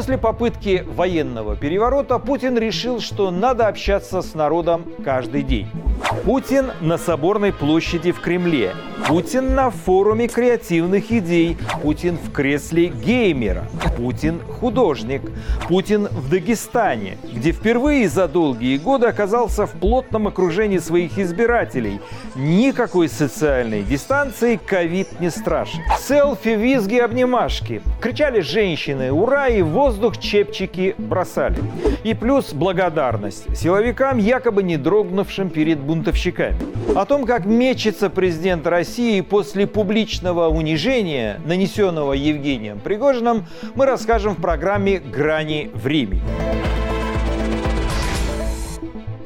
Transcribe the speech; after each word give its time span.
После 0.00 0.16
попытки 0.16 0.82
военного 0.96 1.56
переворота 1.56 2.18
Путин 2.18 2.56
решил, 2.56 3.00
что 3.00 3.30
надо 3.30 3.68
общаться 3.68 4.22
с 4.22 4.32
народом 4.32 4.86
каждый 5.04 5.42
день. 5.42 5.68
Путин 6.10 6.72
на 6.80 6.98
Соборной 6.98 7.52
площади 7.52 8.10
в 8.10 8.20
Кремле. 8.20 8.74
Путин 9.06 9.54
на 9.54 9.70
форуме 9.70 10.28
креативных 10.28 11.10
идей. 11.12 11.56
Путин 11.82 12.18
в 12.18 12.32
кресле 12.32 12.88
геймера. 12.88 13.64
Путин 13.96 14.40
художник. 14.60 15.22
Путин 15.68 16.08
в 16.10 16.28
Дагестане, 16.28 17.16
где 17.22 17.52
впервые 17.52 18.08
за 18.08 18.28
долгие 18.28 18.76
годы 18.76 19.06
оказался 19.06 19.66
в 19.66 19.72
плотном 19.72 20.26
окружении 20.26 20.78
своих 20.78 21.18
избирателей. 21.18 22.00
Никакой 22.34 23.08
социальной 23.08 23.82
дистанции 23.82 24.56
ковид 24.56 25.20
не 25.20 25.30
страшен. 25.30 25.80
Селфи, 25.98 26.50
визги, 26.50 26.96
обнимашки. 26.96 27.82
Кричали 28.00 28.40
женщины 28.40 29.12
«Ура!» 29.12 29.48
и 29.48 29.62
воздух 29.62 30.18
чепчики 30.18 30.94
бросали. 30.98 31.58
И 32.02 32.14
плюс 32.14 32.52
благодарность 32.52 33.56
силовикам, 33.56 34.18
якобы 34.18 34.62
не 34.62 34.76
дрогнувшим 34.76 35.50
перед 35.50 35.78
бунтовщиками. 36.00 36.56
О 36.94 37.04
том, 37.04 37.26
как 37.26 37.44
мечется 37.44 38.08
президент 38.08 38.66
России 38.66 39.20
после 39.20 39.66
публичного 39.66 40.48
унижения, 40.48 41.40
нанесенного 41.44 42.14
Евгением 42.14 42.80
Пригожиным, 42.80 43.46
мы 43.74 43.84
расскажем 43.84 44.34
в 44.34 44.40
программе 44.40 44.98
«Грани 44.98 45.70
времени». 45.74 46.22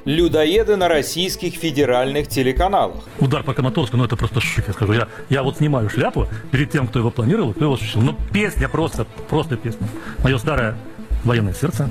Людоеды 0.04 0.76
на 0.76 0.88
российских 0.88 1.54
федеральных 1.54 2.28
телеканалах. 2.28 3.04
Удар 3.20 3.42
по 3.42 3.54
Краматорску, 3.54 3.96
ну 3.96 4.04
это 4.04 4.16
просто 4.16 4.40
шик, 4.40 4.66
я 4.66 4.74
скажу. 4.74 4.92
Я, 4.92 5.08
я 5.30 5.42
вот 5.42 5.56
снимаю 5.56 5.88
шляпу 5.88 6.26
перед 6.50 6.70
тем, 6.70 6.88
кто 6.88 6.98
его 6.98 7.10
планировал, 7.10 7.54
кто 7.54 7.64
его 7.64 7.74
осуществил. 7.74 8.02
Ну 8.02 8.16
песня 8.30 8.68
просто, 8.68 9.06
просто 9.30 9.56
песня. 9.56 9.86
Мое 10.22 10.36
старое 10.36 10.76
военное 11.22 11.54
сердце 11.54 11.90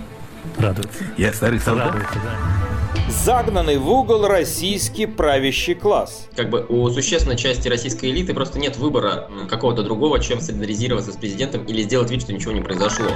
радуется. 0.59 1.03
Я 1.18 1.34
старый 1.34 1.59
солдат. 1.59 1.88
Радуется, 1.88 2.20
да 2.23 2.73
загнанный 3.09 3.78
в 3.78 3.90
угол 3.90 4.28
российский 4.28 5.06
правящий 5.06 5.76
класс. 5.76 6.28
Как 6.36 6.50
бы 6.50 6.66
у 6.68 6.90
существенной 6.90 7.38
части 7.38 7.68
российской 7.68 8.12
элиты 8.12 8.34
просто 8.34 8.59
нет 8.59 8.78
выбора 8.78 9.30
какого-то 9.50 9.84
другого, 9.84 10.20
чем 10.20 10.40
солидаризироваться 10.40 11.12
с 11.12 11.16
президентом 11.16 11.64
или 11.66 11.81
сделать 11.81 12.09
вид, 12.09 12.22
что 12.22 12.34
ничего 12.34 12.52
не 12.54 12.62
произошло. 12.62 13.08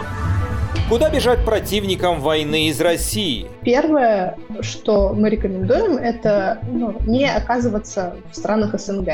Куда 0.90 1.10
бежать 1.10 1.44
противникам 1.44 2.22
войны 2.22 2.70
из 2.70 2.80
России? 2.80 3.48
Первое, 3.64 4.38
что 4.62 5.14
мы 5.14 5.30
рекомендуем, 5.30 5.98
это 5.98 6.60
ну, 6.72 6.96
не 7.06 7.30
оказываться 7.30 8.16
в 8.32 8.36
странах 8.36 8.80
СНГ. 8.80 9.10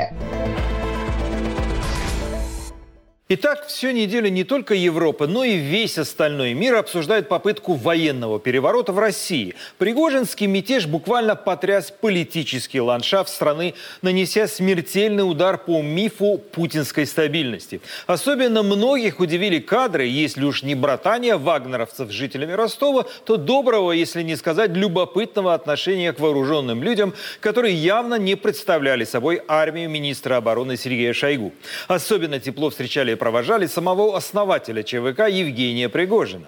Итак, 3.29 3.67
всю 3.67 3.91
неделю 3.91 4.27
не 4.27 4.43
только 4.43 4.73
Европа, 4.73 5.27
но 5.27 5.45
и 5.45 5.55
весь 5.55 5.97
остальной 5.97 6.53
мир 6.53 6.75
обсуждает 6.75 7.29
попытку 7.29 7.73
военного 7.75 8.37
переворота 8.37 8.91
в 8.91 8.99
России. 8.99 9.55
Пригожинский 9.77 10.45
мятеж 10.45 10.87
буквально 10.87 11.37
потряс 11.37 11.89
политический 11.89 12.81
ландшафт 12.81 13.29
страны, 13.29 13.75
нанеся 14.01 14.45
смертельный 14.45 15.23
удар 15.23 15.57
по 15.57 15.81
мифу 15.81 16.37
путинской 16.51 17.05
стабильности. 17.05 17.79
Особенно 18.07 18.61
многих 18.61 19.21
удивили 19.21 19.59
кадры, 19.59 20.03
если 20.03 20.43
уж 20.43 20.61
не 20.61 20.75
братания 20.75 21.37
вагнеровцев 21.37 22.09
с 22.09 22.13
жителями 22.13 22.51
Ростова, 22.51 23.05
то 23.23 23.37
доброго, 23.37 23.93
если 23.93 24.21
не 24.21 24.35
сказать 24.35 24.71
любопытного 24.71 25.53
отношения 25.53 26.11
к 26.11 26.19
вооруженным 26.19 26.83
людям, 26.83 27.13
которые 27.39 27.73
явно 27.73 28.15
не 28.15 28.35
представляли 28.35 29.05
собой 29.05 29.41
армию 29.47 29.89
министра 29.89 30.35
обороны 30.35 30.75
Сергея 30.75 31.13
Шойгу. 31.13 31.53
Особенно 31.87 32.41
тепло 32.41 32.69
встречали 32.69 33.13
провожали 33.23 33.67
самого 33.67 34.17
основателя 34.17 34.83
ЧВК 34.83 35.29
Евгения 35.29 35.87
Пригожина. 35.87 36.47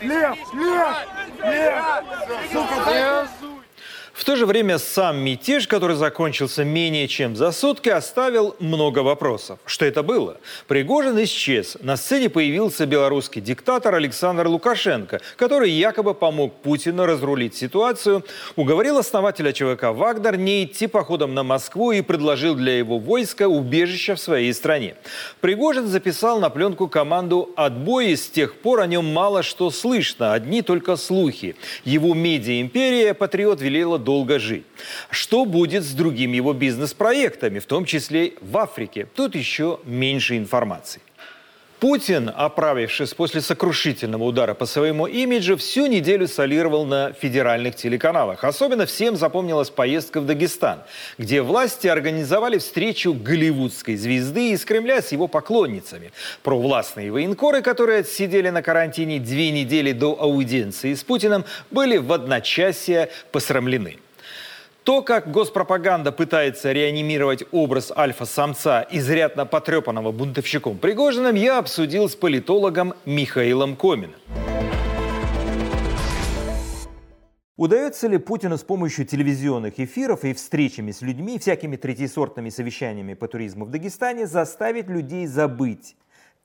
Лев! 0.00 0.38
Лев! 0.54 0.96
Лев! 1.42 1.84
Сука, 2.52 3.51
в 4.22 4.24
то 4.24 4.36
же 4.36 4.46
время 4.46 4.78
сам 4.78 5.18
мятеж, 5.18 5.66
который 5.66 5.96
закончился 5.96 6.62
менее 6.62 7.08
чем 7.08 7.34
за 7.34 7.50
сутки, 7.50 7.88
оставил 7.88 8.54
много 8.60 9.00
вопросов. 9.00 9.58
Что 9.66 9.84
это 9.84 10.04
было? 10.04 10.36
Пригожин 10.68 11.20
исчез. 11.24 11.76
На 11.80 11.96
сцене 11.96 12.30
появился 12.30 12.86
белорусский 12.86 13.42
диктатор 13.42 13.96
Александр 13.96 14.46
Лукашенко, 14.46 15.20
который 15.34 15.72
якобы 15.72 16.14
помог 16.14 16.54
Путину 16.62 17.04
разрулить 17.04 17.56
ситуацию, 17.56 18.24
уговорил 18.54 18.98
основателя 18.98 19.52
ЧВК 19.52 19.86
«Вагнер» 19.86 20.36
не 20.36 20.62
идти 20.62 20.86
походом 20.86 21.34
на 21.34 21.42
Москву 21.42 21.90
и 21.90 22.00
предложил 22.00 22.54
для 22.54 22.78
его 22.78 23.00
войска 23.00 23.48
убежище 23.48 24.14
в 24.14 24.20
своей 24.20 24.54
стране. 24.54 24.94
Пригожин 25.40 25.88
записал 25.88 26.38
на 26.38 26.48
пленку 26.48 26.86
команду 26.86 27.50
«Отбой», 27.56 28.12
и 28.12 28.16
с 28.16 28.28
тех 28.28 28.54
пор 28.54 28.82
о 28.82 28.86
нем 28.86 29.12
мало 29.12 29.42
что 29.42 29.68
слышно, 29.72 30.32
одни 30.32 30.62
только 30.62 30.94
слухи. 30.94 31.56
Его 31.84 32.14
медиа-империя 32.14 33.14
«Патриот» 33.14 33.60
велела 33.60 33.98
долго 34.12 34.38
жить. 34.38 34.64
Что 35.10 35.46
будет 35.46 35.84
с 35.84 35.92
другими 35.92 36.36
его 36.36 36.52
бизнес-проектами, 36.52 37.58
в 37.60 37.64
том 37.64 37.86
числе 37.86 38.32
в 38.42 38.58
Африке? 38.58 39.06
Тут 39.14 39.34
еще 39.34 39.78
меньше 39.84 40.36
информации. 40.36 41.00
Путин, 41.82 42.30
оправившись 42.32 43.12
после 43.12 43.40
сокрушительного 43.40 44.22
удара 44.22 44.54
по 44.54 44.66
своему 44.66 45.08
имиджу, 45.08 45.56
всю 45.56 45.86
неделю 45.86 46.28
солировал 46.28 46.86
на 46.86 47.12
федеральных 47.12 47.74
телеканалах. 47.74 48.44
Особенно 48.44 48.86
всем 48.86 49.16
запомнилась 49.16 49.68
поездка 49.68 50.20
в 50.20 50.26
Дагестан, 50.26 50.84
где 51.18 51.42
власти 51.42 51.88
организовали 51.88 52.58
встречу 52.58 53.12
голливудской 53.12 53.96
звезды 53.96 54.52
из 54.52 54.64
Кремля 54.64 55.02
с 55.02 55.10
его 55.10 55.26
поклонницами. 55.26 56.12
Провластные 56.44 57.10
военкоры, 57.10 57.62
которые 57.62 58.02
отсидели 58.02 58.50
на 58.50 58.62
карантине 58.62 59.18
две 59.18 59.50
недели 59.50 59.90
до 59.90 60.16
аудиенции 60.16 60.94
с 60.94 61.02
Путиным, 61.02 61.44
были 61.72 61.96
в 61.96 62.12
одночасье 62.12 63.08
посрамлены. 63.32 63.98
То, 64.84 65.02
как 65.02 65.30
госпропаганда 65.30 66.10
пытается 66.10 66.72
реанимировать 66.72 67.44
образ 67.52 67.92
альфа-самца, 67.96 68.84
изрядно 68.90 69.46
потрепанного 69.46 70.10
бунтовщиком 70.10 70.78
Пригожиным, 70.78 71.36
я 71.36 71.58
обсудил 71.58 72.08
с 72.08 72.16
политологом 72.16 72.94
Михаилом 73.04 73.76
Коминым. 73.76 74.16
Удается 77.56 78.08
ли 78.08 78.18
Путину 78.18 78.58
с 78.58 78.64
помощью 78.64 79.06
телевизионных 79.06 79.78
эфиров 79.78 80.24
и 80.24 80.34
встречами 80.34 80.90
с 80.90 81.00
людьми, 81.00 81.38
всякими 81.38 81.76
третьесортными 81.76 82.48
совещаниями 82.48 83.14
по 83.14 83.28
туризму 83.28 83.66
в 83.66 83.70
Дагестане 83.70 84.26
заставить 84.26 84.88
людей 84.88 85.26
забыть, 85.28 85.96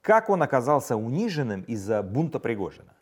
как 0.02 0.30
он 0.30 0.44
оказался 0.44 0.96
униженным 0.96 1.62
из-за 1.64 2.04
бунта 2.04 2.38
Пригожина? 2.38 2.97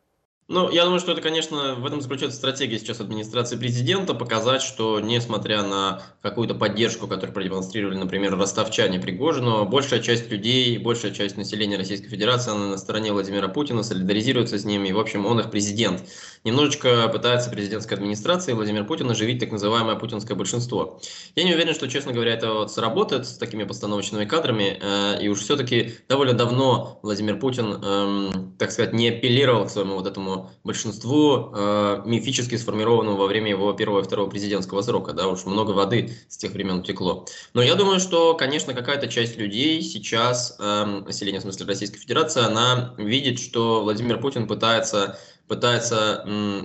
Ну, 0.47 0.69
я 0.69 0.83
думаю, 0.83 1.00
что 1.00 1.11
это, 1.11 1.22
конечно, 1.22 1.73
в 1.73 1.88
этом 1.88 2.01
заключается 2.01 2.38
стратегия 2.38 2.78
сейчас 2.78 3.00
администрации 3.00 3.57
президента, 3.57 4.13
показать, 4.13 4.61
что 4.61 5.00
несмотря 5.00 5.63
на 5.63 6.03
какую-то 6.22 6.53
поддержку, 6.53 7.07
которую 7.07 7.33
продемонстрировали, 7.33 7.97
например, 7.97 8.38
ростовчане 8.38 9.00
Пригожину, 9.00 9.66
большая 9.66 10.01
часть 10.01 10.29
людей, 10.29 10.78
большая 10.78 11.13
часть 11.13 11.35
населения 11.35 11.78
Российской 11.78 12.09
Федерации, 12.09 12.51
она 12.51 12.67
на 12.67 12.78
стороне 12.78 13.11
Владимира 13.11 13.47
Путина, 13.47 13.81
солидаризируется 13.81 14.59
с 14.59 14.66
ними, 14.66 14.89
и, 14.89 14.94
в 14.94 15.00
общем, 15.00 15.25
он 15.25 15.39
их 15.39 15.50
президент. 15.50 16.03
Немножечко 16.44 17.07
пытается 17.07 17.50
президентская 17.50 17.97
администрация 17.97 18.53
Владимир 18.53 18.85
Путин 18.85 19.09
оживить 19.09 19.39
так 19.39 19.51
называемое 19.51 19.95
путинское 19.95 20.38
большинство. 20.38 21.01
Я 21.35 21.44
не 21.44 21.55
уверен, 21.55 21.73
что, 21.73 21.87
честно 21.87 22.14
говоря, 22.14 22.34
это 22.34 22.53
вот 22.53 22.72
сработает 22.72 23.25
с 23.25 23.35
такими 23.40 23.64
постановочными 23.64 24.25
кадрами, 24.25 24.78
э, 24.79 25.23
и 25.23 25.28
уж 25.28 25.40
все-таки 25.40 25.96
довольно 26.08 26.34
давно 26.34 26.99
Владимир 27.02 27.40
Путин, 27.40 27.79
э, 27.84 28.31
так 28.59 28.69
сказать, 28.69 28.93
не 28.93 29.09
апеллировал 29.09 29.66
к 29.66 29.72
своему 29.72 29.96
вот 29.96 30.05
этому 30.05 30.34
большинству 30.64 31.52
э, 31.53 32.02
мифически 32.05 32.55
сформированному 32.55 33.17
во 33.17 33.28
время 33.28 33.49
его 33.49 33.72
первого 33.73 34.02
и 34.02 34.03
второго 34.03 34.29
президентского 34.29 34.82
срока. 34.82 35.14
Да, 35.14 35.28
уж 35.28 35.46
много 35.46 35.72
воды 35.72 36.17
с 36.29 36.37
тех 36.37 36.52
времен 36.52 36.79
утекло. 36.79 37.26
Но 37.53 37.61
я 37.61 37.76
думаю, 37.76 37.99
что, 37.99 38.34
конечно, 38.35 38.73
какая-то 38.73 39.08
часть 39.08 39.37
людей 39.37 39.82
сейчас, 39.82 40.55
э, 40.59 40.85
население 41.05 41.40
в 41.40 41.43
смысле 41.43 41.66
Российской 41.67 41.99
Федерации, 41.99 42.43
она 42.43 42.93
видит, 42.97 43.40
что 43.40 43.82
Владимир 43.82 44.20
Путин 44.20 44.47
пытается 44.47 45.17
пытается 45.47 46.23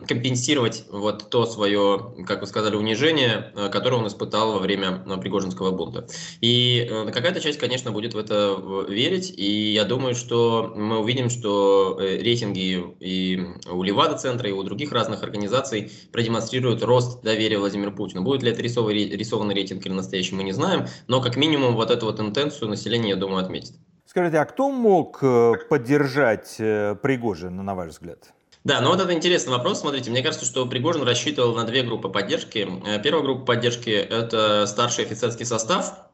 компенсировать 0.09 0.85
вот 0.91 1.31
то 1.31 1.45
свое, 1.47 2.15
как 2.27 2.41
вы 2.41 2.47
сказали, 2.47 2.77
унижение, 2.77 3.53
э, 3.55 3.69
которое 3.69 3.97
он 3.97 4.07
испытал 4.07 4.53
во 4.53 4.59
время 4.59 5.03
э, 5.07 5.17
Пригожинского 5.19 5.71
бунта. 5.71 6.07
И 6.41 6.89
э, 6.91 7.11
какая-то 7.11 7.41
часть, 7.41 7.59
конечно, 7.59 7.93
будет 7.93 8.15
в 8.15 8.19
это 8.19 8.57
верить, 8.89 9.33
и 9.37 9.73
я 9.73 9.85
думаю, 9.85 10.15
что 10.15 10.73
мы 10.75 10.99
увидим, 10.99 11.29
что 11.29 11.99
рейтинги 12.01 12.83
и 13.01 13.47
у 13.71 13.83
Левада-центра, 13.83 14.49
и 14.49 14.53
у 14.53 14.63
других 14.63 14.93
разных 14.93 15.23
организаций 15.23 15.93
продемонстрируют 16.13 16.83
рост 16.83 17.23
доверия 17.23 17.59
Владимиру 17.59 17.93
Путину. 17.93 18.23
Будет 18.23 18.43
ли 18.43 18.51
это 18.51 18.63
рисованный, 18.63 19.11
рисованный 19.11 19.55
рейтинг 19.55 19.85
или 19.85 19.93
настоящий, 19.93 20.35
мы 20.35 20.43
не 20.43 20.53
знаем, 20.53 20.87
но 21.07 21.21
как 21.21 21.37
минимум 21.37 21.75
вот 21.75 21.91
эту 21.91 22.07
вот 22.07 22.21
интенцию 22.21 22.71
население, 22.71 23.11
я 23.11 23.17
думаю, 23.17 23.45
отметит. 23.45 23.75
Скажите, 24.07 24.39
а 24.39 24.45
кто 24.45 24.71
мог 24.71 25.21
поддержать 25.69 26.57
Пригожина, 26.57 27.63
на 27.63 27.75
ваш 27.75 27.91
взгляд? 27.91 28.33
Да, 28.63 28.81
ну 28.83 28.91
вот 28.91 29.01
это 29.01 29.13
интересный 29.15 29.53
вопрос. 29.53 29.81
Смотрите, 29.81 30.11
мне 30.11 30.23
кажется, 30.23 30.45
что 30.45 30.67
Пригожин 30.67 31.03
рассчитывал 31.03 31.55
на 31.55 31.65
две 31.65 31.83
группы 31.83 32.11
поддержки. 32.11 32.69
Э, 32.87 33.03
первая 33.03 33.25
группа 33.25 33.47
поддержки– 33.47 33.91
это 33.91 34.67
старший 34.67 35.05
офицерский 35.05 35.47
состав, 35.47 36.10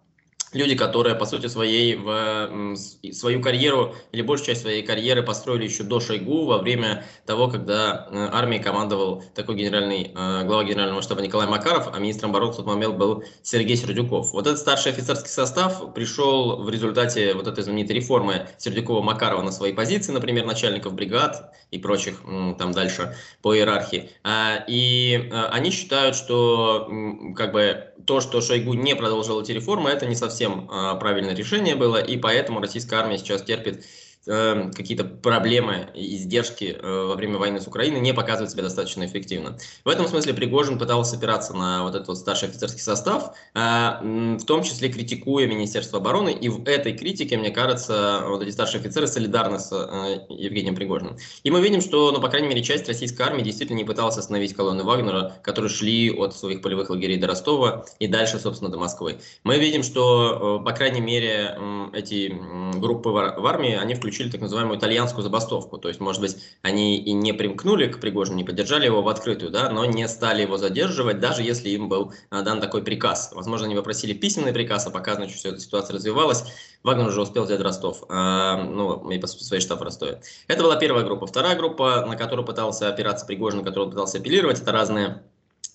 люди, 0.56 0.74
которые, 0.74 1.14
по 1.14 1.26
сути 1.26 1.46
своей, 1.46 1.94
в 1.96 2.76
свою 3.12 3.40
карьеру 3.40 3.94
или 4.12 4.22
большую 4.22 4.46
часть 4.46 4.62
своей 4.62 4.82
карьеры 4.82 5.22
построили 5.22 5.64
еще 5.64 5.84
до 5.84 6.00
Шойгу 6.00 6.46
во 6.46 6.58
время 6.58 7.04
того, 7.26 7.48
когда 7.48 8.08
э, 8.10 8.28
армией 8.32 8.62
командовал 8.62 9.22
такой 9.34 9.56
генеральный, 9.56 10.12
э, 10.14 10.44
глава 10.44 10.64
генерального 10.64 11.02
штаба 11.02 11.22
Николай 11.22 11.46
Макаров, 11.46 11.88
а 11.92 11.98
министром 11.98 12.30
обороны 12.30 12.52
в 12.52 12.56
тот 12.56 12.66
момент 12.66 12.96
был 12.96 13.24
Сергей 13.42 13.76
Сердюков. 13.76 14.32
Вот 14.32 14.46
этот 14.46 14.58
старший 14.58 14.92
офицерский 14.92 15.30
состав 15.30 15.94
пришел 15.94 16.62
в 16.62 16.70
результате 16.70 17.34
вот 17.34 17.46
этой 17.46 17.62
знаменитой 17.62 17.96
реформы 17.96 18.48
Сердюкова-Макарова 18.58 19.42
на 19.42 19.52
свои 19.52 19.72
позиции, 19.72 20.12
например, 20.12 20.46
начальников 20.46 20.94
бригад 20.94 21.52
и 21.70 21.78
прочих 21.78 22.22
там 22.58 22.72
дальше 22.72 23.16
по 23.42 23.54
иерархии. 23.54 24.10
А, 24.24 24.64
и 24.66 25.28
э, 25.30 25.44
они 25.46 25.70
считают, 25.70 26.16
что 26.16 26.88
как 27.36 27.52
бы 27.52 27.85
то, 28.04 28.20
что 28.20 28.40
Шойгу 28.40 28.74
не 28.74 28.94
продолжил 28.94 29.40
эти 29.40 29.52
реформы, 29.52 29.90
это 29.90 30.06
не 30.06 30.14
совсем 30.14 30.68
а, 30.70 30.94
правильное 30.96 31.34
решение 31.34 31.76
было, 31.76 31.96
и 31.96 32.16
поэтому 32.16 32.60
российская 32.60 32.96
армия 32.96 33.18
сейчас 33.18 33.42
терпит 33.42 33.84
Эм, 34.28 34.72
какие-то 34.72 35.04
проблемы 35.04 35.88
и 35.94 36.16
издержки 36.16 36.76
э, 36.76 37.04
во 37.06 37.14
время 37.14 37.38
войны 37.38 37.60
с 37.60 37.68
Украиной 37.68 38.00
не 38.00 38.12
показывают 38.12 38.50
себя 38.50 38.64
достаточно 38.64 39.06
эффективно. 39.06 39.56
В 39.84 39.88
этом 39.88 40.08
смысле 40.08 40.34
Пригожин 40.34 40.80
пытался 40.80 41.16
опираться 41.16 41.54
на 41.54 41.84
вот 41.84 41.94
этот 41.94 42.08
вот 42.08 42.18
старший 42.18 42.48
офицерский 42.48 42.80
состав, 42.80 43.36
э, 43.54 43.60
в 43.60 44.44
том 44.44 44.64
числе 44.64 44.88
критикуя 44.88 45.46
Министерство 45.46 46.00
обороны, 46.00 46.32
и 46.32 46.48
в 46.48 46.66
этой 46.66 46.98
критике, 46.98 47.36
мне 47.36 47.50
кажется, 47.50 48.24
вот 48.26 48.42
эти 48.42 48.50
старшие 48.50 48.80
офицеры 48.80 49.06
солидарны 49.06 49.60
с 49.60 49.70
э, 49.70 50.26
Евгением 50.28 50.74
Пригожиным. 50.74 51.16
И 51.44 51.50
мы 51.52 51.60
видим, 51.60 51.80
что, 51.80 52.10
ну, 52.10 52.20
по 52.20 52.28
крайней 52.28 52.48
мере, 52.48 52.64
часть 52.64 52.88
российской 52.88 53.22
армии 53.22 53.42
действительно 53.42 53.76
не 53.76 53.84
пыталась 53.84 54.18
остановить 54.18 54.54
колонны 54.54 54.82
Вагнера, 54.82 55.34
которые 55.42 55.70
шли 55.70 56.10
от 56.10 56.34
своих 56.34 56.62
полевых 56.62 56.90
лагерей 56.90 57.18
до 57.18 57.28
Ростова 57.28 57.86
и 58.00 58.08
дальше, 58.08 58.40
собственно, 58.40 58.72
до 58.72 58.78
Москвы. 58.78 59.20
Мы 59.44 59.58
видим, 59.58 59.84
что, 59.84 60.60
по 60.64 60.72
крайней 60.72 61.00
мере, 61.00 61.56
эти 61.92 62.36
группы 62.74 63.10
в 63.10 63.46
армии, 63.46 63.76
они 63.76 63.94
включают 63.94 64.15
включили 64.16 64.30
так 64.30 64.40
называемую 64.40 64.78
итальянскую 64.78 65.22
забастовку. 65.22 65.76
То 65.76 65.88
есть, 65.88 66.00
может 66.00 66.22
быть, 66.22 66.36
они 66.62 66.98
и 66.98 67.12
не 67.12 67.32
примкнули 67.32 67.86
к 67.86 68.00
Пригожину, 68.00 68.38
не 68.38 68.44
поддержали 68.44 68.86
его 68.86 69.02
в 69.02 69.08
открытую, 69.08 69.50
да, 69.50 69.68
но 69.70 69.84
не 69.84 70.08
стали 70.08 70.42
его 70.42 70.56
задерживать, 70.56 71.20
даже 71.20 71.42
если 71.42 71.68
им 71.68 71.88
был 71.88 72.14
а, 72.30 72.42
дан 72.42 72.60
такой 72.60 72.82
приказ. 72.82 73.32
Возможно, 73.34 73.66
они 73.66 73.74
попросили 73.74 74.14
письменный 74.14 74.54
приказ, 74.54 74.86
а 74.86 74.90
пока, 74.90 75.16
значит, 75.16 75.36
вся 75.36 75.50
эта 75.50 75.60
ситуация 75.60 75.94
развивалась, 75.94 76.44
Вагнер 76.82 77.08
уже 77.08 77.20
успел 77.20 77.44
взять 77.44 77.60
Ростов, 77.60 78.04
а, 78.08 78.62
ну, 78.62 79.10
и 79.10 79.18
по 79.18 79.26
своей 79.26 79.60
штаб 79.60 79.80
в 79.80 79.82
Ростове. 79.82 80.22
Это 80.48 80.62
была 80.62 80.76
первая 80.76 81.04
группа. 81.04 81.26
Вторая 81.26 81.56
группа, 81.56 82.06
на 82.06 82.16
которую 82.16 82.46
пытался 82.46 82.88
опираться 82.88 83.26
Пригожин, 83.26 83.58
на 83.60 83.64
которую 83.64 83.88
он 83.88 83.90
пытался 83.92 84.18
апеллировать, 84.18 84.60
это 84.62 84.72
разные 84.72 85.22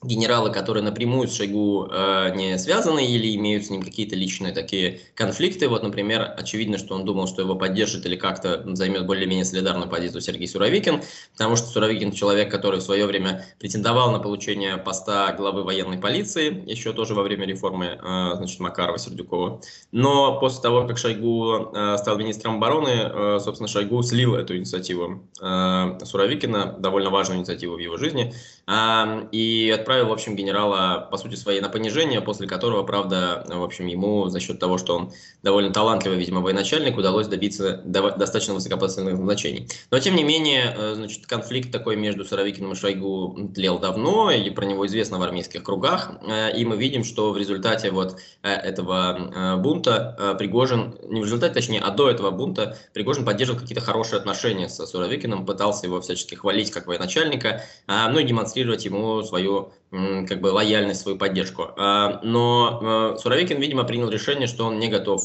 генералы, 0.03 0.51
которые 0.51 0.83
напрямую 0.83 1.27
с 1.27 1.36
Шойгу 1.36 1.88
э, 1.92 2.33
не 2.36 2.57
связаны 2.57 3.06
или 3.06 3.36
имеют 3.36 3.65
с 3.65 3.69
ним 3.69 3.83
какие-то 3.83 4.15
личные 4.15 4.51
такие 4.51 5.01
конфликты. 5.13 5.68
Вот, 5.69 5.83
например, 5.83 6.33
очевидно, 6.36 6.80
что 6.80 6.95
он 6.95 7.06
думал, 7.06 7.27
что 7.27 7.44
его 7.44 7.56
поддержит 7.56 8.07
или 8.07 8.15
как-то 8.15 8.63
займет 8.75 9.06
более-менее 9.06 9.45
солидарную 9.45 9.88
позицию 9.88 10.21
Сергей 10.21 10.48
Суровикин, 10.48 11.03
потому 11.33 11.56
что 11.56 11.68
Суровикин 11.68 12.13
человек, 12.13 12.50
который 12.50 12.80
в 12.80 12.83
свое 12.83 13.06
время 13.06 13.45
претендовал 13.59 14.12
на 14.12 14.18
получение 14.18 14.77
поста 14.77 15.31
главы 15.33 15.63
военной 15.63 16.00
полиции, 16.00 16.63
еще 16.68 16.94
тоже 16.94 17.13
во 17.13 17.21
время 17.21 17.45
реформы 17.45 18.00
э, 18.01 18.36
значит, 18.38 18.59
Макарова-Сердюкова. 18.59 19.62
Но 19.92 20.39
после 20.39 20.63
того, 20.63 20.88
как 20.88 20.98
Шойгу 20.98 21.74
э, 21.75 21.98
стал 22.00 22.18
министром 22.18 22.56
обороны, 22.56 22.89
э, 22.89 23.39
собственно, 23.39 23.68
Шойгу 23.68 24.01
слил 24.01 24.33
эту 24.33 24.57
инициативу 24.57 25.30
э, 25.39 26.00
Суровикина, 26.03 26.75
довольно 26.80 27.12
важную 27.12 27.38
инициативу 27.38 27.75
в 27.75 27.80
его 27.80 27.98
жизни, 27.98 28.33
и 28.69 29.74
отправил 29.74 30.08
в 30.08 30.12
общем, 30.12 30.36
генерала, 30.36 31.08
по 31.12 31.18
сути 31.18 31.36
своей, 31.36 31.62
на 31.62 31.69
понижение, 31.69 32.22
после 32.22 32.48
которого, 32.48 32.84
правда, 32.84 33.46
в 33.48 33.63
общем, 33.63 33.88
ему 33.88 34.30
за 34.30 34.40
счет 34.40 34.60
того, 34.60 34.78
что 34.78 34.96
он 34.96 35.12
довольно 35.44 35.74
талантливый, 35.74 36.18
видимо, 36.18 36.42
военачальник, 36.42 36.98
удалось 36.98 37.28
добиться 37.28 37.81
достаточно 37.84 38.54
высокопоставленных 38.54 39.19
назначений. 39.19 39.68
Но, 39.90 40.00
тем 40.00 40.16
не 40.16 40.24
менее, 40.24 40.74
э, 40.78 40.94
значит, 40.96 41.25
конфликт 41.25 41.72
такой 41.72 41.96
между 41.96 42.25
Суровикиным 42.25 42.74
и 42.74 42.75
Шойгу 42.75 43.52
тлел 43.54 43.80
давно, 43.80 44.31
и 44.31 44.50
про 44.50 44.66
него 44.66 44.86
известно 44.88 45.18
в 45.18 45.24
армейских 45.24 45.63
кругах, 45.63 46.12
э, 46.22 46.58
и 46.58 46.66
мы 46.66 46.78
видим, 46.78 47.04
что 47.04 47.31
в 47.31 47.38
результате 47.38 47.92
вот 47.92 48.18
э, 48.44 48.50
этого 48.50 49.58
бунта 49.58 50.36
Пригожин, 50.38 50.96
не 51.10 51.22
в 51.22 51.25
результате, 51.25 51.54
точнее, 51.54 51.81
а 51.81 51.92
до 51.92 52.10
этого 52.10 52.31
бунта 52.31 52.78
Пригожин 52.94 53.25
поддерживал 53.25 53.60
какие-то 53.60 53.84
хорошие 53.84 54.19
отношения 54.19 54.69
со 54.69 54.86
Суровикиным, 54.86 55.46
пытался 55.46 55.88
его 55.88 56.02
всячески 56.02 56.36
хвалить 56.36 56.72
как 56.72 56.88
военачальника, 56.88 57.63
ну 57.88 58.19
и 58.19 58.24
демонстрировать 58.62 58.86
ему 58.86 59.24
свою 59.24 59.72
как 60.28 60.40
бы 60.40 60.48
лояльность, 60.48 61.02
свою 61.02 61.18
поддержку. 61.18 61.68
А, 61.75 62.22
но 62.24 63.13
э, 63.13 63.19
Суровикин, 63.19 63.60
видимо, 63.60 63.84
принял 63.84 64.10
решение, 64.10 64.48
что 64.48 64.66
он 64.66 64.80
не 64.80 64.88
готов, 64.88 65.22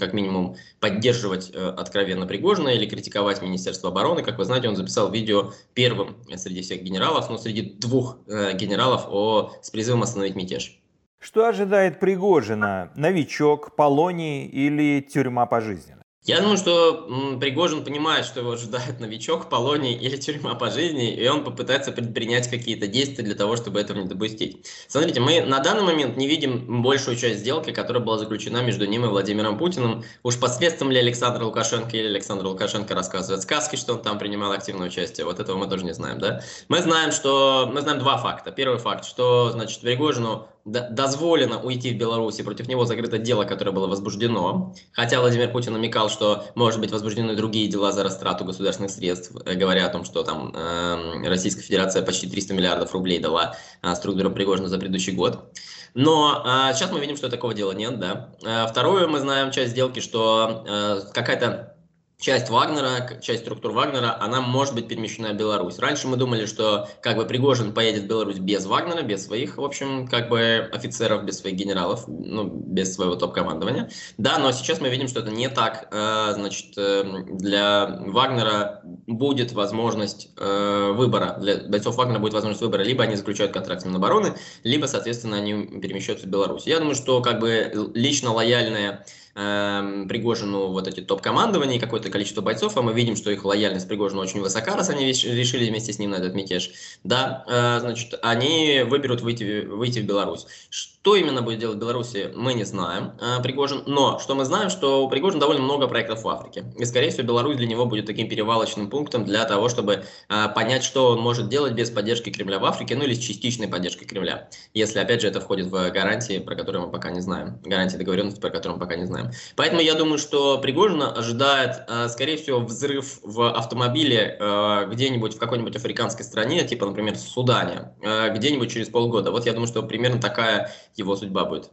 как 0.00 0.12
минимум, 0.12 0.56
поддерживать 0.80 1.52
э, 1.54 1.68
откровенно 1.68 2.26
Пригожина 2.26 2.70
или 2.70 2.86
критиковать 2.86 3.40
Министерство 3.40 3.90
обороны. 3.90 4.22
Как 4.22 4.38
вы 4.38 4.44
знаете, 4.44 4.68
он 4.68 4.74
записал 4.74 5.12
видео 5.12 5.52
первым 5.74 6.16
среди 6.36 6.62
всех 6.62 6.82
генералов, 6.82 7.30
но 7.30 7.38
среди 7.38 7.62
двух 7.62 8.18
э, 8.26 8.56
генералов 8.56 9.06
о, 9.08 9.52
с 9.62 9.70
призывом 9.70 10.02
остановить 10.02 10.34
мятеж. 10.34 10.76
Что 11.20 11.46
ожидает 11.46 12.00
Пригожина? 12.00 12.90
Новичок, 12.96 13.76
Полоний 13.76 14.46
или 14.46 15.00
тюрьма 15.00 15.46
пожизненно? 15.46 15.99
Я 16.24 16.42
думаю, 16.42 16.58
что 16.58 17.38
Пригожин 17.40 17.82
понимает, 17.82 18.26
что 18.26 18.40
его 18.40 18.52
ожидает 18.52 19.00
новичок, 19.00 19.48
полоний 19.48 19.94
или 19.94 20.18
тюрьма 20.18 20.54
по 20.54 20.70
жизни, 20.70 21.14
и 21.14 21.26
он 21.26 21.44
попытается 21.44 21.92
предпринять 21.92 22.46
какие-то 22.50 22.86
действия 22.86 23.24
для 23.24 23.34
того, 23.34 23.56
чтобы 23.56 23.80
этого 23.80 23.96
не 23.98 24.06
допустить. 24.06 24.66
Смотрите, 24.86 25.18
мы 25.20 25.40
на 25.40 25.60
данный 25.60 25.82
момент 25.82 26.18
не 26.18 26.28
видим 26.28 26.82
большую 26.82 27.16
часть 27.16 27.40
сделки, 27.40 27.72
которая 27.72 28.02
была 28.02 28.18
заключена 28.18 28.60
между 28.60 28.86
ним 28.86 29.06
и 29.06 29.08
Владимиром 29.08 29.56
Путиным. 29.56 30.04
Уж 30.22 30.38
посредством 30.38 30.90
ли 30.90 30.98
Александра 30.98 31.42
Лукашенко 31.42 31.96
или 31.96 32.08
Александр 32.08 32.44
Лукашенко 32.46 32.94
рассказывает 32.94 33.42
сказки, 33.42 33.76
что 33.76 33.94
он 33.94 34.02
там 34.02 34.18
принимал 34.18 34.52
активное 34.52 34.88
участие, 34.88 35.24
вот 35.24 35.40
этого 35.40 35.56
мы 35.56 35.68
тоже 35.68 35.86
не 35.86 35.94
знаем, 35.94 36.18
да? 36.18 36.42
Мы 36.68 36.82
знаем, 36.82 37.12
что... 37.12 37.70
Мы 37.72 37.80
знаем 37.80 37.98
два 37.98 38.18
факта. 38.18 38.50
Первый 38.52 38.78
факт, 38.78 39.06
что, 39.06 39.52
значит, 39.52 39.80
Пригожину 39.80 40.48
дозволено 40.64 41.60
уйти 41.60 41.92
в 41.92 41.98
Беларусь, 41.98 42.38
и 42.38 42.42
против 42.42 42.68
него 42.68 42.84
закрыто 42.84 43.18
дело, 43.18 43.44
которое 43.44 43.72
было 43.72 43.86
возбуждено. 43.86 44.74
Хотя 44.92 45.20
Владимир 45.20 45.50
Путин 45.50 45.72
намекал, 45.72 46.10
что 46.10 46.44
может 46.54 46.80
быть 46.80 46.90
возбуждены 46.90 47.34
другие 47.34 47.68
дела 47.68 47.92
за 47.92 48.04
растрату 48.04 48.44
государственных 48.44 48.90
средств, 48.90 49.32
э, 49.44 49.54
говоря 49.54 49.86
о 49.86 49.88
том, 49.90 50.04
что 50.04 50.22
там 50.22 50.54
э, 50.54 51.28
Российская 51.28 51.62
Федерация 51.62 52.02
почти 52.02 52.28
300 52.28 52.54
миллиардов 52.54 52.92
рублей 52.92 53.18
дала 53.18 53.56
э, 53.82 53.94
структурам 53.94 54.34
Пригожина 54.34 54.68
за 54.68 54.78
предыдущий 54.78 55.12
год. 55.12 55.50
Но 55.94 56.44
э, 56.44 56.74
сейчас 56.74 56.90
мы 56.92 57.00
видим, 57.00 57.16
что 57.16 57.28
такого 57.28 57.54
дела 57.54 57.72
нет, 57.72 57.98
да. 57.98 58.34
Э, 58.44 58.66
второе, 58.68 59.06
мы 59.06 59.18
знаем 59.18 59.50
часть 59.50 59.72
сделки, 59.72 60.00
что 60.00 60.64
э, 60.66 61.00
какая-то 61.12 61.76
часть 62.20 62.50
Вагнера, 62.50 63.18
часть 63.20 63.42
структур 63.42 63.72
Вагнера, 63.72 64.16
она 64.20 64.40
может 64.40 64.74
быть 64.74 64.86
перемещена 64.88 65.30
в 65.30 65.36
Беларусь. 65.36 65.78
Раньше 65.78 66.06
мы 66.06 66.16
думали, 66.16 66.44
что 66.44 66.88
как 67.00 67.16
бы 67.16 67.24
Пригожин 67.24 67.72
поедет 67.72 68.04
в 68.04 68.06
Беларусь 68.06 68.38
без 68.38 68.66
Вагнера, 68.66 69.02
без 69.02 69.24
своих, 69.24 69.56
в 69.56 69.64
общем, 69.64 70.06
как 70.06 70.28
бы 70.28 70.68
офицеров, 70.72 71.24
без 71.24 71.38
своих 71.38 71.56
генералов, 71.56 72.04
ну, 72.06 72.44
без 72.44 72.94
своего 72.94 73.16
топ-командования. 73.16 73.90
Да, 74.18 74.38
но 74.38 74.52
сейчас 74.52 74.80
мы 74.80 74.90
видим, 74.90 75.08
что 75.08 75.20
это 75.20 75.30
не 75.30 75.48
так. 75.48 75.88
Э, 75.90 76.32
значит, 76.34 76.76
э, 76.76 77.04
для 77.30 78.00
Вагнера 78.06 78.82
будет 79.06 79.52
возможность 79.52 80.28
э, 80.36 80.92
выбора, 80.94 81.38
для 81.40 81.56
бойцов 81.68 81.96
Вагнера 81.96 82.18
будет 82.18 82.34
возможность 82.34 82.62
выбора, 82.62 82.82
либо 82.82 83.02
они 83.02 83.16
заключают 83.16 83.52
контракт 83.52 83.82
с 83.82 83.84
Минобороны, 83.86 84.34
либо, 84.62 84.86
соответственно, 84.86 85.38
они 85.38 85.80
перемещаются 85.80 86.26
в 86.26 86.30
Беларусь. 86.30 86.66
Я 86.66 86.78
думаю, 86.78 86.94
что 86.94 87.22
как 87.22 87.40
бы 87.40 87.72
лично 87.94 88.32
лояльные 88.32 89.04
э, 89.34 90.04
Пригожину 90.08 90.68
вот 90.68 90.86
эти 90.86 91.00
топ-командования 91.00 91.76
и 91.76 91.78
какое-то 91.78 92.10
количество 92.10 92.40
бойцов, 92.40 92.76
а 92.76 92.82
мы 92.82 92.92
видим, 92.92 93.16
что 93.16 93.30
их 93.30 93.44
лояльность 93.44 93.88
Пригожину 93.88 94.20
очень 94.20 94.40
высока, 94.40 94.76
раз 94.76 94.90
они 94.90 95.06
решили 95.06 95.68
вместе 95.68 95.92
с 95.92 95.98
ним 95.98 96.10
на 96.10 96.16
этот 96.16 96.34
мятеж, 96.34 96.70
да, 97.04 97.44
э, 97.46 97.80
значит, 97.80 98.18
они 98.22 98.82
выберут 98.86 99.20
выйти, 99.20 99.66
выйти 99.66 100.00
в 100.00 100.06
Беларусь. 100.06 100.46
Что 100.70 101.16
именно 101.16 101.42
будет 101.42 101.60
делать 101.60 101.78
Беларуси, 101.78 102.30
мы 102.34 102.54
не 102.54 102.64
знаем, 102.64 103.12
э, 103.20 103.42
Пригожин, 103.42 103.82
но 103.86 104.18
что 104.18 104.34
мы 104.34 104.44
знаем, 104.44 104.70
что 104.70 105.04
у 105.04 105.08
Пригожина 105.08 105.40
довольно 105.40 105.62
много 105.62 105.88
проектов 105.88 106.24
в 106.24 106.28
Африке, 106.28 106.64
и, 106.76 106.84
скорее 106.84 107.10
всего, 107.10 107.26
Беларусь 107.26 107.56
для 107.56 107.66
него 107.66 107.86
будет 107.86 108.06
таким 108.06 108.28
перевалочным 108.28 108.90
пунктом 108.90 109.24
для 109.24 109.44
того, 109.44 109.68
чтобы 109.68 110.04
э, 110.28 110.48
понять, 110.54 110.84
что 110.84 111.10
он 111.10 111.20
может 111.20 111.48
делать 111.48 111.72
без 111.72 111.90
поддержки 111.90 112.30
Кремля 112.30 112.58
в 112.58 112.64
Африке, 112.64 112.96
ну 112.96 113.04
или 113.04 113.14
с 113.14 113.18
частичной 113.18 113.68
поддержкой 113.68 114.06
Кремля, 114.06 114.48
если, 114.74 114.98
опять 114.98 115.20
же, 115.20 115.28
это 115.28 115.40
входит 115.40 115.66
в 115.66 115.90
гарантии, 115.90 116.38
про 116.38 116.54
которые 116.54 116.84
мы 116.84 116.90
пока 116.90 117.10
не 117.10 117.20
знаем, 117.20 117.58
гарантии 117.64 117.96
договоренности, 117.96 118.40
про 118.40 118.50
которые 118.50 118.74
мы 118.74 118.80
пока 118.80 118.96
не 118.96 119.06
знаем 119.06 119.19
знаем. 119.20 119.34
Поэтому 119.56 119.80
я 119.80 119.94
думаю, 119.94 120.18
что 120.18 120.58
Пригожина 120.58 121.12
ожидает, 121.12 121.82
э, 121.88 122.08
скорее 122.08 122.36
всего, 122.36 122.60
взрыв 122.60 123.20
в 123.22 123.42
автомобиле 123.54 124.36
э, 124.38 124.88
где-нибудь 124.90 125.34
в 125.34 125.38
какой-нибудь 125.38 125.76
африканской 125.76 126.24
стране, 126.24 126.66
типа, 126.66 126.86
например, 126.86 127.14
в 127.14 127.20
Судане, 127.20 127.92
э, 128.02 128.34
где-нибудь 128.34 128.70
через 128.70 128.88
полгода. 128.88 129.30
Вот 129.30 129.46
я 129.46 129.52
думаю, 129.52 129.68
что 129.68 129.82
примерно 129.82 130.20
такая 130.20 130.72
его 130.96 131.16
судьба 131.16 131.44
будет. 131.44 131.70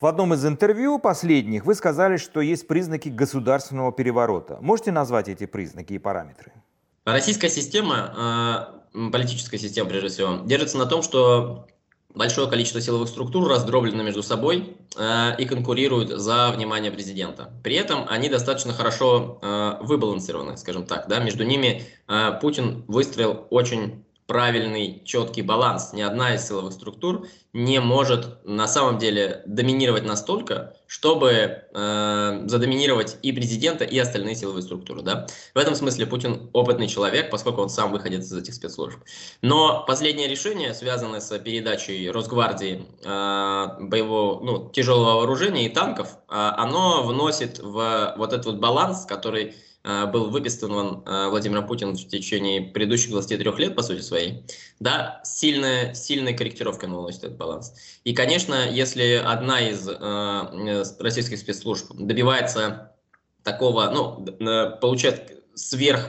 В 0.00 0.06
одном 0.06 0.32
из 0.32 0.46
интервью 0.46 1.00
последних 1.00 1.64
вы 1.64 1.74
сказали, 1.74 2.18
что 2.18 2.40
есть 2.40 2.68
признаки 2.68 3.08
государственного 3.08 3.90
переворота. 3.92 4.58
Можете 4.60 4.92
назвать 4.92 5.28
эти 5.28 5.44
признаки 5.44 5.94
и 5.94 5.98
параметры? 5.98 6.52
Российская 7.04 7.48
система, 7.48 8.84
политическая 8.92 9.58
система 9.58 9.88
прежде 9.88 10.08
всего, 10.08 10.42
держится 10.44 10.78
на 10.78 10.86
том, 10.86 11.02
что 11.02 11.66
большое 12.14 12.48
количество 12.48 12.80
силовых 12.80 13.08
структур 13.08 13.48
раздроблено 13.48 14.02
между 14.02 14.22
собой 14.22 14.76
э, 14.96 15.36
и 15.38 15.44
конкурируют 15.44 16.10
за 16.10 16.50
внимание 16.50 16.90
президента. 16.90 17.52
При 17.62 17.76
этом 17.76 18.06
они 18.08 18.28
достаточно 18.28 18.72
хорошо 18.72 19.38
э, 19.40 19.78
выбалансированы, 19.82 20.56
скажем 20.56 20.86
так. 20.86 21.08
Да? 21.08 21.18
Между 21.18 21.44
ними 21.44 21.84
э, 22.08 22.38
Путин 22.40 22.84
выстроил 22.88 23.46
очень 23.50 24.04
правильный, 24.28 25.02
четкий 25.06 25.40
баланс. 25.40 25.94
Ни 25.94 26.02
одна 26.02 26.34
из 26.34 26.46
силовых 26.46 26.74
структур 26.74 27.26
не 27.54 27.80
может 27.80 28.44
на 28.44 28.68
самом 28.68 28.98
деле 28.98 29.42
доминировать 29.46 30.04
настолько, 30.04 30.76
чтобы 30.86 31.64
э, 31.72 32.42
задоминировать 32.44 33.16
и 33.22 33.32
президента, 33.32 33.84
и 33.84 33.98
остальные 33.98 34.34
силовые 34.34 34.62
структуры. 34.62 35.00
Да? 35.00 35.26
В 35.54 35.58
этом 35.58 35.74
смысле 35.74 36.04
Путин 36.04 36.50
опытный 36.52 36.88
человек, 36.88 37.30
поскольку 37.30 37.62
он 37.62 37.70
сам 37.70 37.90
выходит 37.90 38.20
из 38.20 38.32
этих 38.32 38.52
спецслужб. 38.52 38.98
Но 39.40 39.84
последнее 39.86 40.28
решение, 40.28 40.74
связанное 40.74 41.20
с 41.20 41.38
передачей 41.38 42.10
Росгвардии 42.10 42.84
э, 43.02 43.66
боевого, 43.80 44.44
ну, 44.44 44.70
тяжелого 44.70 45.20
вооружения 45.20 45.64
и 45.64 45.70
танков, 45.70 46.18
э, 46.28 46.34
оно 46.34 47.02
вносит 47.02 47.60
в 47.60 48.14
вот 48.18 48.34
этот 48.34 48.44
вот 48.44 48.56
баланс, 48.56 49.06
который 49.06 49.54
был 49.84 50.30
выписан 50.30 51.02
э, 51.06 51.28
Владимиром 51.28 51.66
Путиным 51.66 51.94
в 51.94 52.08
течение 52.08 52.60
предыдущих 52.62 53.10
23 53.10 53.52
лет, 53.58 53.76
по 53.76 53.82
сути 53.82 54.00
своей, 54.00 54.44
да, 54.80 55.20
сильная, 55.24 55.94
сильная 55.94 56.36
корректировка 56.36 56.86
на 56.86 56.98
вносит 56.98 57.24
этот 57.24 57.36
баланс. 57.36 57.74
И, 58.04 58.12
конечно, 58.14 58.68
если 58.68 59.14
одна 59.14 59.60
из 59.60 59.88
э, 59.88 60.84
российских 60.98 61.38
спецслужб 61.38 61.92
добивается 61.94 62.96
такого, 63.44 63.90
ну, 63.90 64.26
получает 64.80 65.37
сверх, 65.58 66.08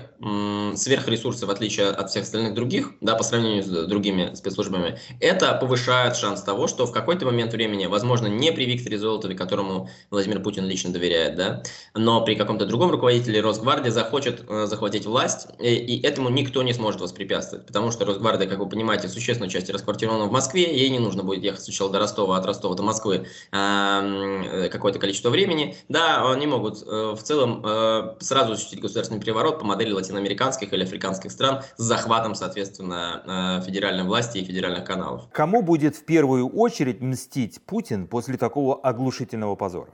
сверхресурсы, 0.75 1.45
в 1.45 1.49
отличие 1.49 1.87
от 1.87 2.09
всех 2.09 2.23
остальных 2.23 2.53
других, 2.53 2.91
да, 3.01 3.15
по 3.15 3.23
сравнению 3.23 3.63
с 3.63 3.87
другими 3.87 4.33
спецслужбами, 4.35 4.99
это 5.19 5.53
повышает 5.53 6.15
шанс 6.15 6.41
того, 6.43 6.67
что 6.67 6.85
в 6.85 6.91
какой-то 6.91 7.25
момент 7.25 7.51
времени, 7.53 7.87
возможно, 7.87 8.27
не 8.27 8.51
при 8.51 8.65
Викторе 8.65 8.97
Золотове, 8.97 9.35
которому 9.35 9.89
Владимир 10.11 10.41
Путин 10.41 10.65
лично 10.65 10.93
доверяет, 10.93 11.35
да, 11.35 11.63
но 11.95 12.23
при 12.23 12.35
каком-то 12.35 12.65
другом 12.65 12.91
руководителе 12.91 13.41
Росгвардии 13.41 13.89
захочет 13.89 14.43
э, 14.47 14.67
захватить 14.67 15.05
власть, 15.05 15.47
и, 15.59 15.73
и 15.73 16.01
этому 16.05 16.29
никто 16.29 16.61
не 16.63 16.73
сможет 16.73 17.01
воспрепятствовать, 17.01 17.65
потому 17.65 17.91
что 17.91 18.05
Росгвардия, 18.05 18.47
как 18.47 18.59
вы 18.59 18.69
понимаете, 18.69 19.09
существенную 19.09 19.49
часть 19.49 19.69
расквартирована 19.69 20.25
в 20.25 20.31
Москве, 20.31 20.63
ей 20.63 20.89
не 20.89 20.99
нужно 20.99 21.23
будет 21.23 21.43
ехать 21.43 21.63
сначала 21.63 21.91
до 21.91 21.99
Ростова, 21.99 22.37
от 22.37 22.45
Ростова 22.45 22.75
до 22.75 22.83
Москвы 22.83 23.25
э, 23.51 24.69
какое-то 24.71 24.99
количество 24.99 25.29
времени. 25.29 25.75
Да, 25.87 26.31
они 26.31 26.45
могут 26.45 26.83
э, 26.83 27.15
в 27.15 27.23
целом 27.23 27.63
э, 27.65 28.15
сразу 28.19 28.53
осуществить 28.53 28.81
государственный 28.81 29.19
переворот, 29.19 29.38
переворот 29.39 29.59
по 29.59 29.65
модели 29.65 29.91
латиноамериканских 29.91 30.73
или 30.73 30.83
африканских 30.83 31.31
стран 31.31 31.63
с 31.77 31.83
захватом, 31.83 32.35
соответственно, 32.35 33.59
э, 33.61 33.65
федеральной 33.65 34.03
власти 34.03 34.39
и 34.39 34.43
федеральных 34.43 34.83
каналов. 34.83 35.29
Кому 35.31 35.61
будет 35.61 35.95
в 35.95 36.03
первую 36.05 36.49
очередь 36.49 37.01
мстить 37.01 37.61
Путин 37.65 38.07
после 38.07 38.37
такого 38.37 38.75
оглушительного 38.75 39.55
позора? 39.55 39.91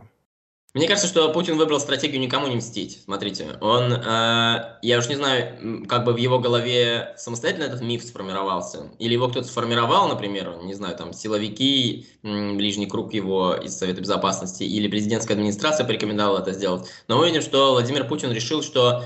Мне 0.75 0.89
кажется, 0.89 1.07
что 1.07 1.31
Путин 1.31 1.55
выбрал 1.55 1.79
стратегию 1.79 2.19
никому 2.19 2.47
не 2.47 2.57
мстить. 2.57 2.99
Смотрите, 3.05 3.57
он, 3.61 3.93
э, 3.93 4.77
я 4.81 4.99
уж 4.99 5.07
не 5.07 5.15
знаю, 5.15 5.87
как 5.87 6.03
бы 6.03 6.11
в 6.11 6.17
его 6.17 6.37
голове 6.37 7.13
самостоятельно 7.17 7.63
этот 7.63 7.81
миф 7.81 8.03
сформировался, 8.03 8.89
или 8.99 9.13
его 9.13 9.29
кто-то 9.29 9.47
сформировал, 9.47 10.09
например, 10.09 10.57
не 10.63 10.73
знаю, 10.73 10.97
там 10.97 11.13
силовики, 11.13 12.07
ближний 12.23 12.87
круг 12.87 13.13
его 13.13 13.55
из 13.55 13.77
Совета 13.77 14.01
Безопасности, 14.01 14.63
или 14.63 14.89
президентская 14.89 15.37
администрация 15.37 15.85
порекомендовала 15.85 16.39
это 16.39 16.51
сделать. 16.51 16.89
Но 17.07 17.19
мы 17.19 17.27
видим, 17.27 17.41
что 17.41 17.71
Владимир 17.71 18.05
Путин 18.05 18.33
решил, 18.33 18.61
что 18.61 19.05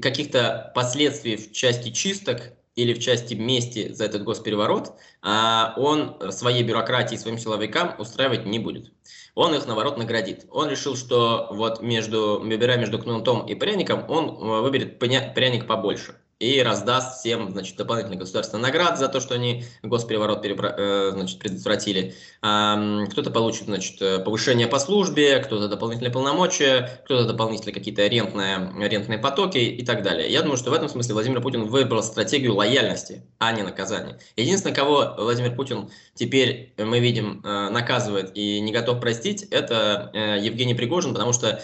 каких-то 0.00 0.72
последствий 0.74 1.36
в 1.36 1.52
части 1.52 1.90
чисток 1.90 2.40
или 2.74 2.94
в 2.94 2.98
части 3.00 3.34
мести 3.34 3.92
за 3.92 4.04
этот 4.04 4.24
госпереворот, 4.24 4.94
а 5.20 5.74
он 5.76 6.16
своей 6.30 6.62
бюрократии, 6.62 7.16
своим 7.16 7.38
силовикам 7.38 7.94
устраивать 7.98 8.46
не 8.46 8.58
будет 8.58 8.92
он 9.34 9.54
их, 9.54 9.66
наоборот, 9.66 9.96
наградит. 9.96 10.46
Он 10.50 10.68
решил, 10.68 10.96
что 10.96 11.48
вот 11.50 11.80
между, 11.80 12.40
выбирая 12.40 12.78
между 12.78 12.98
кнутом 12.98 13.46
и 13.46 13.54
пряником, 13.54 14.04
он 14.08 14.28
э, 14.28 14.60
выберет 14.60 14.98
пряник 14.98 15.66
побольше 15.66 16.16
и 16.42 16.60
раздаст 16.60 17.20
всем 17.20 17.52
значит, 17.52 17.76
дополнительные 17.76 18.18
государственные 18.18 18.62
награды 18.62 18.96
за 18.96 19.08
то, 19.08 19.20
что 19.20 19.34
они 19.34 19.64
госпереворот 19.84 20.42
перепро... 20.42 20.74
Э, 20.76 21.10
значит, 21.12 21.38
предотвратили. 21.38 22.14
Кто-то 22.40 23.30
получит 23.30 23.66
значит, 23.66 24.02
э, 24.02 24.18
повышение 24.18 24.66
по 24.66 24.80
службе, 24.80 25.38
кто-то 25.38 25.68
дополнительные 25.68 26.12
полномочия, 26.12 27.00
кто-то 27.04 27.26
дополнительные 27.26 27.72
какие-то 27.72 28.04
рентные, 28.08 28.72
рентные 28.88 29.20
потоки 29.20 29.58
и 29.58 29.84
так 29.84 30.02
далее. 30.02 30.28
Я 30.32 30.42
думаю, 30.42 30.56
что 30.56 30.70
в 30.70 30.74
этом 30.74 30.88
смысле 30.88 31.14
Владимир 31.14 31.40
Путин 31.40 31.64
выбрал 31.64 32.02
стратегию 32.02 32.56
лояльности, 32.56 33.22
а 33.38 33.52
не 33.52 33.62
наказания. 33.62 34.18
Единственное, 34.34 34.74
кого 34.74 35.14
Владимир 35.18 35.54
Путин 35.54 35.90
теперь, 36.14 36.74
мы 36.76 36.98
видим, 36.98 37.40
э, 37.44 37.68
наказывает 37.68 38.32
и 38.34 38.58
не 38.60 38.72
готов 38.72 39.00
простить, 39.00 39.44
это 39.44 40.10
Евгений 40.42 40.74
Пригожин, 40.74 41.12
потому 41.12 41.32
что 41.32 41.62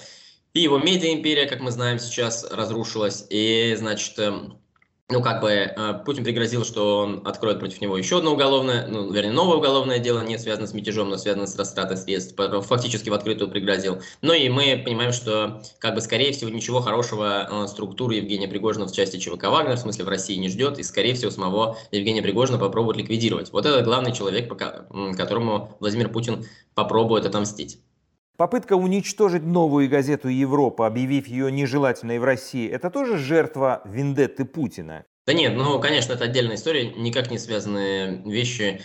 и 0.55 0.61
его 0.61 0.79
медиа-империя, 0.79 1.47
как 1.47 1.61
мы 1.61 1.71
знаем, 1.71 1.99
сейчас 1.99 2.45
разрушилась, 2.51 3.27
и, 3.29 3.77
значит, 3.79 4.19
эм, 4.19 4.58
ну, 5.11 5.23
как 5.23 5.41
бы 5.41 5.49
э, 5.51 5.95
Путин 6.05 6.23
пригрозил, 6.23 6.67
что 6.67 6.99
он 6.99 7.23
откроет 7.27 7.61
против 7.61 7.81
него 7.81 7.97
еще 7.97 8.19
одно 8.19 8.35
уголовное, 8.35 8.87
ну, 8.89 9.11
вернее, 9.11 9.33
новое 9.33 9.57
уголовное 9.57 9.99
дело, 9.99 10.21
не 10.21 10.39
связанное 10.39 10.69
с 10.69 10.75
мятежом, 10.75 11.09
но 11.09 11.17
связанное 11.17 11.47
с 11.47 11.57
растратой 11.57 11.97
средств, 11.97 12.35
фактически 12.37 13.09
в 13.09 13.15
открытую 13.15 13.51
пригрозил. 13.51 14.03
Ну 14.21 14.35
и 14.35 14.51
мы 14.51 14.83
понимаем, 14.85 15.13
что, 15.13 15.63
как 15.79 15.95
бы, 15.95 16.03
скорее 16.03 16.33
всего, 16.33 16.51
ничего 16.51 16.81
хорошего 16.83 17.49
э, 17.51 17.69
структуры 17.69 18.17
Евгения 18.17 18.49
Пригожина 18.49 18.87
в 18.87 18.93
части 18.93 19.17
ЧВК 19.17 19.45
Вагнер, 19.45 19.77
в 19.77 19.81
смысле, 19.81 20.05
в 20.05 20.09
России 20.09 20.37
не 20.37 20.51
ждет, 20.51 20.79
и, 20.79 20.83
скорее 20.83 21.15
всего, 21.15 21.31
самого 21.31 21.79
Евгения 21.91 22.21
Пригожина 22.21 22.59
попробуют 22.59 22.99
ликвидировать. 22.99 23.51
Вот 23.51 23.65
это 23.65 23.81
главный 23.81 24.13
человек, 24.13 24.55
которому 25.17 25.75
Владимир 25.81 26.11
Путин 26.11 26.45
попробует 26.75 27.25
отомстить. 27.25 27.79
Попытка 28.39 28.75
уничтожить 28.75 29.43
новую 29.43 29.91
газету 29.91 30.29
«Европа», 30.29 30.87
объявив 30.87 31.27
ее 31.27 31.51
нежелательной 31.51 32.21
в 32.21 32.25
России, 32.25 32.71
это 32.71 32.89
тоже 32.89 33.19
жертва 33.19 33.83
вендетты 33.85 34.45
Путина? 34.45 35.05
Да 35.27 35.33
нет, 35.33 35.57
ну, 35.57 35.81
конечно, 35.81 36.13
это 36.13 36.27
отдельная 36.27 36.55
история, 36.55 36.89
никак 36.91 37.33
не 37.33 37.39
связанные 37.41 38.23
вещи. 38.25 38.81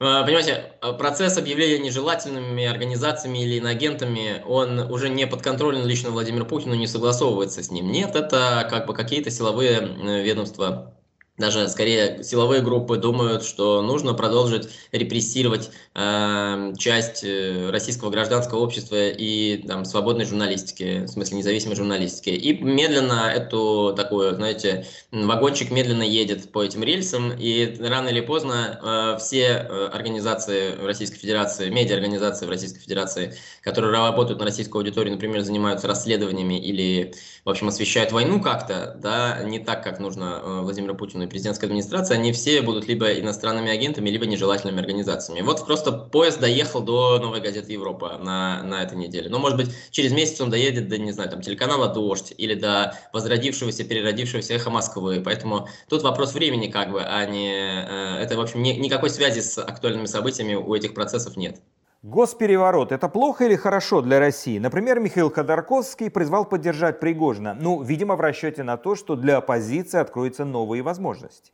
А, 0.00 0.24
понимаете, 0.24 0.72
процесс 0.98 1.36
объявления 1.36 1.78
нежелательными 1.78 2.64
организациями 2.64 3.44
или 3.44 3.56
иноагентами, 3.56 4.42
он 4.46 4.78
уже 4.90 5.10
не 5.10 5.26
подконтролен 5.26 5.84
лично 5.84 6.08
Владимиру 6.08 6.46
Путину, 6.46 6.74
не 6.74 6.86
согласовывается 6.86 7.62
с 7.62 7.70
ним. 7.70 7.92
Нет, 7.92 8.16
это 8.16 8.66
как 8.70 8.86
бы 8.86 8.94
какие-то 8.94 9.30
силовые 9.30 10.22
ведомства 10.24 10.95
даже 11.38 11.68
скорее 11.68 12.22
силовые 12.22 12.62
группы 12.62 12.96
думают, 12.96 13.44
что 13.44 13.82
нужно 13.82 14.14
продолжить 14.14 14.68
репрессировать 14.92 15.70
э, 15.94 16.72
часть 16.78 17.24
российского 17.70 18.10
гражданского 18.10 18.60
общества 18.60 19.08
и 19.08 19.58
там, 19.66 19.84
свободной 19.84 20.24
журналистики, 20.24 21.04
в 21.04 21.08
смысле 21.08 21.38
независимой 21.38 21.76
журналистики. 21.76 22.30
И 22.30 22.62
медленно 22.62 23.30
эту 23.34 23.94
такую, 23.96 24.34
знаете, 24.34 24.86
вагончик 25.12 25.70
медленно 25.70 26.02
едет 26.02 26.52
по 26.52 26.62
этим 26.62 26.82
рельсам, 26.82 27.32
и 27.32 27.76
рано 27.80 28.08
или 28.08 28.20
поздно 28.20 28.80
э, 28.82 29.18
все 29.18 29.42
э, 29.42 29.88
организации 29.92 30.74
Российской 30.84 31.18
Федерации, 31.18 31.70
медиаорганизации 31.70 32.46
в 32.46 32.50
Российской 32.50 32.80
Федерации, 32.80 33.34
которые 33.62 33.92
работают 33.92 34.38
на 34.38 34.44
российскую 34.46 34.80
аудиторию, 34.80 35.14
например, 35.14 35.42
занимаются 35.42 35.86
расследованиями 35.86 36.58
или, 36.58 37.14
в 37.44 37.50
общем, 37.50 37.68
освещают 37.68 38.12
войну 38.12 38.40
как-то, 38.40 38.96
да, 39.00 39.42
не 39.44 39.58
так, 39.58 39.82
как 39.82 40.00
нужно 40.00 40.40
э, 40.42 40.60
Владимиру 40.62 40.94
Путину 40.94 41.25
и 41.26 41.30
президентской 41.30 41.66
администрации, 41.66 42.14
они 42.14 42.32
все 42.32 42.62
будут 42.62 42.88
либо 42.88 43.12
иностранными 43.12 43.70
агентами, 43.70 44.08
либо 44.10 44.26
нежелательными 44.26 44.80
организациями. 44.80 45.42
Вот 45.42 45.66
просто 45.66 45.92
поезд 45.92 46.40
доехал 46.40 46.80
до 46.80 47.18
новой 47.18 47.40
газеты 47.40 47.72
Европа 47.72 48.18
на, 48.18 48.62
на 48.62 48.82
этой 48.82 48.96
неделе. 48.96 49.28
Ну, 49.28 49.38
может 49.38 49.58
быть, 49.58 49.70
через 49.90 50.12
месяц 50.12 50.40
он 50.40 50.50
доедет 50.50 50.88
до, 50.88 50.98
не 50.98 51.12
знаю, 51.12 51.30
там, 51.30 51.42
телеканала 51.42 51.88
«Дождь» 51.88 52.32
или 52.36 52.54
до 52.54 52.96
возродившегося, 53.12 53.84
переродившегося 53.84 54.54
«Эхо 54.54 54.70
Москвы». 54.70 55.20
Поэтому 55.24 55.68
тут 55.88 56.02
вопрос 56.02 56.34
времени, 56.34 56.68
как 56.68 56.90
бы, 56.92 57.02
а 57.02 57.24
не... 57.26 57.52
Э, 57.52 58.18
это, 58.18 58.36
в 58.36 58.40
общем, 58.40 58.62
ни, 58.62 58.70
никакой 58.70 59.10
связи 59.10 59.40
с 59.40 59.58
актуальными 59.58 60.06
событиями 60.06 60.54
у 60.54 60.74
этих 60.74 60.94
процессов 60.94 61.36
нет. 61.36 61.60
Госпереворот– 62.06 62.92
это 62.92 63.08
плохо 63.08 63.46
или 63.46 63.56
хорошо 63.56 64.00
для 64.00 64.20
России? 64.20 64.60
Например, 64.60 65.00
Михаил 65.00 65.28
Ходорковский 65.28 66.08
призвал 66.08 66.44
поддержать 66.44 67.00
Пригожина. 67.00 67.52
Ну, 67.60 67.82
видимо, 67.82 68.14
в 68.14 68.20
расчете 68.20 68.62
на 68.62 68.76
то, 68.76 68.94
что 68.94 69.16
для 69.16 69.38
оппозиции 69.38 69.98
откроются 69.98 70.44
новые 70.44 70.84
возможности. 70.84 71.50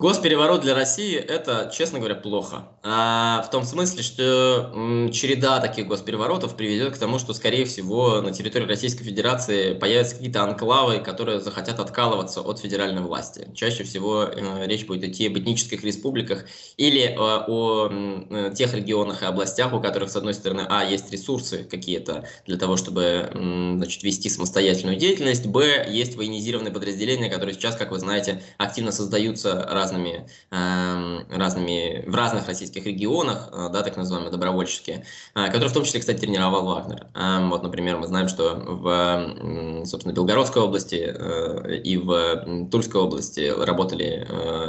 Госпереворот 0.00 0.62
для 0.62 0.74
России– 0.74 1.14
это, 1.16 1.70
честно 1.76 1.98
говоря, 1.98 2.14
плохо. 2.14 2.70
А, 2.82 3.42
в 3.46 3.50
том 3.50 3.64
смысле, 3.64 4.02
что 4.02 4.70
м, 4.74 5.10
череда 5.12 5.60
таких 5.60 5.86
госпереворотов 5.88 6.56
приведет 6.56 6.94
к 6.94 6.98
тому, 6.98 7.18
что, 7.18 7.34
скорее 7.34 7.66
всего, 7.66 8.22
на 8.22 8.30
территории 8.32 8.64
Российской 8.64 9.04
Федерации 9.04 9.74
появятся 9.74 10.14
какие-то 10.16 10.42
анклавы, 10.42 11.00
которые 11.00 11.38
захотят 11.40 11.80
откалываться 11.80 12.40
от 12.40 12.60
федеральной 12.60 13.02
власти. 13.02 13.48
Чаще 13.54 13.84
всего 13.84 14.22
э, 14.24 14.66
речь 14.66 14.86
будет 14.86 15.04
идти 15.04 15.26
об 15.26 15.36
этнических 15.36 15.84
республиках 15.84 16.46
или 16.78 17.02
э, 17.02 17.14
о 17.18 17.90
э, 17.90 18.52
тех 18.56 18.72
регионах 18.72 19.22
и 19.22 19.26
областях, 19.26 19.74
у 19.74 19.80
которых, 19.82 20.08
с 20.10 20.16
одной 20.16 20.32
стороны, 20.32 20.64
а, 20.70 20.82
есть 20.82 21.10
ресурсы 21.12 21.64
какие-то 21.64 22.24
для 22.46 22.56
того, 22.56 22.78
чтобы 22.78 23.02
м, 23.34 23.76
значит, 23.76 24.02
вести 24.02 24.30
самостоятельную 24.30 24.96
деятельность, 24.96 25.44
б, 25.46 25.84
есть 25.90 26.16
военизированные 26.16 26.72
подразделения, 26.72 27.28
которые 27.28 27.54
сейчас, 27.54 27.76
как 27.76 27.90
вы 27.90 27.98
знаете, 27.98 28.42
активно 28.56 28.92
создаются 28.92 29.62
раз 29.70 29.89
разными, 29.90 30.26
эм, 30.50 31.26
разными, 31.30 32.04
в 32.06 32.14
разных 32.14 32.46
российских 32.46 32.86
регионах, 32.86 33.48
э, 33.52 33.68
да, 33.72 33.82
так 33.82 33.96
называемые 33.96 34.30
добровольческие, 34.30 35.04
э, 35.34 35.46
которые 35.46 35.68
в 35.68 35.72
том 35.72 35.84
числе, 35.84 36.00
кстати, 36.00 36.18
тренировал 36.20 36.64
Вагнер. 36.66 37.06
Эм, 37.14 37.50
вот, 37.50 37.62
например, 37.62 37.96
мы 37.96 38.06
знаем, 38.06 38.28
что 38.28 38.54
в, 38.54 39.84
собственно, 39.86 40.12
Белгородской 40.12 40.62
области 40.62 41.14
э, 41.14 41.76
и 41.76 41.96
в 41.96 42.68
Тульской 42.70 43.00
области 43.00 43.52
работали 43.64 44.26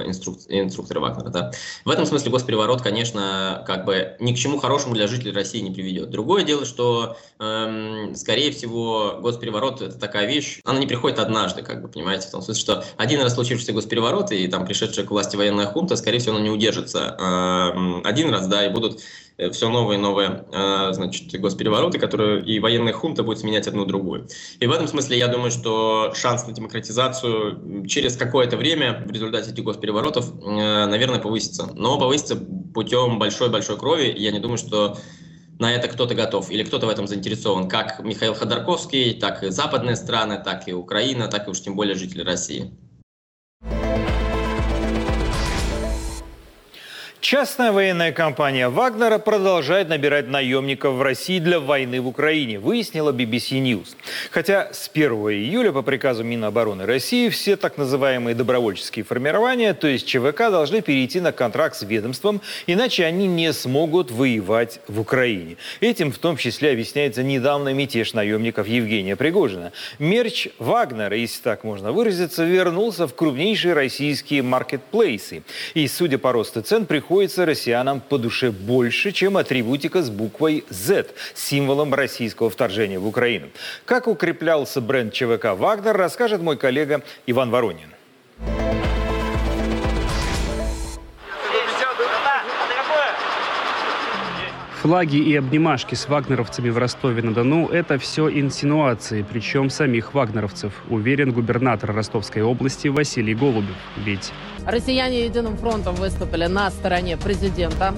инструк... 0.08 0.38
инструкторы 0.48 1.00
Вагнера. 1.00 1.30
Да. 1.30 1.52
В 1.86 1.90
этом 1.90 2.06
смысле 2.06 2.32
госпереворот, 2.32 2.82
конечно, 2.82 3.64
как 3.68 3.86
бы 3.86 4.16
ни 4.20 4.34
к 4.34 4.38
чему 4.38 4.60
хорошему 4.60 4.96
для 4.96 5.08
жителей 5.08 5.32
России 5.32 5.60
не 5.60 5.72
приведет. 5.72 6.10
Другое 6.10 6.44
дело, 6.44 6.66
что, 6.66 7.18
эм, 7.40 8.16
скорее 8.16 8.52
всего, 8.52 9.20
госпереворот– 9.22 9.82
это 9.84 10.00
такая 10.00 10.28
вещь, 10.28 10.62
она 10.66 10.80
не 10.80 10.88
приходит 10.88 11.20
однажды, 11.20 11.62
как 11.62 11.82
бы, 11.82 11.88
понимаете, 11.88 12.28
в 12.28 12.32
том 12.32 12.42
смысле, 12.42 12.62
что 12.62 12.84
один 12.98 13.22
раз 13.22 13.36
случившийся 13.36 13.74
госпереворот, 13.74 14.32
и 14.32 14.48
там 14.48 14.66
пришедший 14.66 15.04
к 15.12 15.14
власти 15.14 15.36
военная 15.36 15.66
хунта, 15.66 15.98
скорее 15.98 16.20
всего, 16.20 16.36
она 16.36 16.44
не 16.46 16.50
удержится 16.50 17.18
э, 17.20 18.08
один 18.08 18.30
раз, 18.30 18.48
да, 18.48 18.66
и 18.66 18.70
будут 18.70 19.02
э, 19.36 19.50
все 19.50 19.68
новые 19.68 20.00
и 20.00 20.02
новые, 20.02 20.46
э, 20.54 20.94
значит, 20.94 21.38
госперевороты, 21.38 22.00
которые 22.00 22.42
и 22.46 22.62
военная 22.62 22.94
хунта 22.94 23.22
будет 23.22 23.40
сменять 23.40 23.68
одну 23.68 23.84
другую. 23.84 24.30
И 24.62 24.68
в 24.68 24.72
этом 24.72 24.88
смысле 24.88 25.18
я 25.18 25.28
думаю, 25.28 25.52
что 25.52 26.14
шанс 26.16 26.48
на 26.48 26.54
демократизацию 26.54 27.86
через 27.88 28.16
какое-то 28.16 28.56
время 28.56 29.04
в 29.06 29.12
результате 29.12 29.52
этих 29.52 29.66
госпереворотов, 29.66 30.34
наверное, 30.42 31.20
повысится. 31.20 31.70
Но 31.76 32.00
повысится 32.00 32.38
путем 32.74 33.20
большой-большой 33.20 33.78
крови. 33.78 34.14
Я 34.16 34.32
не 34.32 34.40
думаю, 34.40 34.60
что 34.60 34.98
на 35.60 35.74
это 35.74 35.90
кто-то 35.90 36.16
готов 36.16 36.50
или 36.50 36.64
кто-то 36.64 36.86
в 36.86 36.90
этом 36.90 37.06
заинтересован, 37.06 37.68
как 37.68 38.00
Михаил 38.00 38.34
Ходорковский, 38.34 39.14
так 39.16 39.44
и 39.44 39.50
западные 39.50 39.98
страны, 39.98 40.42
так 40.42 40.70
и 40.70 40.74
Украина, 40.74 41.28
так 41.28 41.50
и 41.50 41.52
уж 41.52 41.60
тем 41.60 41.76
более 41.76 41.96
жители 41.96 42.24
России. 42.24 42.72
Частная 47.32 47.72
военная 47.72 48.12
компания 48.12 48.68
Вагнера 48.68 49.18
продолжает 49.18 49.88
набирать 49.88 50.28
наемников 50.28 50.96
в 50.96 51.02
России 51.02 51.40
для 51.40 51.62
войны 51.62 52.02
в 52.02 52.08
Украине, 52.10 52.60
выяснила 52.60 53.14
BBC 53.14 53.62
News. 53.62 53.96
Хотя 54.32 54.74
с 54.74 54.92
1 54.94 55.14
июля 55.14 55.72
по 55.72 55.82
приказу 55.82 56.26
Минобороны 56.26 56.86
России 56.86 57.30
все 57.30 57.56
так 57.56 57.78
называемые 57.78 58.36
добровольческие 58.36 59.06
формирования, 59.06 59.74
то 59.74 59.88
есть 59.88 60.06
ЧВК, 60.08 60.50
должны 60.52 60.82
перейти 60.82 61.22
на 61.22 61.32
контракт 61.32 61.78
с 61.78 61.84
ведомством, 61.84 62.42
иначе 62.68 63.06
они 63.06 63.28
не 63.28 63.54
смогут 63.54 64.12
воевать 64.12 64.82
в 64.90 65.00
Украине. 65.00 65.56
Этим 65.80 66.12
в 66.12 66.18
том 66.18 66.36
числе 66.36 66.72
объясняется 66.72 67.24
недавно 67.24 67.74
мятеж 67.74 68.12
наемников 68.12 68.68
Евгения 68.68 69.16
Пригожина. 69.16 69.72
Мерч 70.00 70.50
Вагнера, 70.60 71.16
если 71.16 71.42
так 71.42 71.64
можно 71.64 71.94
выразиться, 71.94 72.44
вернулся 72.44 73.08
в 73.08 73.16
крупнейшие 73.16 73.74
российские 73.74 74.42
маркетплейсы. 74.42 75.44
И, 75.76 75.88
судя 75.88 76.18
по 76.18 76.34
росту 76.34 76.62
цен, 76.62 76.86
приходит 76.86 77.21
приходится 77.22 77.46
россиянам 77.46 78.02
по 78.02 78.18
душе 78.18 78.50
больше, 78.50 79.12
чем 79.12 79.38
атрибутика 79.38 80.02
с 80.02 80.10
буквой 80.10 80.66
Z, 80.70 81.06
символом 81.36 81.94
российского 81.94 82.50
вторжения 82.50 82.98
в 82.98 83.06
Украину. 83.06 83.50
Как 83.86 84.08
укреплялся 84.08 84.82
бренд 84.82 85.14
ЧВК 85.14 85.54
«Вагнер», 85.56 85.96
расскажет 85.96 86.42
мой 86.42 86.58
коллега 86.58 87.04
Иван 87.28 87.52
Воронин. 87.52 87.90
Флаги 94.82 95.18
и 95.18 95.36
обнимашки 95.36 95.94
с 95.94 96.10
вагнеровцами 96.10 96.70
в 96.70 96.78
Ростове-на-Дону– 96.80 97.68
это 97.72 98.00
все 98.00 98.28
инсинуации, 98.32 99.22
причем 99.22 99.70
самих 99.70 100.16
вагнеровцев, 100.16 100.74
уверен 100.90 101.34
губернатор 101.34 101.94
Ростовской 101.94 102.42
области 102.42 102.88
Василий 102.88 103.36
Голубев. 103.36 103.76
Ведь 103.98 104.32
россияне 104.66 105.26
единым 105.26 105.56
фронтом 105.56 105.94
выступили 105.94 106.48
на 106.48 106.72
стороне 106.72 107.16
президента. 107.16 107.94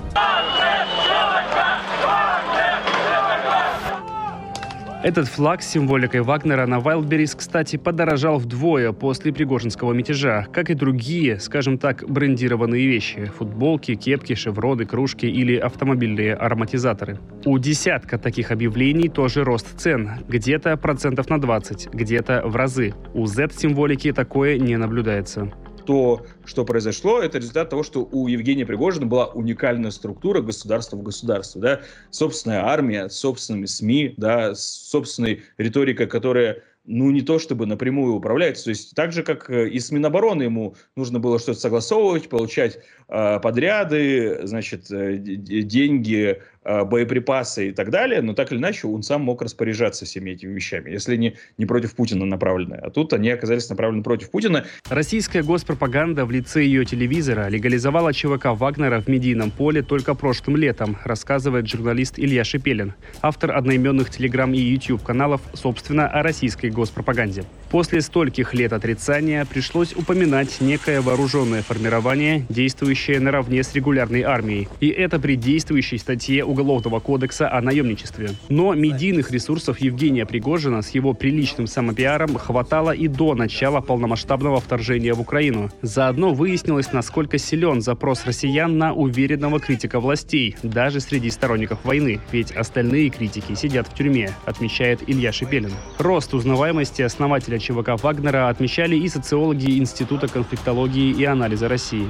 Этот 5.04 5.28
флаг 5.28 5.62
с 5.62 5.68
символикой 5.70 6.22
Вагнера 6.22 6.66
на 6.66 6.80
Вайлдберрис, 6.80 7.36
кстати, 7.36 7.76
подорожал 7.76 8.38
вдвое 8.38 8.94
после 8.94 9.34
Пригожинского 9.34 9.92
мятежа, 9.92 10.48
как 10.54 10.70
и 10.70 10.76
другие, 10.76 11.42
скажем 11.42 11.78
так, 11.78 12.10
брендированные 12.10 12.88
вещи– 12.88 13.30
футболки, 13.38 13.96
кепки, 13.96 14.34
шевроны, 14.34 14.86
кружки 14.86 15.26
или 15.26 15.58
автомобильные 15.58 16.36
ароматизаторы. 16.36 17.20
У 17.44 17.60
десятка 17.60 18.18
таких 18.18 18.52
объявлений 18.52 19.10
тоже 19.10 19.44
рост 19.44 19.78
цен, 19.78 20.10
где-то 20.30 20.78
процентов 20.78 21.30
на 21.30 21.38
20, 21.38 21.89
где-то 21.94 22.44
в 22.46 22.56
разы. 22.56 22.94
У 23.13 23.26
Z-символики 23.26 24.13
такое 24.13 24.58
не 24.58 24.78
наблюдается 24.78 25.52
то, 25.86 26.26
что 26.46 26.65
произошло, 26.65 27.19
это 27.19 27.38
результат 27.38 27.69
того, 27.69 27.84
что 27.84 28.08
у 28.12 28.28
Евгения 28.28 28.65
Пригожина 28.65 29.06
была 29.06 29.28
уникальная 29.28 29.91
структура 29.91 30.41
государства 30.41 30.98
в 30.98 31.04
государстве, 31.04 31.62
да, 31.62 31.82
собственная 32.10 32.65
армия, 32.65 33.10
собственными 33.10 33.65
СМИ, 33.65 34.15
да, 34.17 34.56
собственной 34.56 35.43
риторикой, 35.58 36.08
которая 36.08 36.63
ну, 36.86 37.12
не 37.12 37.22
то 37.22 37.39
чтобы 37.39 37.65
напрямую 37.65 38.15
управляется. 38.15 38.65
То 38.65 38.69
есть 38.72 38.93
так 38.96 39.13
же, 39.13 39.24
как 39.24 39.50
и 39.50 39.80
с 39.80 39.91
Минобороны 39.91 40.43
ему 40.43 40.76
нужно 40.96 41.19
было 41.19 41.39
что-то 41.39 41.60
согласовывать, 41.60 42.30
получать 42.30 42.80
э, 43.08 43.39
подряды, 43.39 44.41
значит, 44.43 44.91
э, 44.91 45.17
деньги, 45.17 46.38
э, 46.38 46.41
боеприпасы 46.63 47.69
и 47.69 47.71
так 47.71 47.89
далее, 47.89 48.21
но 48.21 48.34
так 48.34 48.52
или 48.52 48.60
иначе 48.60 48.88
он 48.88 49.04
сам 49.04 49.21
мог 49.21 49.41
распоряжаться 49.41 50.06
всеми 50.06 50.32
этими 50.32 50.54
вещами, 50.54 50.91
если 50.91 51.15
не, 51.15 51.36
не 51.58 51.65
против 51.65 51.95
Путина 51.95 52.26
направленные. 52.26 52.80
А 52.80 52.89
тут 52.89 53.13
они 53.13 53.30
оказались 53.30 53.69
направлены 53.69 54.04
против 54.04 54.32
Путина. 54.32 54.65
Российская 54.89 55.43
госпропаганда 55.43 56.26
в 56.26 56.32
лице 56.32 56.63
ее 56.63 56.86
телевизора 56.86 57.47
легализовала 57.49 58.13
ЧВК 58.13 58.47
Вагнера 58.54 59.02
в 59.02 59.08
медийном 59.08 59.52
поле 59.52 59.82
только 59.82 60.15
прошлым 60.15 60.58
летом, 60.58 60.97
рассказывает 61.04 61.67
журналист 61.67 62.17
Илья 62.17 62.43
Шипелин, 62.43 62.93
автор 63.21 63.52
одноименных 63.52 64.10
телеграм 64.10 64.54
и 64.54 64.60
YouTube 64.60 65.04
каналов, 65.04 65.41
собственно, 65.54 66.08
о 66.08 66.23
российской 66.23 66.69
госпропаганде. 66.69 67.43
После 67.69 68.02
стольких 68.02 68.54
лет 68.54 68.71
отрицания 68.71 69.45
пришлось 69.45 69.95
упоминать 69.95 70.62
некое 70.62 71.02
вооруженное 71.02 71.63
формирование, 71.63 72.45
действующее 72.49 73.19
наравне 73.19 73.63
с 73.63 73.73
регулярной 73.73 74.21
армией. 74.21 74.67
И 74.80 74.89
это 74.89 75.19
при 75.19 75.36
действующей 75.36 75.97
статье 75.97 76.45
Уголовного 76.54 77.00
кодекса 77.00 77.52
о 77.52 77.62
наемничестве. 77.62 78.30
Но 78.48 78.76
медийных 78.76 79.32
ресурсов 79.32 79.80
Евгения 79.80 80.24
Пригожина 80.26 80.84
с 80.84 80.92
его 80.92 81.16
приличным 81.16 81.66
самопиаром 81.66 82.38
хватало 82.38 82.92
и 82.92 83.08
до 83.08 83.34
начала 83.34 83.82
полномасштабного 83.82 84.62
вторжения 84.62 85.16
в 85.16 85.22
Украину. 85.22 85.72
Заодно 85.82 86.32
выяснилось, 86.34 86.94
насколько 86.94 87.39
силен 87.39 87.82
запрос 87.82 88.26
россиян 88.26 88.78
на 88.78 88.94
уверенного 88.94 89.60
критика 89.60 90.00
властей, 90.00 90.56
даже 90.62 91.00
среди 91.00 91.32
сторонников 91.32 91.84
войны, 91.84 92.20
ведь 92.32 92.52
остальные 92.52 93.10
критики 93.10 93.56
сидят 93.56 93.88
в 93.88 93.96
тюрьме, 93.96 94.30
отмечает 94.46 95.02
Илья 95.08 95.32
Шепелин. 95.32 95.72
Рост 95.98 96.36
узнаваемости 96.36 97.02
основателя 97.02 97.58
ЧВК 97.58 98.02
Вагнера 98.04 98.50
отмечали 98.50 98.96
и 98.96 99.10
социологи 99.10 99.80
Института 99.80 100.28
конфликтологии 100.28 101.12
и 101.13 101.26
анализа 101.26 101.68
России. 101.68 102.06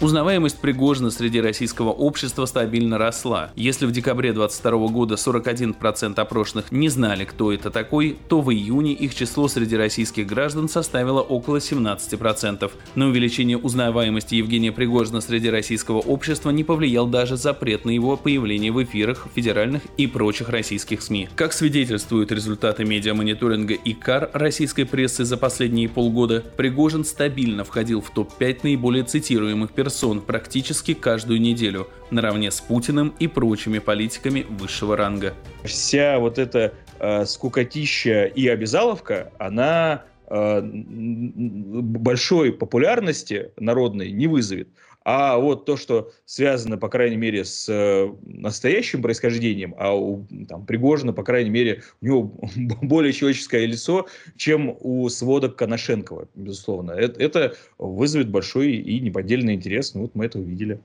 Узнаваемость 0.00 0.60
Пригожина 0.60 1.10
среди 1.10 1.40
российского 1.40 1.90
общества 1.90 2.46
стабильно 2.46 2.98
росла. 2.98 3.50
Если 3.56 3.84
в 3.84 3.90
декабре 3.90 4.32
2022 4.32 4.88
года 4.92 5.14
41% 5.16 6.20
опрошенных 6.20 6.70
не 6.70 6.88
знали, 6.88 7.24
кто 7.24 7.52
это 7.52 7.72
такой, 7.72 8.16
то 8.28 8.40
в 8.40 8.52
июне 8.52 8.92
их 8.92 9.12
число 9.12 9.48
среди 9.48 9.76
российских 9.76 10.28
граждан 10.28 10.68
составило 10.68 11.20
около 11.20 11.56
17%. 11.56 12.70
На 12.94 13.08
увеличение 13.08 13.58
узнаваемости 13.58 14.36
Евгения 14.36 14.70
Пригожина 14.70 15.20
среди 15.20 15.50
российского 15.50 15.98
общества 15.98 16.50
не 16.50 16.62
повлиял 16.62 17.08
даже 17.08 17.36
запрет 17.36 17.84
на 17.84 17.90
его 17.90 18.16
появление 18.16 18.70
в 18.70 18.80
эфирах 18.80 19.26
федеральных 19.34 19.82
и 19.96 20.06
прочих 20.06 20.48
российских 20.48 21.02
СМИ. 21.02 21.28
Как 21.34 21.52
свидетельствуют 21.52 22.30
результаты 22.30 22.84
медиамониторинга 22.84 23.74
ИКАР 23.74 24.30
российской 24.32 24.84
прессы 24.84 25.24
за 25.24 25.36
последние 25.36 25.88
полгода, 25.88 26.44
Пригожин 26.56 27.04
стабильно 27.04 27.64
входил 27.64 28.00
в 28.00 28.10
топ-5 28.10 28.60
наиболее 28.62 29.02
цитируемых 29.02 29.72
персонажей 29.72 29.87
персон 29.88 30.20
практически 30.20 30.92
каждую 30.92 31.40
неделю, 31.40 31.88
наравне 32.10 32.50
с 32.50 32.60
Путиным 32.60 33.14
и 33.18 33.26
прочими 33.26 33.78
политиками 33.78 34.44
высшего 34.46 34.98
ранга. 34.98 35.32
Вся 35.64 36.18
вот 36.18 36.38
эта 36.38 36.74
э, 37.00 37.24
скукотища 37.24 38.24
и 38.24 38.46
обязаловка, 38.48 39.32
она 39.38 40.02
э, 40.26 40.60
большой 40.62 42.52
популярности 42.52 43.52
народной 43.56 44.12
не 44.12 44.26
вызовет. 44.26 44.68
А 45.10 45.38
вот 45.38 45.64
то, 45.64 45.78
что 45.78 46.12
связано, 46.26 46.76
по 46.76 46.90
крайней 46.90 47.16
мере, 47.16 47.42
с 47.42 47.66
э, 47.66 48.12
настоящим 48.26 49.00
происхождением, 49.00 49.74
а 49.78 49.96
у 49.96 50.26
там, 50.46 50.66
Пригожина, 50.66 51.14
по 51.14 51.22
крайней 51.22 51.48
мере, 51.48 51.82
у 52.02 52.04
него 52.04 52.32
более 52.82 53.14
человеческое 53.14 53.64
лицо, 53.64 54.06
чем 54.36 54.76
у 54.80 55.08
сводок 55.08 55.56
Коношенкова, 55.56 56.28
безусловно. 56.34 56.90
Это, 56.90 57.22
это 57.22 57.54
вызовет 57.78 58.28
большой 58.28 58.72
и 58.72 59.00
неподдельный 59.00 59.54
интерес. 59.54 59.94
Ну, 59.94 60.02
вот 60.02 60.14
мы 60.14 60.26
это 60.26 60.40
увидели. 60.40 60.78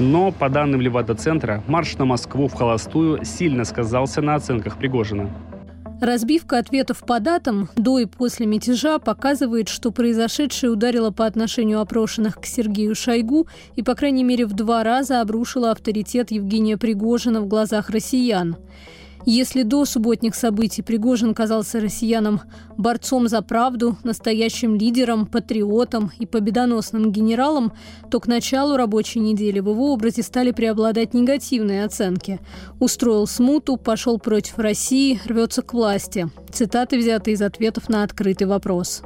Но, 0.00 0.32
по 0.32 0.48
данным 0.48 0.80
Левада-центра, 0.80 1.62
марш 1.68 1.96
на 1.98 2.04
Москву 2.04 2.48
в 2.48 2.54
холостую 2.54 3.24
сильно 3.24 3.64
сказался 3.64 4.22
на 4.22 4.34
оценках 4.34 4.76
Пригожина. 4.76 5.30
Разбивка 6.00 6.58
ответов 6.58 7.00
по 7.06 7.20
датам 7.20 7.70
до 7.74 7.98
и 7.98 8.04
после 8.04 8.44
мятежа 8.44 8.98
показывает, 8.98 9.68
что 9.68 9.90
произошедшее 9.90 10.70
ударило 10.70 11.10
по 11.10 11.24
отношению 11.24 11.80
опрошенных 11.80 12.38
к 12.38 12.44
Сергею 12.44 12.94
Шойгу 12.94 13.46
и, 13.76 13.82
по 13.82 13.94
крайней 13.94 14.22
мере, 14.22 14.44
в 14.44 14.52
два 14.52 14.82
раза 14.84 15.22
обрушило 15.22 15.70
авторитет 15.70 16.30
Евгения 16.30 16.76
Пригожина 16.76 17.40
в 17.40 17.48
глазах 17.48 17.88
россиян. 17.88 18.56
Если 19.28 19.64
до 19.64 19.84
субботних 19.84 20.36
событий 20.36 20.82
Пригожин 20.82 21.34
казался 21.34 21.80
россиянам 21.80 22.42
борцом 22.76 23.26
за 23.26 23.42
правду, 23.42 23.98
настоящим 24.04 24.76
лидером, 24.76 25.26
патриотом 25.26 26.12
и 26.20 26.26
победоносным 26.26 27.10
генералом, 27.10 27.72
то 28.08 28.20
к 28.20 28.28
началу 28.28 28.76
рабочей 28.76 29.18
недели 29.18 29.58
в 29.58 29.68
его 29.68 29.92
образе 29.92 30.22
стали 30.22 30.52
преобладать 30.52 31.12
негативные 31.12 31.84
оценки. 31.84 32.38
Устроил 32.78 33.26
смуту, 33.26 33.76
пошел 33.76 34.20
против 34.20 34.60
России, 34.60 35.20
рвется 35.26 35.62
к 35.62 35.74
власти. 35.74 36.30
Цитаты 36.52 36.96
взяты 36.96 37.32
из 37.32 37.42
ответов 37.42 37.88
на 37.88 38.04
открытый 38.04 38.46
вопрос. 38.46 39.02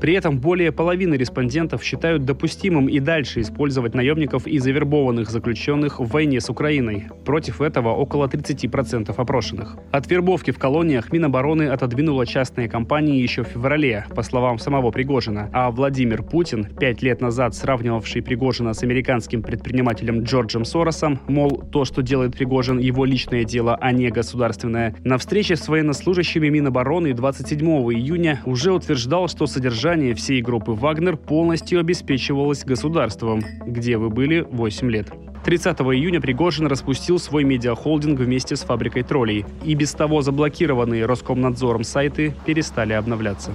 При 0.00 0.14
этом 0.14 0.38
более 0.38 0.72
половины 0.72 1.14
респондентов 1.14 1.84
считают 1.84 2.24
допустимым 2.24 2.88
и 2.88 3.00
дальше 3.00 3.42
использовать 3.42 3.94
наемников 3.94 4.46
и 4.46 4.58
завербованных 4.58 5.28
заключенных 5.30 6.00
в 6.00 6.06
войне 6.06 6.40
с 6.40 6.48
Украиной. 6.48 7.08
Против 7.26 7.60
этого 7.60 7.90
около 7.90 8.26
30% 8.26 9.12
опрошенных. 9.14 9.76
От 9.92 10.10
вербовки 10.10 10.52
в 10.52 10.58
колониях 10.58 11.12
Минобороны 11.12 11.64
отодвинула 11.64 12.24
частные 12.24 12.68
компании 12.68 13.20
еще 13.20 13.44
в 13.44 13.48
феврале, 13.48 14.06
по 14.16 14.22
словам 14.22 14.58
самого 14.58 14.90
Пригожина. 14.90 15.50
А 15.52 15.70
Владимир 15.70 16.22
Путин, 16.22 16.64
пять 16.64 17.02
лет 17.02 17.20
назад 17.20 17.54
сравнивавший 17.54 18.22
Пригожина 18.22 18.72
с 18.72 18.82
американским 18.82 19.42
предпринимателем 19.42 20.22
Джорджем 20.22 20.64
Соросом, 20.64 21.20
мол, 21.28 21.62
то, 21.70 21.84
что 21.84 22.02
делает 22.02 22.36
Пригожин, 22.36 22.78
его 22.78 23.04
личное 23.04 23.44
дело, 23.44 23.76
а 23.78 23.92
не 23.92 24.08
государственное, 24.08 24.94
на 25.04 25.18
встрече 25.18 25.56
с 25.56 25.68
военнослужащими 25.68 26.48
Минобороны 26.48 27.12
27 27.12 27.60
июня 27.92 28.40
уже 28.46 28.72
утверждал, 28.72 29.28
что 29.28 29.46
содержание 29.46 29.89
содержание 29.90 30.14
всей 30.14 30.40
группы 30.40 30.70
«Вагнер» 30.70 31.16
полностью 31.16 31.80
обеспечивалось 31.80 32.64
государством, 32.64 33.44
где 33.66 33.96
вы 33.96 34.08
были 34.08 34.42
8 34.42 34.88
лет. 34.88 35.08
30 35.44 35.80
июня 35.80 36.20
Пригожин 36.20 36.68
распустил 36.68 37.18
свой 37.18 37.42
медиахолдинг 37.42 38.20
вместе 38.20 38.54
с 38.54 38.60
фабрикой 38.60 39.02
троллей. 39.02 39.44
И 39.64 39.74
без 39.74 39.92
того 39.92 40.22
заблокированные 40.22 41.06
Роскомнадзором 41.06 41.82
сайты 41.82 42.32
перестали 42.46 42.92
обновляться. 42.92 43.52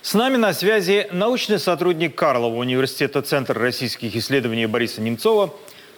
С 0.00 0.14
нами 0.14 0.38
на 0.38 0.54
связи 0.54 1.08
научный 1.12 1.58
сотрудник 1.58 2.14
Карлова 2.14 2.56
университета 2.56 3.20
Центр 3.20 3.58
российских 3.58 4.16
исследований 4.16 4.64
Бориса 4.64 5.02
Немцова 5.02 5.52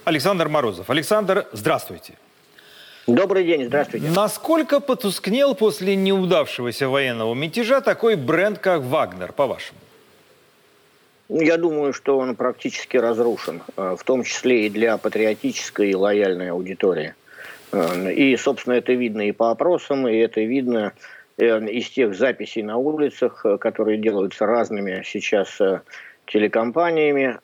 Александр 0.05 0.49
Морозов. 0.49 0.91
Александр, 0.91 1.47
здравствуйте. 1.53 2.15
Добрый 3.07 3.45
день, 3.45 3.67
здравствуйте. 3.67 4.09
Насколько 4.09 4.81
потускнел 4.81 5.55
после 5.55 5.95
неудавшегося 5.95 6.89
военного 6.89 7.35
мятежа 7.35 7.83
такой 7.83 8.17
бренд, 8.17 8.59
как 8.59 8.81
«Вагнер», 8.81 9.33
по-вашему? 9.33 9.79
Ну, 11.29 11.43
я 11.43 11.59
думаю, 11.59 11.93
что 11.93 12.17
он 12.17 12.35
практически 12.35 12.97
разрушен, 12.97 13.61
э, 13.77 13.97
в 13.99 14.03
том 14.05 14.25
числе 14.25 14.67
и 14.67 14.71
для 14.71 14.97
патриотической 14.97 15.91
и 15.91 15.95
лояльной 15.95 16.51
аудитории. 16.51 17.15
Э, 17.73 18.11
и, 18.11 18.37
собственно, 18.39 18.75
это 18.75 18.95
видно 18.95 19.29
и 19.29 19.33
по 19.33 19.51
опросам, 19.51 20.09
и 20.09 20.17
это 20.17 20.41
видно 20.41 20.95
э, 21.37 21.67
из 21.67 21.91
тех 21.91 22.15
записей 22.15 22.63
на 22.63 22.79
улицах, 22.79 23.45
которые 23.61 23.99
делаются 23.99 24.47
разными 24.47 25.03
сейчас 25.05 25.59
телекомпаниями. 26.27 27.39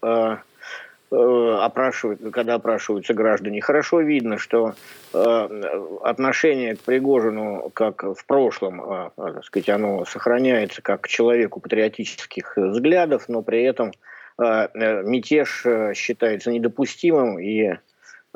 Э, 1.13 1.59
опрашивают, 1.61 2.21
когда 2.33 2.55
опрашиваются 2.55 3.15
граждане, 3.15 3.61
хорошо 3.61 4.01
видно, 4.01 4.39
что 4.39 4.75
э, 5.13 5.63
отношение 6.05 6.77
к 6.77 6.81
Пригожину, 6.83 7.69
как 7.75 8.05
в 8.05 8.25
прошлом, 8.27 8.81
э, 8.81 9.11
так 9.17 9.45
сказать, 9.45 9.71
оно 9.71 10.05
сохраняется 10.05 10.83
как 10.83 11.01
к 11.03 11.09
человеку 11.09 11.59
патриотических 11.59 12.57
взглядов, 12.57 13.25
но 13.29 13.43
при 13.43 13.63
этом 13.63 13.93
мятеж 14.39 15.67
считается 15.95 16.51
недопустимым 16.51 17.39
и, 17.39 17.75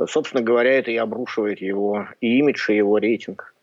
собственно 0.07 0.43
говоря, 0.43 0.79
это 0.79 0.91
и 0.91 0.99
обрушивает 0.99 1.63
его 1.63 2.09
и 2.21 2.41
имидж, 2.41 2.71
и 2.71 2.77
его 2.77 2.99
рейтинг. 2.99 3.55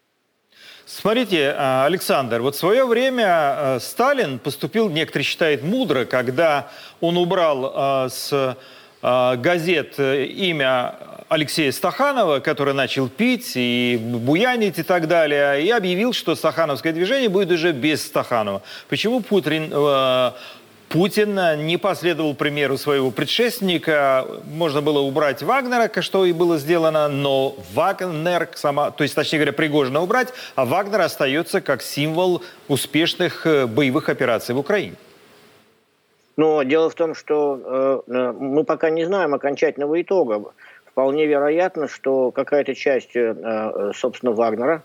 Смотрите, 0.88 1.52
Александр, 1.52 2.42
вот 2.42 2.56
в 2.56 2.58
свое 2.58 2.88
время 2.88 3.78
Сталин 3.80 4.40
поступил, 4.40 4.90
некоторые 4.90 5.24
считают, 5.24 5.62
мудро, 5.62 6.06
когда 6.06 6.72
он 7.00 7.16
убрал 7.18 8.10
с 8.10 8.58
газет 9.02 9.96
э, 9.98 10.26
имя 10.26 10.96
Алексея 11.28 11.72
Стаханова, 11.72 12.40
который 12.40 12.74
начал 12.74 13.08
пить 13.08 13.54
и 13.56 13.98
буянить 14.00 14.78
и 14.80 14.84
так 14.84 15.08
далее, 15.08 15.64
и 15.64 15.70
объявил, 15.72 16.14
что 16.14 16.36
Стахановское 16.36 16.94
движение 16.94 17.30
будет 17.30 17.52
уже 17.52 17.72
без 17.72 18.06
Стаханова. 18.06 18.62
Почему 18.90 19.22
Путин, 19.22 19.72
э, 19.72 20.32
Путин 20.90 21.66
не 21.66 21.78
последовал 21.78 22.36
примеру 22.36 22.78
своего 22.78 23.12
предшественника? 23.12 24.28
Можно 24.46 24.82
было 24.82 25.00
убрать 25.00 25.42
Вагнера, 25.42 25.90
что 26.02 26.26
и 26.26 26.34
было 26.34 26.58
сделано, 26.58 27.08
но 27.08 27.56
Вагнер, 27.74 28.50
сама, 28.56 28.92
то 28.92 29.04
есть, 29.04 29.16
точнее 29.16 29.40
говоря, 29.40 29.54
Пригожина 29.54 30.02
убрать, 30.02 30.28
а 30.56 30.66
Вагнер 30.66 31.02
остается 31.02 31.62
как 31.62 31.82
символ 31.82 32.44
успешных 32.68 33.48
э, 33.48 33.68
боевых 33.68 34.10
операций 34.10 34.54
в 34.54 34.60
Украине. 34.60 34.96
Но 36.38 36.64
дело 36.64 36.90
в 36.90 36.96
том, 36.96 37.14
что 37.14 38.04
э, 38.08 38.12
э, 38.12 38.32
мы 38.32 38.64
пока 38.64 38.90
не 38.90 39.06
знаем 39.06 39.34
окончательного 39.34 40.02
итога. 40.02 40.54
Вполне 40.86 41.26
вероятно, 41.26 41.88
что 41.88 42.32
какая-то 42.32 42.76
часть, 42.76 43.16
э, 43.16 43.34
э 43.34 43.92
собственно, 43.94 44.32
Вагнера, 44.32 44.84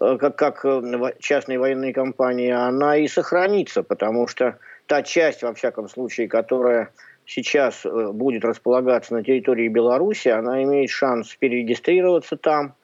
э, 0.00 0.16
как, 0.18 0.36
как 0.36 0.64
э, 0.64 1.14
частной 1.20 1.58
военной 1.58 1.92
компании, 1.92 2.50
она 2.50 2.96
и 2.96 3.08
сохранится, 3.08 3.82
потому 3.82 4.26
что 4.26 4.58
та 4.86 5.02
часть, 5.02 5.42
во 5.42 5.54
всяком 5.54 5.88
случае, 5.88 6.28
которая 6.28 6.90
сейчас 7.26 7.84
будет 7.84 8.44
располагаться 8.44 9.14
на 9.14 9.24
территории 9.24 9.68
Беларуси, 9.68 10.28
она 10.28 10.62
имеет 10.62 10.90
шанс 10.90 11.34
перерегистрироваться 11.34 12.36
там, 12.36 12.74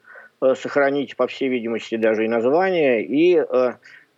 сохранить, 0.55 1.15
по 1.15 1.27
всей 1.27 1.47
видимости, 1.47 1.95
даже 1.95 2.25
и 2.25 2.27
название, 2.27 3.05
и 3.05 3.39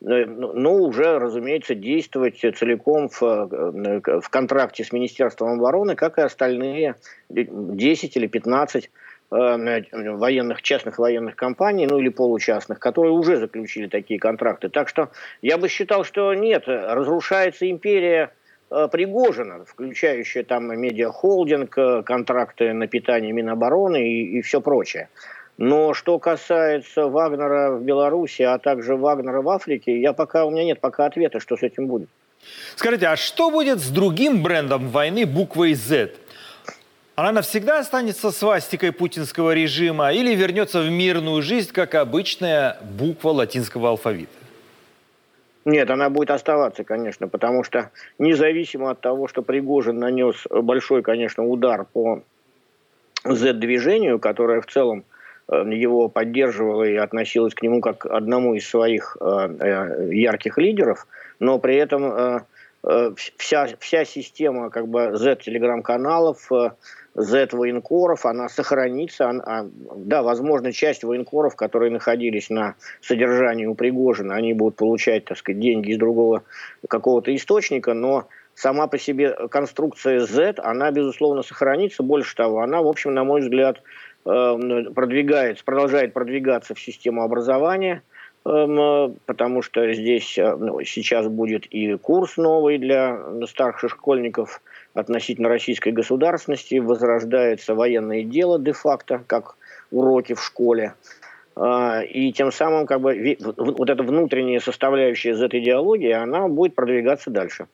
ну, 0.03 0.51
ну, 0.53 0.83
уже, 0.83 1.17
разумеется, 1.17 1.75
действовать 1.75 2.39
целиком 2.39 3.07
в, 3.07 3.21
э, 3.23 4.19
в 4.19 4.29
контракте 4.29 4.83
с 4.83 4.91
Министерством 4.91 5.59
обороны, 5.59 5.95
как 5.95 6.17
и 6.17 6.21
остальные 6.21 6.95
10 7.29 8.17
или 8.17 8.27
15 8.27 8.91
э, 9.31 9.81
военных, 10.11 10.61
частных 10.61 10.99
военных 10.99 11.37
компаний, 11.37 11.87
ну 11.87 11.99
или 11.99 12.09
получастных, 12.09 12.79
которые 12.79 13.13
уже 13.13 13.37
заключили 13.37 13.87
такие 13.87 14.19
контракты. 14.19 14.67
Так 14.67 14.89
что 14.89 15.09
я 15.41 15.57
бы 15.57 15.69
считал, 15.69 16.03
что 16.03 16.33
нет, 16.33 16.63
разрушается 16.67 17.69
империя 17.69 18.33
Пригожина, 18.69 19.65
включающая 19.65 20.43
там 20.43 20.65
медиахолдинг, 20.77 22.05
контракты 22.05 22.73
на 22.73 22.87
питание 22.87 23.31
Минобороны 23.31 24.09
и, 24.09 24.39
и 24.39 24.41
все 24.41 24.61
прочее. 24.61 25.09
Но 25.65 25.93
что 25.93 26.19
касается 26.19 27.07
Вагнера 27.07 27.71
в 27.71 27.83
Беларуси, 27.83 28.41
а 28.41 28.57
также 28.57 28.97
Вагнера 28.97 29.41
в 29.41 29.47
Африке, 29.47 29.97
я 29.97 30.11
пока, 30.11 30.43
у 30.43 30.51
меня 30.51 30.65
нет 30.65 30.81
пока 30.81 31.05
ответа, 31.05 31.39
что 31.39 31.55
с 31.55 31.63
этим 31.63 31.87
будет. 31.87 32.09
Скажите, 32.75 33.07
а 33.07 33.15
что 33.15 33.49
будет 33.49 33.79
с 33.79 33.87
другим 33.89 34.43
брендом 34.43 34.89
войны 34.89 35.25
буквой 35.25 35.73
Z? 35.75 36.11
Она 37.15 37.31
навсегда 37.31 37.79
останется 37.79 38.31
свастикой 38.31 38.91
путинского 38.91 39.53
режима 39.53 40.11
или 40.11 40.35
вернется 40.35 40.81
в 40.81 40.89
мирную 40.89 41.41
жизнь, 41.41 41.71
как 41.71 41.95
обычная 41.95 42.77
буква 42.81 43.29
латинского 43.29 43.87
алфавита? 43.87 44.33
Нет, 45.63 45.89
она 45.89 46.09
будет 46.09 46.31
оставаться, 46.31 46.83
конечно, 46.83 47.29
потому 47.29 47.63
что 47.63 47.89
независимо 48.19 48.91
от 48.91 48.99
того, 48.99 49.29
что 49.29 49.41
Пригожин 49.41 49.97
нанес 49.97 50.35
большой, 50.49 51.03
конечно, 51.03 51.45
удар 51.45 51.85
по 51.85 52.21
Z-движению, 53.23 54.19
которое 54.19 54.59
в 54.59 54.65
целом 54.65 55.05
его 55.49 56.09
поддерживала 56.09 56.83
и 56.83 56.95
относилась 56.95 57.53
к 57.53 57.61
нему 57.61 57.81
как 57.81 57.99
к 57.99 58.05
одному 58.05 58.53
из 58.53 58.67
своих 58.67 59.17
э, 59.19 59.25
э, 59.59 60.13
ярких 60.13 60.57
лидеров, 60.57 61.07
но 61.39 61.59
при 61.59 61.75
этом 61.75 62.45
вся, 63.37 63.67
вся 63.79 64.03
система 64.03 64.69
как 64.69 64.89
бы 64.89 65.15
Z-телеграм-каналов, 65.15 66.49
Z-военкоров, 67.15 68.25
она 68.25 68.49
сохранится. 68.49 69.29
Она, 69.29 69.67
да, 69.95 70.23
возможно, 70.23 70.71
часть 70.71 71.03
военкоров, 71.03 71.55
которые 71.55 71.91
находились 71.91 72.49
на 72.49 72.75
содержании 73.01 73.65
у 73.65 73.75
Пригожина, 73.75 74.35
они 74.35 74.53
будут 74.53 74.77
получать, 74.77 75.25
так 75.25 75.37
сказать, 75.37 75.59
деньги 75.59 75.91
из 75.91 75.97
другого 75.97 76.43
какого-то 76.87 77.33
источника, 77.35 77.93
но 77.93 78.27
сама 78.55 78.87
по 78.87 78.97
себе 78.97 79.31
конструкция 79.49 80.21
Z, 80.21 80.55
она, 80.57 80.91
безусловно, 80.91 81.43
сохранится. 81.43 82.03
Больше 82.03 82.35
того, 82.35 82.61
она, 82.61 82.81
в 82.81 82.87
общем, 82.87 83.13
на 83.13 83.23
мой 83.23 83.41
взгляд, 83.41 83.77
э, 83.77 83.81
продвигается, 84.23 85.63
продолжает 85.63 86.13
продвигаться 86.13 86.75
в 86.75 86.79
систему 86.79 87.23
образования– 87.23 88.01
Эм, 88.45 89.15
потому 89.25 89.61
что 89.61 89.93
здесь 89.93 90.37
э, 90.37 90.55
ну, 90.57 90.83
сейчас 90.83 91.27
будет 91.27 91.65
и 91.67 91.95
курс 91.95 92.35
новый 92.35 92.77
для 92.77 93.17
старших 93.47 93.91
школьников 93.91 94.61
относительно 94.93 95.47
российской 95.47 95.93
государственности, 95.93 96.75
возрождается 96.75 97.73
военное 97.73 98.23
дело 98.23 98.59
де-факто, 98.59 99.23
как 99.27 99.55
уроки 99.91 100.33
в 100.33 100.43
школе. 100.43 100.93
А, 101.55 102.01
и 102.01 102.33
тем 102.33 102.51
самым 102.51 102.85
как 102.85 102.99
бы 102.99 103.37
вот 103.39 103.89
эта 103.89 104.03
внутренняя 104.03 104.59
составляющая 104.59 105.31
из 105.31 105.41
этой 105.41 105.61
идеологии, 105.61 106.11
она 106.11 106.49
будет 106.49 106.75
продвигаться 106.75 107.29
дальше. 107.29 107.67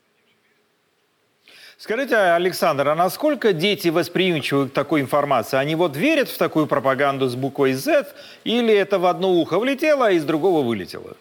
Скажите, 1.81 2.17
Александр, 2.17 2.89
а 2.89 2.95
насколько 2.95 3.53
дети 3.53 3.87
восприимчивы 3.87 4.67
к 4.67 4.73
такой 4.73 4.99
информации? 4.99 5.55
Они 5.55 5.75
вот 5.75 5.95
верят 5.95 6.27
в 6.27 6.37
такую 6.37 6.67
пропаганду 6.67 7.29
с 7.29 7.37
буквой 7.37 7.71
Z, 7.71 8.05
или 8.43 8.73
это 8.73 8.99
в 8.99 9.05
одно 9.05 9.31
ухо 9.31 9.57
влетело, 9.59 10.07
а 10.07 10.11
из 10.11 10.25
другого 10.25 10.61
вылетело? 10.61 11.15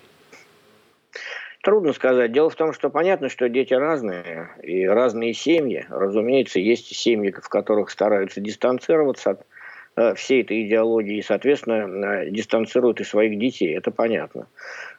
Трудно 1.62 1.92
сказать. 1.92 2.32
Дело 2.32 2.50
в 2.50 2.56
том, 2.56 2.72
что 2.72 2.90
понятно, 2.90 3.28
что 3.28 3.48
дети 3.48 3.72
разные, 3.72 4.50
и 4.64 4.84
разные 4.84 5.32
семьи. 5.32 5.86
Разумеется, 5.90 6.58
есть 6.58 6.92
семьи, 6.92 7.30
в 7.30 7.48
которых 7.48 7.88
стараются 7.88 8.40
дистанцироваться 8.40 9.30
от 9.30 9.46
э, 9.94 10.16
всей 10.16 10.42
этой 10.42 10.66
идеологии 10.66 11.18
и, 11.18 11.22
соответственно, 11.22 12.24
э, 12.24 12.30
дистанцируют 12.30 13.00
и 13.00 13.04
своих 13.04 13.38
детей. 13.38 13.76
Это 13.76 13.92
понятно. 13.92 14.48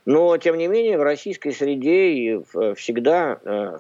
Но, 0.06 0.38
тем 0.38 0.58
не 0.58 0.68
менее, 0.68 0.98
в 0.98 1.04
российской 1.04 1.52
среде 1.52 2.42
всегда 2.78 3.40
э, 3.44 3.80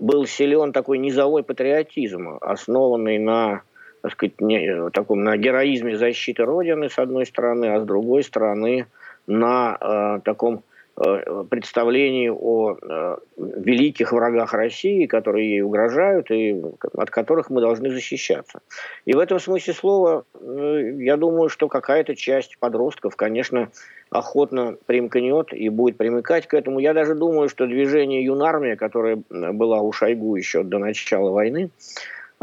был 0.00 0.26
силен 0.26 0.72
такой 0.72 0.98
низовой 0.98 1.42
патриотизм, 1.42 2.38
основанный 2.40 3.18
на 3.18 3.62
так 4.02 4.12
сказать, 4.12 4.40
не, 4.40 4.90
таком, 4.90 5.22
на 5.22 5.36
героизме 5.36 5.96
защиты 5.96 6.44
Родины, 6.44 6.88
с 6.88 6.98
одной 6.98 7.24
стороны, 7.24 7.66
а 7.66 7.80
с 7.80 7.84
другой 7.84 8.24
стороны, 8.24 8.86
на 9.28 9.78
э, 9.80 10.20
таком 10.24 10.64
э, 10.96 11.44
представлении 11.48 12.28
о 12.28 12.76
э, 12.80 13.16
великих 13.36 14.12
врагах 14.12 14.52
России, 14.52 15.06
которые 15.06 15.50
ей 15.50 15.62
угрожают 15.62 16.30
и 16.30 16.60
от 16.94 17.10
которых 17.10 17.50
мы 17.50 17.60
должны 17.60 17.90
защищаться. 17.90 18.60
И 19.04 19.12
в 19.14 19.18
этом 19.18 19.38
смысле 19.38 19.74
слова, 19.74 20.24
э, 20.34 20.92
я 20.98 21.16
думаю, 21.16 21.48
что 21.48 21.68
какая-то 21.68 22.14
часть 22.14 22.58
подростков, 22.58 23.16
конечно, 23.16 23.70
охотно 24.10 24.76
примкнет 24.86 25.52
и 25.52 25.68
будет 25.68 25.96
примыкать 25.96 26.46
к 26.46 26.54
этому. 26.54 26.78
Я 26.78 26.92
даже 26.94 27.14
думаю, 27.14 27.48
что 27.48 27.66
движение 27.66 28.24
Юнармия, 28.24 28.76
которое 28.76 29.22
была 29.30 29.80
у 29.80 29.92
Шойгу 29.92 30.36
еще 30.36 30.62
до 30.62 30.78
начала 30.78 31.30
войны, 31.30 31.70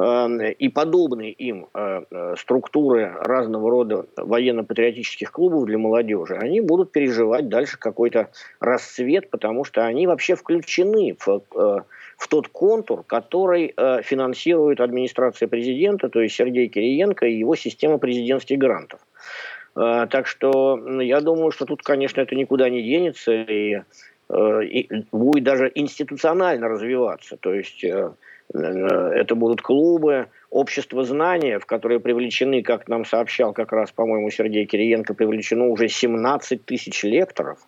и 0.01 0.69
подобные 0.69 1.31
им 1.31 1.67
э, 1.73 2.03
э, 2.09 2.35
структуры 2.37 3.11
разного 3.21 3.69
рода 3.69 4.05
военно-патриотических 4.15 5.31
клубов 5.31 5.65
для 5.65 5.77
молодежи, 5.77 6.35
они 6.35 6.61
будут 6.61 6.91
переживать 6.91 7.49
дальше 7.49 7.77
какой-то 7.77 8.29
расцвет, 8.59 9.29
потому 9.29 9.65
что 9.65 9.85
они 9.85 10.07
вообще 10.07 10.35
включены 10.35 11.17
в, 11.19 11.41
в 11.51 12.27
тот 12.29 12.47
контур, 12.47 13.03
который 13.03 13.73
финансирует 14.03 14.79
администрация 14.79 15.47
президента, 15.47 16.09
то 16.09 16.21
есть 16.21 16.35
Сергей 16.35 16.69
Кириенко 16.69 17.25
и 17.25 17.39
его 17.39 17.55
система 17.55 17.97
президентских 17.97 18.57
грантов. 18.57 18.99
Так 19.75 20.27
что 20.27 20.77
я 20.99 21.21
думаю, 21.21 21.51
что 21.51 21.65
тут, 21.65 21.83
конечно, 21.83 22.21
это 22.21 22.35
никуда 22.35 22.69
не 22.69 22.83
денется 22.83 23.31
и, 23.31 23.81
э, 24.29 24.63
и 24.65 25.05
будет 25.11 25.43
даже 25.43 25.71
институционально 25.73 26.67
развиваться. 26.67 27.37
То 27.37 27.53
есть 27.53 27.83
э, 27.83 27.89
э, 27.89 28.11
это 28.53 29.35
будут 29.35 29.61
клубы, 29.61 30.27
общество 30.49 31.03
знания, 31.03 31.59
в 31.59 31.65
которые 31.65 31.99
привлечены, 31.99 32.63
как 32.63 32.87
нам 32.87 33.05
сообщал 33.05 33.53
как 33.53 33.71
раз, 33.71 33.91
по-моему, 33.91 34.31
Сергей 34.31 34.65
Кириенко, 34.65 35.13
привлечено 35.13 35.67
уже 35.67 35.87
17 35.87 36.65
тысяч 36.65 37.03
лекторов. 37.03 37.59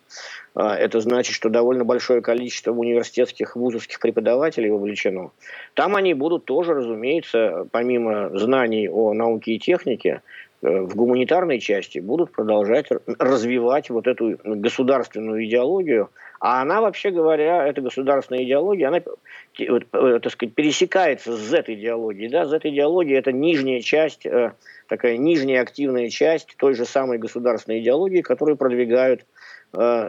А, 0.54 0.74
это 0.76 1.00
значит, 1.00 1.34
что 1.34 1.48
довольно 1.48 1.84
большое 1.84 2.20
количество 2.20 2.72
университетских, 2.72 3.54
вузовских 3.54 4.00
преподавателей 4.00 4.70
вовлечено. 4.70 5.30
Там 5.74 5.94
они 5.94 6.14
будут 6.14 6.44
тоже, 6.46 6.74
разумеется, 6.74 7.68
помимо 7.70 8.36
знаний 8.36 8.88
о 8.88 9.12
науке 9.12 9.52
и 9.52 9.58
технике, 9.60 10.22
Э, 10.62 10.82
в 10.82 10.94
гуманитарной 10.94 11.58
части 11.58 11.98
будут 11.98 12.30
продолжать 12.30 12.86
развивать 13.18 13.90
вот 13.90 14.06
эту 14.06 14.38
государственную 14.44 15.44
идеологию. 15.44 16.10
А 16.42 16.60
она, 16.60 16.80
вообще 16.80 17.10
говоря, 17.10 17.66
эта 17.66 17.80
государственная 17.80 18.42
идеология, 18.42 18.88
она, 18.88 18.98
э, 18.98 20.18
так 20.18 20.32
сказать, 20.32 20.54
пересекается 20.54 21.36
с 21.36 21.40
Z-идеологией. 21.40 22.28
Да? 22.28 22.46
Z-идеология– 22.46 23.18
это 23.20 23.30
нижняя 23.30 23.80
часть, 23.80 24.26
э, 24.26 24.52
такая 24.88 25.16
нижняя 25.16 25.62
активная 25.62 26.10
часть 26.10 26.56
той 26.56 26.74
же 26.74 26.84
самой 26.84 27.18
государственной 27.18 27.80
идеологии, 27.80 28.22
которую 28.22 28.56
продвигают 28.56 29.24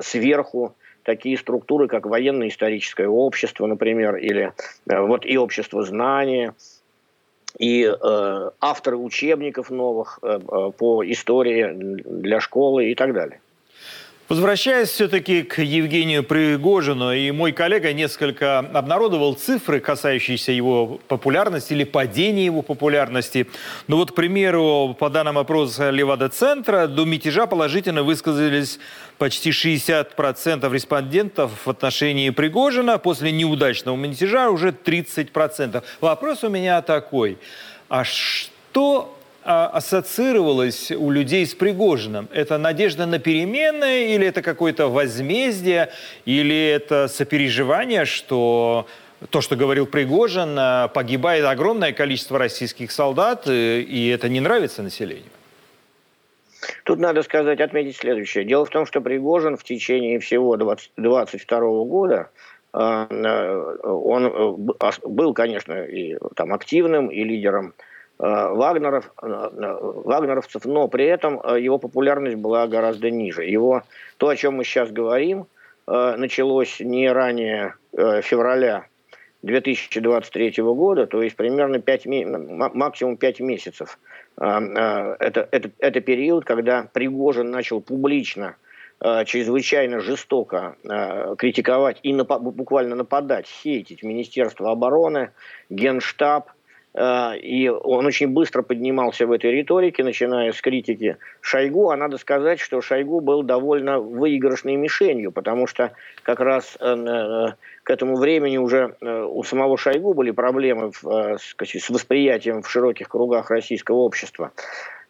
сверху 0.01 0.75
такие 1.03 1.37
структуры, 1.37 1.87
как 1.87 2.05
военно-историческое 2.05 3.07
общество, 3.07 3.65
например, 3.65 4.17
или 4.17 4.51
вот 4.85 5.25
и 5.25 5.37
общество 5.37 5.83
знания– 5.83 6.53
и 7.59 7.83
э, 7.83 8.49
авторы 8.59 8.97
учебников 8.97 9.69
новых 9.69 10.19
э, 10.21 10.39
э, 10.39 10.71
по 10.77 11.03
истории 11.05 11.71
для 11.73 12.39
школы 12.39 12.91
и 12.91 12.95
так 12.95 13.13
далее. 13.13 13.39
Возвращаясь 14.29 14.87
все-таки 14.87 15.43
к 15.43 15.61
Евгению 15.61 16.23
Пригожину, 16.23 17.13
и 17.13 17.29
мой 17.31 17.51
коллега 17.51 17.91
несколько 17.91 18.59
обнародовал 18.59 19.33
цифры, 19.33 19.81
касающиеся 19.81 20.53
его 20.53 21.01
популярности 21.09 21.73
или 21.73 21.83
падения 21.83 22.45
его 22.45 22.61
популярности. 22.61 23.47
Ну 23.87 23.97
вот, 23.97 24.11
к 24.11 24.15
примеру, 24.15 24.95
по 24.97 25.09
данным 25.09 25.37
опроса 25.37 25.89
Левада-центра, 25.89 26.87
до 26.87 27.03
мятежа 27.03 27.47
положительно 27.47 28.03
высказались 28.03 28.79
почти 29.17 29.49
60% 29.49 30.73
респондентов 30.73 31.51
в 31.65 31.69
отношении 31.69 32.29
Пригожина, 32.29 32.99
после 32.99 33.33
неудачного 33.33 33.97
мятежа 33.97 34.49
уже 34.49 34.69
30%. 34.69 35.83
Вопрос 35.99 36.45
у 36.45 36.49
меня 36.49 36.81
такой. 36.81 37.37
А 37.89 38.05
что 38.05 39.13
ассоциировалось 39.43 40.91
у 40.91 41.09
людей 41.11 41.45
с 41.45 41.53
Пригожиным? 41.53 42.29
Это 42.33 42.57
надежда 42.57 43.05
на 43.05 43.19
перемены 43.19 44.13
или 44.13 44.27
это 44.27 44.41
какое-то 44.41 44.87
возмездие, 44.87 45.89
или 46.25 46.69
это 46.69 47.07
сопереживание, 47.07 48.05
что 48.05 48.87
то, 49.29 49.41
что 49.41 49.55
говорил 49.55 49.85
Пригожин, 49.85 50.55
а, 50.57 50.87
погибает 50.87 51.45
огромное 51.45 51.93
количество 51.93 52.37
российских 52.37 52.91
солдат, 52.91 53.47
и 53.47 54.09
это 54.13 54.29
не 54.29 54.39
нравится 54.39 54.83
населению? 54.83 55.31
Тут 56.83 56.99
надо 56.99 57.23
сказать, 57.23 57.59
отметить 57.59 57.97
следующее. 57.97 58.45
Дело 58.45 58.65
в 58.65 58.69
том, 58.69 58.85
что 58.85 59.01
Пригожин 59.01 59.57
в 59.57 59.63
течение 59.63 60.19
всего 60.19 60.55
22 60.57 61.59
года 61.85 62.29
а, 62.73 63.07
он 63.83 64.25
э, 64.25 64.91
был, 65.05 65.33
конечно, 65.33 65.83
и 65.83 66.17
там 66.35 66.53
активным 66.53 67.09
и 67.09 67.23
лидером 67.23 67.73
Вагнеров, 68.19 69.11
э, 69.21 69.27
э, 69.27 69.77
вагнеровцев, 69.81 70.65
но 70.65 70.87
при 70.87 71.05
этом 71.05 71.41
его 71.57 71.77
популярность 71.77 72.37
была 72.37 72.67
гораздо 72.67 73.09
ниже. 73.09 73.43
Его, 73.43 73.83
то, 74.17 74.29
о 74.29 74.35
чем 74.35 74.55
мы 74.55 74.63
сейчас 74.63 74.91
говорим, 74.91 75.47
началось 75.85 76.79
не 76.79 77.11
ранее 77.11 77.75
февраля 77.91 78.85
2023 79.41 80.63
года, 80.63 81.07
то 81.07 81.21
есть 81.21 81.35
примерно 81.35 81.79
5, 81.79 82.05
максимум 82.73 83.17
5 83.17 83.41
месяцев. 83.41 83.99
Это, 84.37 85.17
это, 85.19 85.71
это 85.77 85.99
период, 85.99 86.45
когда 86.45 86.87
Пригожин 86.93 87.51
начал 87.51 87.81
публично 87.81 88.55
чрезвычайно 89.01 89.99
жестоко 89.99 90.77
критиковать 91.37 91.99
и 92.01 92.13
напа- 92.13 92.39
буквально 92.39 92.95
нападать, 92.95 93.47
хейтить 93.47 94.03
Министерство 94.03 94.71
обороны, 94.71 95.31
Генштаб– 95.69 96.49
Э, 96.52 96.52
и 96.95 97.69
он 97.69 98.05
очень 98.05 98.27
быстро 98.27 98.61
поднимался 98.61 99.25
в 99.25 99.31
этой 99.31 99.51
риторике, 99.51 100.03
начиная 100.03 100.51
с 100.51 100.61
критики 100.61 101.17
Шойгу. 101.41 101.89
А 101.89 101.97
надо 101.97 102.17
сказать, 102.17 102.59
что 102.59 102.81
Шойгу 102.81 103.19
был 103.19 103.41
довольно 103.41 103.99
выигрышной 103.99 104.75
мишенью, 104.75 105.31
потому 105.31 105.65
что 105.65 105.93
как 106.21 106.39
раз 106.39 106.77
э, 106.79 106.85
э, 106.85 107.53
к 107.83 107.89
этому 107.89 108.15
времени 108.17 108.57
уже 108.57 108.95
у 109.01 109.43
самого 109.43 109.77
Шойгу 109.77 110.13
были 110.13 110.31
проблемы 110.31 110.91
с 110.93 111.89
восприятием 111.89 112.61
в 112.61 112.69
широких 112.69 113.09
кругах 113.09 113.49
российского 113.49 113.97
общества. 113.97 114.51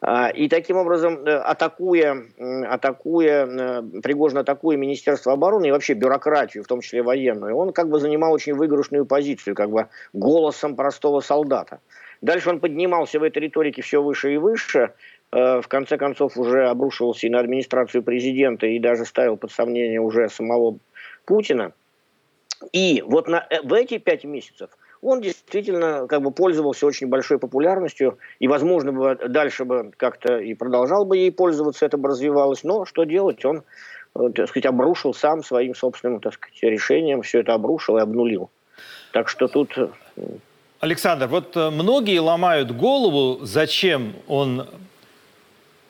А, 0.05 0.27
и 0.27 0.49
таким 0.49 0.75
образом, 0.75 1.25
э, 1.25 1.33
атакуя, 1.33 2.25
атакуя, 2.67 3.47
э, 3.47 3.81
Пригожин 4.03 4.37
атакуя 4.37 4.75
Министерство 4.75 5.31
обороны 5.31 5.67
и 5.67 5.71
вообще 5.71 5.93
бюрократию, 5.93 6.65
в 6.65 6.67
том 6.67 6.81
числе 6.81 7.01
военную, 7.01 7.55
он 7.55 7.71
как 7.71 7.87
бы 7.87 8.01
занимал 8.01 8.33
очень 8.33 8.53
выигрышную 8.53 9.05
позицию, 9.05 9.55
как 9.55 9.69
бы 9.69 9.87
голосом 10.11 10.75
простого 10.75 11.21
солдата. 11.21 11.79
Дальше 12.21 12.49
он 12.49 12.59
поднимался 12.59 13.17
в 13.17 13.23
этой 13.23 13.43
риторике 13.43 13.81
все 13.81 14.03
выше 14.03 14.33
и 14.33 14.37
выше, 14.37 14.91
э, 15.31 15.61
в 15.61 15.67
конце 15.69 15.97
концов 15.97 16.37
уже 16.37 16.67
обрушивался 16.67 17.25
и 17.25 17.29
на 17.29 17.39
администрацию 17.39 18.03
президента, 18.03 18.67
и 18.67 18.79
даже 18.79 19.05
ставил 19.05 19.37
под 19.37 19.51
сомнение 19.51 20.01
уже 20.01 20.27
самого 20.27 20.79
Путина. 21.23 21.71
И 22.73 23.01
вот 23.07 23.29
на, 23.29 23.47
в 23.63 23.71
эти 23.71 23.99
пять 23.99 24.25
месяцев 24.25 24.69
он 25.03 25.21
действительно 25.21 26.07
как 26.07 26.21
бы 26.21 26.31
пользовался 26.31 26.85
очень 26.85 27.07
большой 27.07 27.39
популярностью, 27.39 28.17
и, 28.39 28.47
возможно, 28.47 28.91
бы 28.91 29.15
дальше 29.27 29.65
бы 29.65 29.91
как-то 29.97 30.37
и 30.37 30.53
продолжал 30.53 31.05
бы 31.05 31.17
ей 31.17 31.31
пользоваться, 31.31 31.85
это 31.85 31.97
бы 31.97 32.09
развивалось, 32.09 32.63
но 32.63 32.85
что 32.85 33.03
делать, 33.03 33.43
он, 33.45 33.63
э, 34.15 34.29
так 34.35 34.49
сказать, 34.49 34.65
обрушил 34.65 35.13
сам 35.13 35.43
своим 35.43 35.75
собственным, 35.75 36.19
так 36.19 36.33
сказать, 36.33 36.61
решением, 36.63 37.21
все 37.21 37.39
это 37.41 37.53
обрушил 37.53 37.97
и 37.97 38.01
обнулил. 38.01 38.49
Так 39.11 39.29
что 39.29 39.47
тут... 39.47 39.75
Александр, 40.79 41.27
вот 41.27 41.55
многие 41.55 42.19
ломают 42.19 42.71
голову, 42.71 43.45
зачем 43.45 44.13
он 44.27 44.67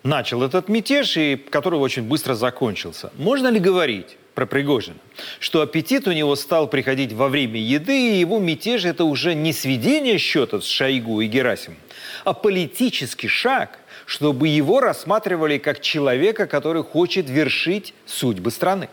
начал 0.03 0.43
этот 0.43 0.69
мятеж, 0.69 1.17
и 1.17 1.35
который 1.35 1.79
очень 1.79 2.03
быстро 2.03 2.35
закончился. 2.35 3.11
Можно 3.17 3.47
ли 3.47 3.59
говорить 3.59 4.17
про 4.33 4.45
Пригожина, 4.45 4.97
что 5.39 5.61
аппетит 5.61 6.07
у 6.07 6.11
него 6.11 6.35
стал 6.35 6.67
приходить 6.67 7.13
во 7.13 7.29
время 7.29 7.59
еды, 7.59 8.13
и 8.13 8.19
его 8.19 8.39
мятеж– 8.39 8.85
это 8.85 9.03
уже 9.03 9.35
не 9.35 9.53
сведение 9.53 10.17
счета 10.17 10.59
с 10.59 10.65
Шойгу 10.65 11.21
и 11.21 11.27
Герасимом, 11.27 11.77
а 12.23 12.33
политический 12.33 13.27
шаг, 13.27 13.79
чтобы 14.05 14.47
его 14.47 14.79
рассматривали 14.79 15.57
как 15.57 15.81
человека, 15.81 16.47
который 16.47 16.83
хочет 16.83 17.29
вершить 17.29 17.93
судьбы 18.05 18.51
страны. 18.51 18.89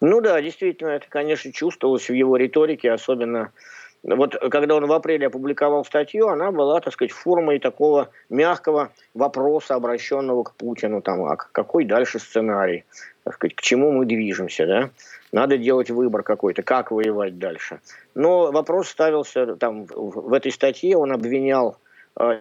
Ну 0.00 0.20
да, 0.20 0.40
действительно, 0.40 0.90
это, 0.90 1.06
конечно, 1.08 1.52
чувствовалось 1.52 2.08
в 2.08 2.12
его 2.12 2.36
риторике, 2.36 2.92
особенно 2.92 3.52
вот 4.02 4.36
когда 4.50 4.76
он 4.76 4.86
в 4.86 4.92
апреле 4.92 5.26
опубликовал 5.26 5.84
статью, 5.84 6.28
она 6.28 6.52
была, 6.52 6.80
так 6.80 6.92
сказать, 6.92 7.12
формой 7.12 7.58
такого 7.58 8.10
мягкого 8.28 8.90
вопроса, 9.14 9.74
обращенного 9.74 10.44
к 10.44 10.54
Путину, 10.54 11.02
там, 11.02 11.24
а 11.24 11.36
какой 11.36 11.84
дальше 11.84 12.18
сценарий, 12.18 12.84
так 13.24 13.34
сказать, 13.34 13.56
к 13.56 13.60
чему 13.60 13.92
мы 13.92 14.06
движемся, 14.06 14.66
да? 14.66 14.90
Надо 15.32 15.58
делать 15.58 15.90
выбор 15.90 16.22
какой-то, 16.22 16.62
как 16.62 16.90
воевать 16.90 17.38
дальше. 17.38 17.80
Но 18.14 18.50
вопрос 18.50 18.88
ставился 18.88 19.56
там 19.56 19.84
в 19.84 20.32
этой 20.32 20.52
статье, 20.52 20.96
он 20.96 21.12
обвинял 21.12 21.76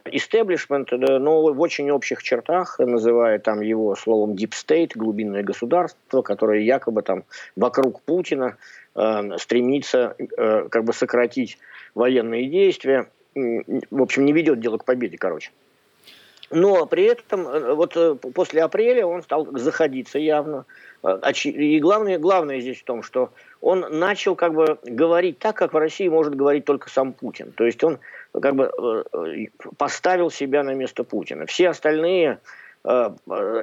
истеблишмент, 0.05 0.91
но 0.91 1.53
в 1.53 1.61
очень 1.61 1.91
общих 1.91 2.23
чертах, 2.23 2.79
называя 2.79 3.37
там 3.37 3.61
его 3.61 3.95
словом 3.95 4.31
deep 4.33 4.51
state, 4.51 4.91
глубинное 4.95 5.43
государство, 5.43 6.21
которое 6.21 6.61
якобы 6.61 7.03
там 7.03 7.23
вокруг 7.55 8.01
Путина 8.01 8.45
э, 8.47 8.86
стремится 9.37 10.15
э, 10.17 10.67
как 10.69 10.83
бы 10.83 10.93
сократить 10.93 11.57
военные 11.93 12.47
действия, 12.47 13.09
в 13.35 14.01
общем, 14.01 14.25
не 14.25 14.33
ведет 14.33 14.59
дело 14.59 14.77
к 14.77 14.85
победе, 14.85 15.17
короче. 15.17 15.51
Но 16.49 16.85
при 16.85 17.03
этом 17.03 17.47
э, 17.47 17.73
вот 17.73 17.97
э, 17.97 18.15
после 18.15 18.63
апреля 18.63 19.05
он 19.05 19.21
стал 19.21 19.47
заходиться 19.57 20.17
явно. 20.17 20.65
Э, 21.03 21.19
и 21.43 21.79
главное, 21.79 22.17
главное 22.19 22.61
здесь 22.61 22.79
в 22.79 22.85
том, 22.85 23.03
что 23.03 23.31
он 23.59 23.85
начал 23.91 24.35
как 24.35 24.53
бы 24.53 24.77
говорить 24.83 25.39
так, 25.39 25.57
как 25.57 25.73
в 25.73 25.77
России 25.77 26.07
может 26.07 26.35
говорить 26.35 26.63
только 26.63 26.89
сам 26.89 27.11
Путин. 27.11 27.51
То 27.51 27.65
есть 27.65 27.83
он 27.83 27.99
как 28.31 28.55
бы 28.55 29.05
поставил 29.77 30.31
себя 30.31 30.63
на 30.63 30.73
место 30.73 31.03
Путина. 31.03 31.45
Все 31.47 31.69
остальные 31.69 32.39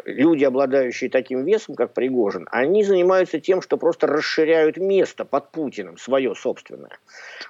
люди, 0.04 0.44
обладающие 0.44 1.08
таким 1.08 1.44
весом, 1.44 1.74
как 1.74 1.94
Пригожин, 1.94 2.46
они 2.50 2.84
занимаются 2.84 3.40
тем, 3.40 3.62
что 3.62 3.76
просто 3.76 4.06
расширяют 4.06 4.76
место 4.76 5.24
под 5.24 5.50
Путиным, 5.50 5.96
свое 5.96 6.34
собственное. 6.34 6.98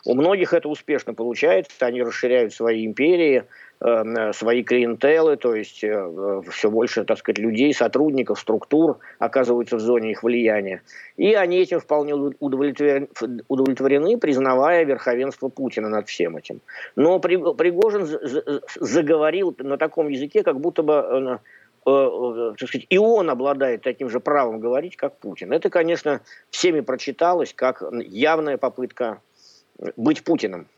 У 0.05 0.15
многих 0.15 0.53
это 0.53 0.69
успешно 0.69 1.15
получается, 1.15 1.87
они 1.87 2.03
расширяют 2.03 2.53
свои 2.55 2.87
империи, 2.87 3.45
Э, 3.74 3.74
свои 3.81 4.63
клиентелы, 4.63 5.37
то 5.37 5.55
есть 5.55 5.85
э, 5.85 6.43
все 6.51 6.71
больше, 6.71 7.05
так 7.05 7.19
сказать, 7.19 7.39
людей, 7.39 7.75
сотрудников, 7.75 8.39
структур 8.39 8.99
оказываются 9.19 9.77
в 9.77 9.81
зоне 9.81 10.13
их 10.13 10.23
влияния. 10.23 10.83
И 11.17 11.35
они 11.35 11.59
этим 11.59 11.81
вполне 11.81 12.15
удовлетворены, 12.15 13.09
удовлетворены 13.49 14.17
признавая 14.17 14.85
верховенство 14.85 15.49
Путина 15.49 15.89
над 15.89 16.09
всем 16.09 16.37
этим. 16.37 16.61
Но 16.97 17.19
Пригожин 17.19 18.07
заговорил 18.81 19.55
на 19.59 19.77
таком 19.77 20.09
языке, 20.09 20.43
как 20.43 20.61
будто 20.61 20.83
бы 20.83 21.41
э, 21.87 22.55
так 22.59 22.69
сказать, 22.69 22.87
и 22.89 22.97
он 22.97 23.29
обладает 23.29 23.83
таким 23.83 24.09
же 24.09 24.21
правом 24.21 24.61
говорить, 24.61 24.97
как 24.97 25.19
Путин. 25.19 25.53
Это, 25.53 25.69
конечно, 25.69 26.23
всеми 26.51 26.81
прочиталось 26.81 27.53
как 27.53 27.83
явная 27.93 28.57
попытка 28.57 29.21
быть 29.97 30.25
Путиным. 30.25 30.69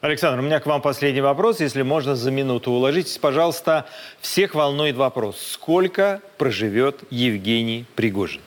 Александр, 0.00 0.40
у 0.40 0.42
меня 0.42 0.60
к 0.60 0.66
вам 0.66 0.80
последний 0.80 1.20
вопрос. 1.20 1.60
Если 1.60 1.82
можно, 1.82 2.16
за 2.16 2.30
минуту 2.30 2.70
уложитесь, 2.70 3.18
пожалуйста. 3.18 3.84
Всех 4.20 4.54
волнует 4.54 4.96
вопрос. 4.96 5.38
Сколько 5.38 6.22
проживет 6.38 7.00
Евгений 7.10 7.84
Пригожин? 7.96 8.40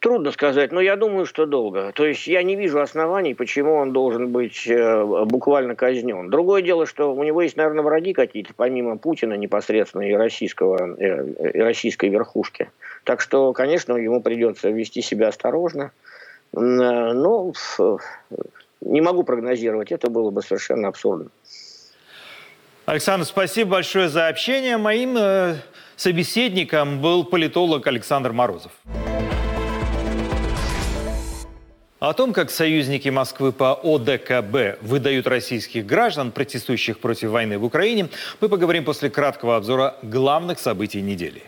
Трудно 0.00 0.32
сказать, 0.32 0.70
но 0.70 0.82
я 0.82 0.96
думаю, 0.96 1.24
что 1.24 1.46
долго. 1.46 1.92
То 1.94 2.04
есть 2.04 2.26
я 2.26 2.42
не 2.42 2.56
вижу 2.56 2.78
оснований, 2.80 3.32
почему 3.32 3.76
он 3.76 3.92
должен 3.92 4.32
быть 4.32 4.66
э, 4.66 5.24
буквально 5.24 5.76
казнен. 5.76 6.28
Другое 6.28 6.60
дело, 6.60 6.84
что 6.84 7.14
у 7.14 7.22
него 7.22 7.40
есть, 7.40 7.56
наверное, 7.56 7.82
враги 7.84 8.12
какие-то, 8.12 8.52
помимо 8.54 8.98
Путина 8.98 9.32
непосредственно 9.34 10.02
и, 10.02 10.12
российского, 10.12 10.94
э, 10.98 11.52
и 11.54 11.58
российской 11.58 12.10
верхушки. 12.10 12.68
Так 13.04 13.22
что, 13.22 13.54
конечно, 13.54 13.96
ему 13.96 14.20
придется 14.20 14.68
вести 14.68 15.00
себя 15.00 15.28
осторожно. 15.28 15.92
Э, 16.52 16.58
но 16.58 17.52
не 18.84 19.00
могу 19.00 19.22
прогнозировать, 19.22 19.92
это 19.92 20.10
было 20.10 20.30
бы 20.30 20.42
совершенно 20.42 20.88
абсурдно. 20.88 21.30
Александр, 22.84 23.24
спасибо 23.24 23.72
большое 23.72 24.08
за 24.08 24.28
общение. 24.28 24.76
Моим 24.76 25.16
э, 25.16 25.56
собеседником 25.96 27.00
был 27.00 27.24
политолог 27.24 27.86
Александр 27.86 28.32
Морозов. 28.32 28.72
О 32.00 32.12
том, 32.14 32.32
как 32.32 32.50
союзники 32.50 33.08
Москвы 33.10 33.52
по 33.52 33.74
ОДКБ 33.80 34.82
выдают 34.82 35.28
российских 35.28 35.86
граждан, 35.86 36.32
протестующих 36.32 36.98
против 36.98 37.30
войны 37.30 37.58
в 37.58 37.64
Украине, 37.64 38.08
мы 38.40 38.48
поговорим 38.48 38.84
после 38.84 39.08
краткого 39.08 39.54
обзора 39.54 39.94
главных 40.02 40.58
событий 40.58 41.00
недели. 41.00 41.42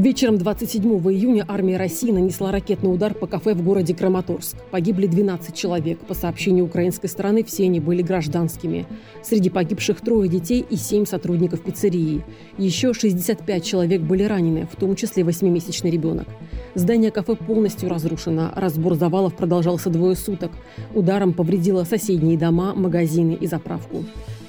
Вечером 0.00 0.38
27 0.38 0.82
июня 1.12 1.44
армия 1.46 1.76
России 1.76 2.10
нанесла 2.10 2.50
ракетный 2.50 2.90
удар 2.90 3.12
по 3.12 3.26
кафе 3.26 3.52
в 3.52 3.62
городе 3.62 3.94
Краматорск. 3.94 4.56
Погибли 4.70 5.06
12 5.06 5.54
человек. 5.54 5.98
По 5.98 6.14
сообщению 6.14 6.64
украинской 6.64 7.08
стороны, 7.08 7.44
все 7.44 7.64
они 7.64 7.80
были 7.80 8.00
гражданскими. 8.00 8.86
Среди 9.22 9.50
погибших 9.50 10.00
трое 10.00 10.26
детей 10.30 10.64
и 10.70 10.76
семь 10.76 11.04
сотрудников 11.04 11.60
пиццерии. 11.60 12.24
Еще 12.56 12.94
65 12.94 13.62
человек 13.62 14.00
были 14.00 14.22
ранены, 14.22 14.66
в 14.72 14.74
том 14.74 14.96
числе 14.96 15.22
8-месячный 15.22 15.90
ребенок. 15.90 16.26
Здание 16.74 17.10
кафе 17.10 17.34
полностью 17.34 17.90
разрушено. 17.90 18.52
Разбор 18.56 18.94
завалов 18.94 19.36
продолжался 19.36 19.90
двое 19.90 20.16
суток. 20.16 20.52
Ударом 20.94 21.34
повредило 21.34 21.84
соседние 21.84 22.38
дома, 22.38 22.74
магазины 22.74 23.36
и 23.38 23.46
заправку. 23.46 24.06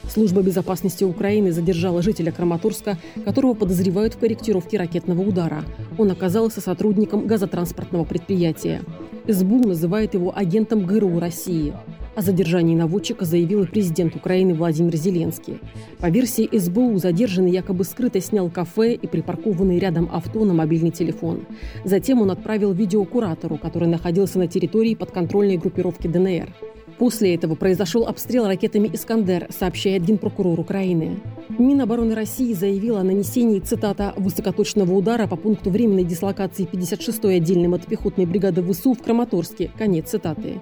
Служба 0.10 0.42
безопасности 0.42 1.04
Украины 1.04 1.52
задержала 1.52 2.02
жителя 2.02 2.32
Краматорска, 2.32 2.98
которого 3.24 3.54
подозревают 3.54 4.16
в 4.16 4.20
корректировке 4.20 4.78
ракетного 4.78 5.22
удара. 5.22 5.64
Он 5.98 6.12
оказался 6.12 6.62
сотрудником 6.62 7.28
газотранспортного 7.28 8.04
предприятия. 8.04 8.82
СБУ 9.28 9.68
называет 9.68 10.14
его 10.14 10.36
агентом 10.36 10.86
ГРУ 10.86 11.20
России. 11.20 11.74
О 12.14 12.22
задержании 12.22 12.76
наводчика 12.76 13.24
заявил 13.24 13.64
и 13.64 13.68
президент 13.68 14.16
Украины 14.18 14.54
Владимир 14.54 14.94
Зеленский. 14.98 15.60
По 16.00 16.10
версии 16.10 16.50
СБУ, 16.52 16.98
задержанный 16.98 17.52
якобы 17.52 17.86
скрыто 17.86 18.20
снял 18.20 18.50
кафе 18.50 18.94
и 18.96 19.08
припаркованный 19.08 19.80
рядом 19.80 20.10
авто 20.12 20.44
на 20.44 20.54
мобильный 20.54 20.92
телефон. 20.92 21.46
Затем 21.86 22.22
он 22.22 22.32
отправил 22.32 22.74
видео 22.74 23.06
куратору, 23.06 23.58
который 23.58 23.88
находился 23.88 24.40
на 24.40 24.48
территории 24.48 24.96
подконтрольной 24.96 25.56
группировки 25.58 26.08
ДНР. 26.08 26.54
После 27.02 27.34
этого 27.34 27.56
произошел 27.56 28.06
обстрел 28.06 28.46
ракетами 28.46 28.88
«Искандер», 28.94 29.48
сообщает 29.50 30.06
генпрокурор 30.06 30.60
Украины. 30.60 31.20
Минобороны 31.58 32.14
России 32.14 32.54
заявила 32.54 33.00
о 33.00 33.04
нанесении, 33.04 33.60
цитата, 33.60 34.14
«высокоточного 34.18 34.94
удара 34.94 35.26
по 35.26 35.36
пункту 35.36 35.72
временной 35.72 36.04
дислокации 36.04 36.68
56-й 36.72 37.38
отдельной 37.38 37.70
мотопехотной 37.70 38.28
бригады 38.28 38.62
ВСУ 38.62 38.94
в 38.94 39.02
Краматорске». 39.02 39.72
Конец 39.80 40.12
цитаты. 40.12 40.62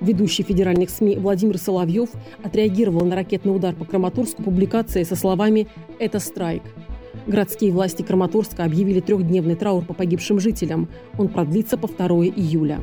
Ведущий 0.00 0.44
федеральных 0.44 0.90
СМИ 0.90 1.16
Владимир 1.16 1.58
Соловьев 1.58 2.10
отреагировал 2.44 3.04
на 3.04 3.16
ракетный 3.16 3.52
удар 3.52 3.74
по 3.74 3.84
Краматорску 3.84 4.44
публикацией 4.44 5.04
со 5.04 5.16
словами 5.16 5.66
«Это 5.98 6.20
страйк». 6.20 6.62
Городские 7.26 7.72
власти 7.72 8.02
Краматорска 8.02 8.62
объявили 8.62 9.00
трехдневный 9.00 9.56
траур 9.56 9.84
по 9.84 9.92
погибшим 9.92 10.38
жителям. 10.38 10.88
Он 11.18 11.26
продлится 11.26 11.76
по 11.76 11.88
2 11.88 12.26
июля. 12.26 12.78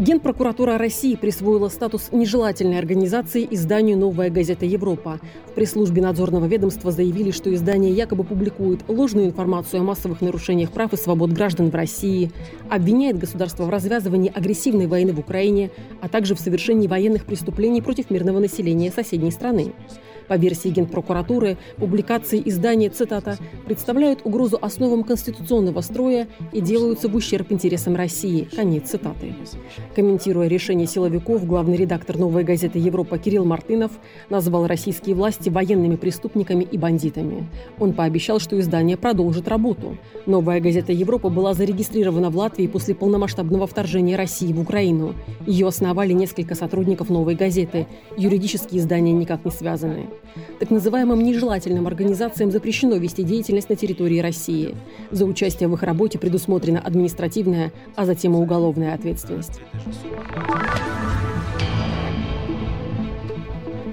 Генпрокуратура 0.00 0.78
России 0.78 1.14
присвоила 1.14 1.68
статус 1.68 2.08
нежелательной 2.10 2.78
организации 2.78 3.46
изданию 3.50 3.98
«Новая 3.98 4.30
газета 4.30 4.64
Европа». 4.64 5.20
В 5.48 5.52
пресс-службе 5.52 6.00
надзорного 6.00 6.46
ведомства 6.46 6.90
заявили, 6.90 7.32
что 7.32 7.54
издание 7.54 7.92
якобы 7.92 8.24
публикует 8.24 8.80
ложную 8.88 9.26
информацию 9.26 9.82
о 9.82 9.84
массовых 9.84 10.22
нарушениях 10.22 10.72
прав 10.72 10.94
и 10.94 10.96
свобод 10.96 11.32
граждан 11.32 11.68
в 11.68 11.74
России, 11.74 12.32
обвиняет 12.70 13.18
государство 13.18 13.64
в 13.64 13.68
развязывании 13.68 14.32
агрессивной 14.34 14.86
войны 14.86 15.12
в 15.12 15.20
Украине, 15.20 15.70
а 16.00 16.08
также 16.08 16.34
в 16.34 16.40
совершении 16.40 16.88
военных 16.88 17.26
преступлений 17.26 17.82
против 17.82 18.08
мирного 18.08 18.38
населения 18.38 18.90
соседней 18.90 19.30
страны. 19.30 19.74
По 20.30 20.36
версии 20.36 20.68
Генпрокуратуры, 20.68 21.58
публикации 21.76 22.40
издания, 22.44 22.88
цитата, 22.88 23.36
представляют 23.66 24.20
угрозу 24.22 24.60
основам 24.62 25.02
конституционного 25.02 25.80
строя 25.80 26.28
и 26.52 26.60
делаются 26.60 27.08
в 27.08 27.16
ущерб 27.16 27.50
интересам 27.50 27.96
России. 27.96 28.46
Конец 28.54 28.90
цитаты. 28.90 29.34
Комментируя 29.96 30.46
решение 30.46 30.86
силовиков, 30.86 31.44
главный 31.44 31.76
редактор 31.76 32.16
«Новой 32.16 32.44
газеты 32.44 32.78
Европа» 32.78 33.18
Кирилл 33.18 33.44
Мартынов 33.44 33.90
назвал 34.28 34.68
российские 34.68 35.16
власти 35.16 35.48
военными 35.48 35.96
преступниками 35.96 36.62
и 36.62 36.78
бандитами. 36.78 37.48
Он 37.80 37.92
пообещал, 37.92 38.38
что 38.38 38.56
издание 38.60 38.96
продолжит 38.96 39.48
работу. 39.48 39.98
«Новая 40.26 40.60
газета 40.60 40.92
Европа» 40.92 41.28
была 41.28 41.54
зарегистрирована 41.54 42.30
в 42.30 42.36
Латвии 42.36 42.68
после 42.68 42.94
полномасштабного 42.94 43.66
вторжения 43.66 44.14
России 44.14 44.52
в 44.52 44.60
Украину. 44.60 45.16
Ее 45.44 45.66
основали 45.66 46.12
несколько 46.12 46.54
сотрудников 46.54 47.10
«Новой 47.10 47.34
газеты». 47.34 47.88
Юридические 48.16 48.80
издания 48.80 49.10
никак 49.10 49.44
не 49.44 49.50
связаны. 49.50 50.06
Так 50.58 50.70
называемым 50.70 51.22
нежелательным 51.22 51.86
организациям 51.86 52.50
запрещено 52.50 52.96
вести 52.96 53.22
деятельность 53.22 53.68
на 53.68 53.76
территории 53.76 54.20
России. 54.20 54.76
За 55.10 55.24
участие 55.24 55.68
в 55.68 55.74
их 55.74 55.82
работе 55.82 56.18
предусмотрена 56.18 56.80
административная, 56.80 57.72
а 57.96 58.06
затем 58.06 58.34
и 58.34 58.38
уголовная 58.38 58.94
ответственность. 58.94 59.60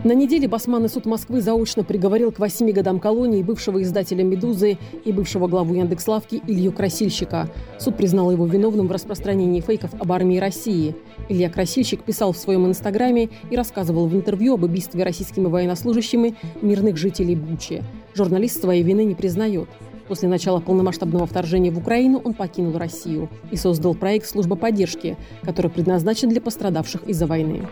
На 0.04 0.14
неделе 0.14 0.48
Басманный 0.48 0.90
суд 0.90 1.06
Москвы 1.06 1.42
заочно 1.42 1.84
приговорил 1.84 2.32
к 2.32 2.40
восьми 2.40 2.72
годам 2.72 3.00
колонии 3.00 3.42
бывшего 3.42 3.82
издателя 3.82 4.24
«Медузы» 4.24 4.78
и 5.04 5.12
бывшего 5.12 5.48
главу 5.48 5.74
Яндекс.Лавки 5.74 6.42
Илью 6.48 6.72
Красильщика. 6.72 7.50
Суд 7.80 7.98
признал 7.98 8.32
его 8.32 8.46
виновным 8.46 8.88
в 8.88 8.92
распространении 8.92 9.60
фейков 9.60 9.92
об 10.00 10.12
армии 10.12 10.38
России. 10.38 10.96
Илья 11.30 11.50
Красильщик 11.50 12.04
писал 12.04 12.32
в 12.32 12.38
своем 12.38 12.68
инстаграме 12.68 13.30
и 13.50 13.56
рассказывал 13.56 14.08
в 14.08 14.16
интервью 14.16 14.54
об 14.54 14.64
убийстве 14.64 15.04
российскими 15.04 15.48
военнослужащими 15.48 16.36
мирных 16.62 16.96
жителей 16.98 17.36
Бучи. 17.36 17.84
Журналист 18.14 18.62
своей 18.62 18.84
вины 18.84 19.04
не 19.04 19.16
признает. 19.16 19.68
После 20.08 20.30
начала 20.30 20.60
полномасштабного 20.60 21.26
вторжения 21.26 21.72
в 21.72 21.80
Украину 21.80 22.22
он 22.24 22.34
покинул 22.34 22.78
Россию 22.78 23.30
и 23.52 23.58
создал 23.58 23.94
проект 23.96 24.28
«Служба 24.28 24.56
поддержки», 24.56 25.18
который 25.42 25.72
предназначен 25.72 26.30
для 26.30 26.40
пострадавших 26.40 27.04
из-за 27.10 27.26
войны. 27.26 27.68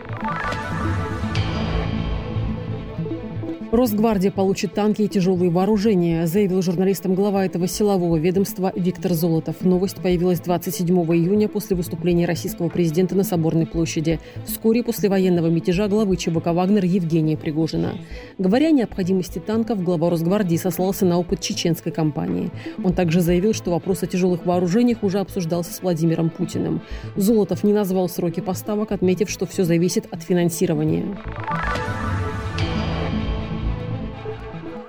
Росгвардия 3.72 4.30
получит 4.30 4.74
танки 4.74 5.02
и 5.02 5.08
тяжелые 5.08 5.50
вооружения, 5.50 6.26
заявил 6.26 6.62
журналистам 6.62 7.14
глава 7.14 7.44
этого 7.44 7.66
силового 7.66 8.16
ведомства 8.16 8.72
Виктор 8.76 9.12
Золотов. 9.12 9.62
Новость 9.62 9.96
появилась 9.96 10.40
27 10.40 10.96
июня 10.96 11.48
после 11.48 11.76
выступления 11.76 12.26
российского 12.26 12.68
президента 12.68 13.16
на 13.16 13.24
Соборной 13.24 13.66
площади, 13.66 14.20
вскоре 14.46 14.84
после 14.84 15.08
военного 15.08 15.48
мятежа 15.48 15.88
главы 15.88 16.16
ЧВК 16.16 16.46
«Вагнер» 16.46 16.84
Евгения 16.84 17.36
Пригожина. 17.36 17.94
Говоря 18.38 18.68
о 18.68 18.72
необходимости 18.72 19.40
танков, 19.40 19.82
глава 19.82 20.10
Росгвардии 20.10 20.56
сослался 20.56 21.04
на 21.04 21.18
опыт 21.18 21.40
чеченской 21.40 21.90
кампании. 21.90 22.50
Он 22.84 22.92
также 22.92 23.20
заявил, 23.20 23.52
что 23.52 23.72
вопрос 23.72 24.02
о 24.02 24.06
тяжелых 24.06 24.46
вооружениях 24.46 25.02
уже 25.02 25.18
обсуждался 25.18 25.72
с 25.72 25.82
Владимиром 25.82 26.30
Путиным. 26.30 26.82
Золотов 27.16 27.64
не 27.64 27.72
назвал 27.72 28.08
сроки 28.08 28.40
поставок, 28.40 28.92
отметив, 28.92 29.28
что 29.28 29.44
все 29.44 29.64
зависит 29.64 30.06
от 30.12 30.22
финансирования. 30.22 31.16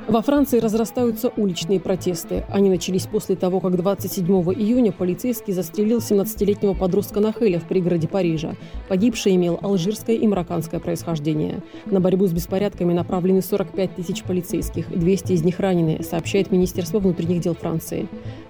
Во 0.08 0.22
Франции 0.22 0.60
разрастаются 0.60 1.34
уличные 1.36 1.82
протесты. 1.82 2.46
Они 2.48 2.70
начались 2.70 3.06
после 3.06 3.36
того, 3.36 3.60
как 3.60 3.76
27 3.76 4.26
июня 4.54 4.94
полицейский 4.94 5.52
застрелил 5.52 5.98
17-летнего 5.98 6.74
подростка 6.74 7.20
Нахеля 7.20 7.60
в 7.60 7.66
пригороде 7.66 8.08
Парижа. 8.08 8.56
Погибший 8.88 9.36
имел 9.36 9.60
алжирское 9.62 10.16
и 10.16 10.26
марокканское 10.26 10.80
происхождение. 10.80 11.62
На 11.88 12.00
борьбу 12.00 12.26
с 12.26 12.32
беспорядками 12.32 12.94
направлены 12.94 13.42
45 13.42 13.96
тысяч 13.96 14.24
полицейских, 14.24 14.90
200 14.90 15.34
из 15.34 15.44
них 15.44 15.60
ранены, 15.60 16.02
сообщает 16.04 16.52
Министерство 16.52 17.00
внутренних 17.00 17.42
дел 17.42 17.54
Франции. 17.54 18.08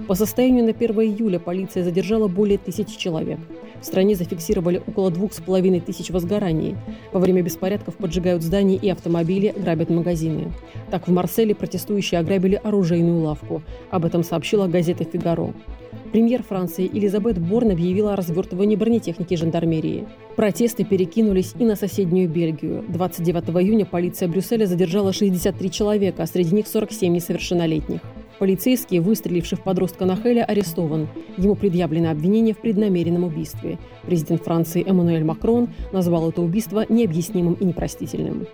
По 0.07 0.13
состоянию 0.13 0.63
на 0.63 0.71
1 0.71 0.91
июля 1.01 1.39
полиция 1.39 1.83
задержала 1.83 2.27
более 2.27 2.59
тысячи 2.59 2.99
человек. 2.99 3.39
В 3.81 3.85
стране 3.85 4.15
зафиксировали 4.15 4.81
около 4.85 5.11
двух 5.11 5.33
с 5.33 5.39
половиной 5.39 5.79
тысяч 5.79 6.09
возгораний. 6.09 6.75
Во 7.11 7.19
время 7.19 7.41
беспорядков 7.41 7.95
поджигают 7.95 8.43
здания 8.43 8.75
и 8.75 8.89
автомобили, 8.89 9.53
грабят 9.55 9.89
магазины. 9.89 10.51
Так 10.91 11.07
в 11.07 11.11
Марселе 11.11 11.53
протестующие 11.55 12.19
ограбили 12.19 12.59
оружейную 12.63 13.21
лавку. 13.21 13.61
Об 13.89 14.05
этом 14.05 14.23
сообщила 14.23 14.67
газета 14.67 15.03
«Фигаро». 15.03 15.53
Премьер 16.11 16.41
Франции 16.41 16.89
Элизабет 16.91 17.37
Борн 17.37 17.71
объявила 17.71 18.13
о 18.13 18.15
развертывании 18.15 18.77
бронетехники 18.77 19.35
жандармерии. 19.35 20.07
Протесты 20.35 20.85
перекинулись 20.85 21.53
и 21.59 21.65
на 21.65 21.75
соседнюю 21.75 22.29
Бельгию. 22.29 22.85
29 22.87 23.49
июня 23.61 23.85
полиция 23.85 24.29
Брюсселя 24.29 24.65
задержала 24.65 25.11
63 25.11 25.69
человека, 25.69 26.23
а 26.23 26.27
среди 26.27 26.55
них 26.55 26.67
47 26.67 27.13
несовершеннолетних. 27.13 27.99
Полицейский, 28.39 28.99
выстреливший 28.99 29.57
в 29.57 29.61
подростка 29.61 30.05
Нахеля, 30.05 30.45
арестован. 30.45 31.07
Ему 31.37 31.55
предъявлено 31.55 32.11
обвинение 32.11 32.53
в 32.53 32.59
преднамеренном 32.59 33.23
убийстве. 33.23 33.79
Президент 34.03 34.43
Франции 34.43 34.87
Эммануэль 34.87 35.23
Макрон 35.23 35.69
назвал 35.91 36.29
это 36.29 36.41
убийство 36.41 36.85
необъяснимым 36.87 37.53
и 37.55 37.65
непростительным. 37.65 38.45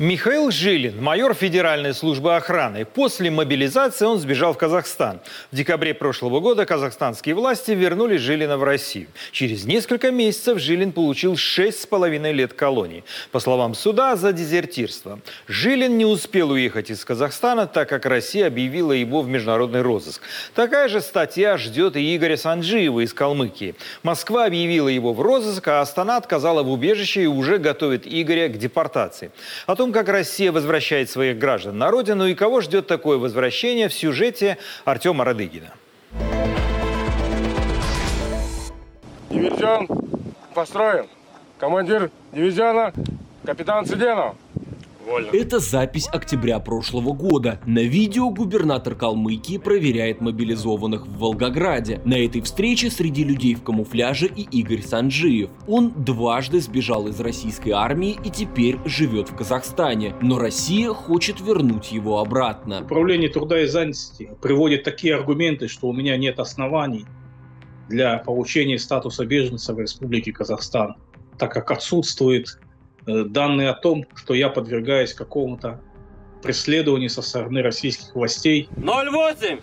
Михаил 0.00 0.50
Жилин, 0.50 1.02
майор 1.02 1.34
Федеральной 1.34 1.92
службы 1.92 2.34
охраны. 2.34 2.86
После 2.86 3.30
мобилизации 3.30 4.06
он 4.06 4.18
сбежал 4.18 4.54
в 4.54 4.56
Казахстан. 4.56 5.20
В 5.52 5.56
декабре 5.56 5.92
прошлого 5.92 6.40
года 6.40 6.64
казахстанские 6.64 7.34
власти 7.34 7.72
вернули 7.72 8.16
Жилина 8.16 8.56
в 8.56 8.64
Россию. 8.64 9.08
Через 9.30 9.66
несколько 9.66 10.10
месяцев 10.10 10.58
Жилин 10.58 10.92
получил 10.92 11.36
шесть 11.36 11.82
с 11.82 11.86
половиной 11.86 12.32
лет 12.32 12.54
колонии. 12.54 13.04
По 13.30 13.40
словам 13.40 13.74
суда, 13.74 14.16
за 14.16 14.32
дезертирство. 14.32 15.20
Жилин 15.48 15.98
не 15.98 16.06
успел 16.06 16.52
уехать 16.52 16.90
из 16.90 17.04
Казахстана, 17.04 17.66
так 17.66 17.90
как 17.90 18.06
Россия 18.06 18.46
объявила 18.46 18.92
его 18.92 19.20
в 19.20 19.28
международный 19.28 19.82
розыск. 19.82 20.22
Такая 20.54 20.88
же 20.88 21.02
статья 21.02 21.58
ждет 21.58 21.96
и 21.96 22.16
Игоря 22.16 22.38
Санджиева 22.38 23.04
из 23.04 23.12
Калмыкии. 23.12 23.74
Москва 24.02 24.46
объявила 24.46 24.88
его 24.88 25.12
в 25.12 25.20
розыск, 25.20 25.68
а 25.68 25.82
Астана 25.82 26.16
отказала 26.16 26.62
в 26.62 26.70
убежище 26.70 27.24
и 27.24 27.26
уже 27.26 27.58
готовит 27.58 28.06
Игоря 28.06 28.48
к 28.48 28.56
депортации. 28.56 29.30
О 29.66 29.76
том, 29.76 29.89
как 29.92 30.08
Россия 30.08 30.52
возвращает 30.52 31.10
своих 31.10 31.38
граждан 31.38 31.78
на 31.78 31.90
родину 31.90 32.26
и 32.26 32.34
кого 32.34 32.60
ждет 32.60 32.86
такое 32.86 33.18
возвращение 33.18 33.88
в 33.88 33.94
сюжете 33.94 34.58
Артема 34.84 35.24
Радыгина. 35.24 35.72
Дивизион 39.30 39.88
построен. 40.54 41.06
Командир 41.58 42.10
дивизиона 42.32 42.92
капитан 43.44 43.86
Сиденов. 43.86 44.36
Это 45.32 45.60
запись 45.60 46.08
октября 46.12 46.58
прошлого 46.60 47.12
года. 47.12 47.60
На 47.66 47.80
видео 47.80 48.28
губернатор 48.30 48.94
Калмыкии 48.94 49.56
проверяет 49.56 50.20
мобилизованных 50.20 51.06
в 51.06 51.18
Волгограде. 51.18 52.02
На 52.04 52.22
этой 52.22 52.42
встрече 52.42 52.90
среди 52.90 53.24
людей 53.24 53.54
в 53.54 53.62
камуфляже 53.62 54.26
и 54.26 54.42
Игорь 54.42 54.82
Санджиев. 54.82 55.50
Он 55.66 55.92
дважды 56.04 56.60
сбежал 56.60 57.08
из 57.08 57.18
российской 57.18 57.70
армии 57.70 58.18
и 58.24 58.30
теперь 58.30 58.76
живет 58.84 59.30
в 59.30 59.36
Казахстане. 59.36 60.14
Но 60.20 60.38
Россия 60.38 60.92
хочет 60.92 61.40
вернуть 61.40 61.92
его 61.92 62.18
обратно. 62.18 62.82
Управление 62.82 63.30
труда 63.30 63.62
и 63.62 63.66
занятости 63.66 64.30
приводит 64.42 64.84
такие 64.84 65.14
аргументы, 65.14 65.68
что 65.68 65.88
у 65.88 65.92
меня 65.92 66.16
нет 66.16 66.38
оснований 66.38 67.06
для 67.88 68.18
получения 68.18 68.78
статуса 68.78 69.24
беженца 69.24 69.74
в 69.74 69.80
Республике 69.80 70.32
Казахстан, 70.32 70.96
так 71.38 71.52
как 71.52 71.70
отсутствует 71.70 72.58
данные 73.06 73.70
о 73.70 73.74
том, 73.74 74.04
что 74.14 74.34
я 74.34 74.48
подвергаюсь 74.48 75.14
какому-то 75.14 75.80
преследованию 76.42 77.10
со 77.10 77.22
стороны 77.22 77.62
российских 77.62 78.14
властей. 78.14 78.68
08! 78.76 79.58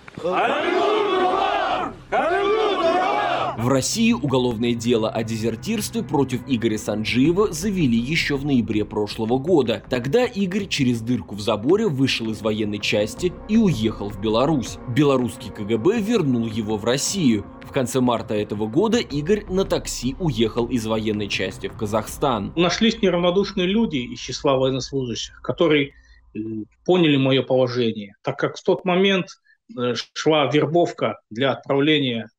В 3.58 3.70
России 3.70 4.14
уголовное 4.14 4.76
дело 4.76 5.10
о 5.10 5.24
дезертирстве 5.24 6.04
против 6.04 6.42
Игоря 6.46 6.78
Санджиева 6.78 7.52
завели 7.52 7.98
еще 7.98 8.38
в 8.38 8.46
ноябре 8.46 8.86
прошлого 8.86 9.40
года. 9.40 9.84
Тогда 9.90 10.26
Игорь 10.26 10.68
через 10.68 11.02
дырку 11.02 11.34
в 11.34 11.42
заборе 11.42 11.88
вышел 11.88 12.30
из 12.30 12.44
военной 12.44 12.78
части 12.78 13.34
и 13.50 13.58
уехал 13.58 14.12
в 14.12 14.22
Беларусь. 14.22 14.78
Белорусский 14.96 15.50
КГБ 15.50 16.02
вернул 16.02 16.46
его 16.46 16.78
в 16.78 16.86
Россию. 16.86 17.48
В 17.64 17.72
конце 17.72 18.00
марта 18.00 18.36
этого 18.36 18.68
года 18.68 19.00
Игорь 19.00 19.44
на 19.50 19.66
такси 19.66 20.16
уехал 20.20 20.68
из 20.68 20.86
военной 20.86 21.28
части 21.28 21.68
в 21.68 21.76
Казахстан. 21.76 22.54
Нашлись 22.56 23.02
неравнодушные 23.02 23.66
люди 23.66 23.98
из 23.98 24.20
числа 24.20 24.56
военнослужащих, 24.56 25.42
которые 25.42 25.94
э, 26.36 26.40
поняли 26.86 27.18
мое 27.18 27.42
положение, 27.42 28.18
так 28.22 28.38
как 28.38 28.56
в 28.56 28.64
тот 28.64 28.86
момент 28.86 29.30
э, 29.76 29.96
шла 30.14 30.46
вербовка 30.46 31.22
для 31.32 31.54
отправления 31.54 32.30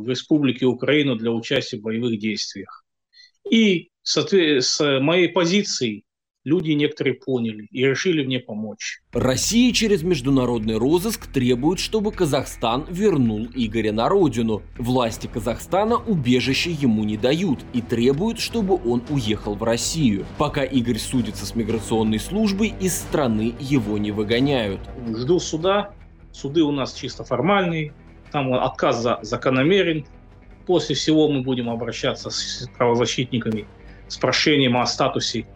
в 0.00 0.08
Республике 0.08 0.66
Украину 0.66 1.16
для 1.16 1.30
участия 1.30 1.78
в 1.78 1.82
боевых 1.82 2.18
действиях. 2.18 2.84
И 3.50 3.90
с 4.02 5.00
моей 5.00 5.28
позиции 5.28 6.04
люди 6.44 6.72
некоторые 6.72 7.14
поняли 7.14 7.68
и 7.70 7.84
решили 7.84 8.24
мне 8.24 8.40
помочь. 8.40 9.00
Россия 9.12 9.72
через 9.72 10.02
международный 10.02 10.76
розыск 10.76 11.28
требует, 11.28 11.78
чтобы 11.78 12.10
Казахстан 12.10 12.84
вернул 12.90 13.46
Игоря 13.54 13.92
на 13.92 14.08
родину. 14.08 14.62
Власти 14.76 15.28
Казахстана 15.32 15.96
убежище 15.96 16.72
ему 16.72 17.04
не 17.04 17.16
дают 17.16 17.60
и 17.72 17.80
требуют, 17.80 18.40
чтобы 18.40 18.74
он 18.74 19.04
уехал 19.08 19.54
в 19.54 19.62
Россию. 19.62 20.26
Пока 20.36 20.64
Игорь 20.64 20.98
судится 20.98 21.46
с 21.46 21.54
миграционной 21.54 22.18
службой, 22.18 22.74
из 22.80 22.96
страны 22.96 23.54
его 23.60 23.98
не 23.98 24.10
выгоняют. 24.10 24.80
Жду 25.16 25.38
суда. 25.38 25.94
Суды 26.32 26.62
у 26.62 26.72
нас 26.72 26.94
чисто 26.94 27.22
формальные. 27.24 27.92
Там 28.32 28.52
отказ 28.54 29.00
за 29.00 29.18
закономерен. 29.22 30.06
После 30.66 30.94
всего 30.94 31.28
мы 31.28 31.42
будем 31.42 31.68
обращаться 31.68 32.30
с 32.30 32.68
правозащитниками 32.76 33.66
с 34.08 34.16
прошением 34.16 34.76
о 34.76 34.86
статусе 34.86 35.46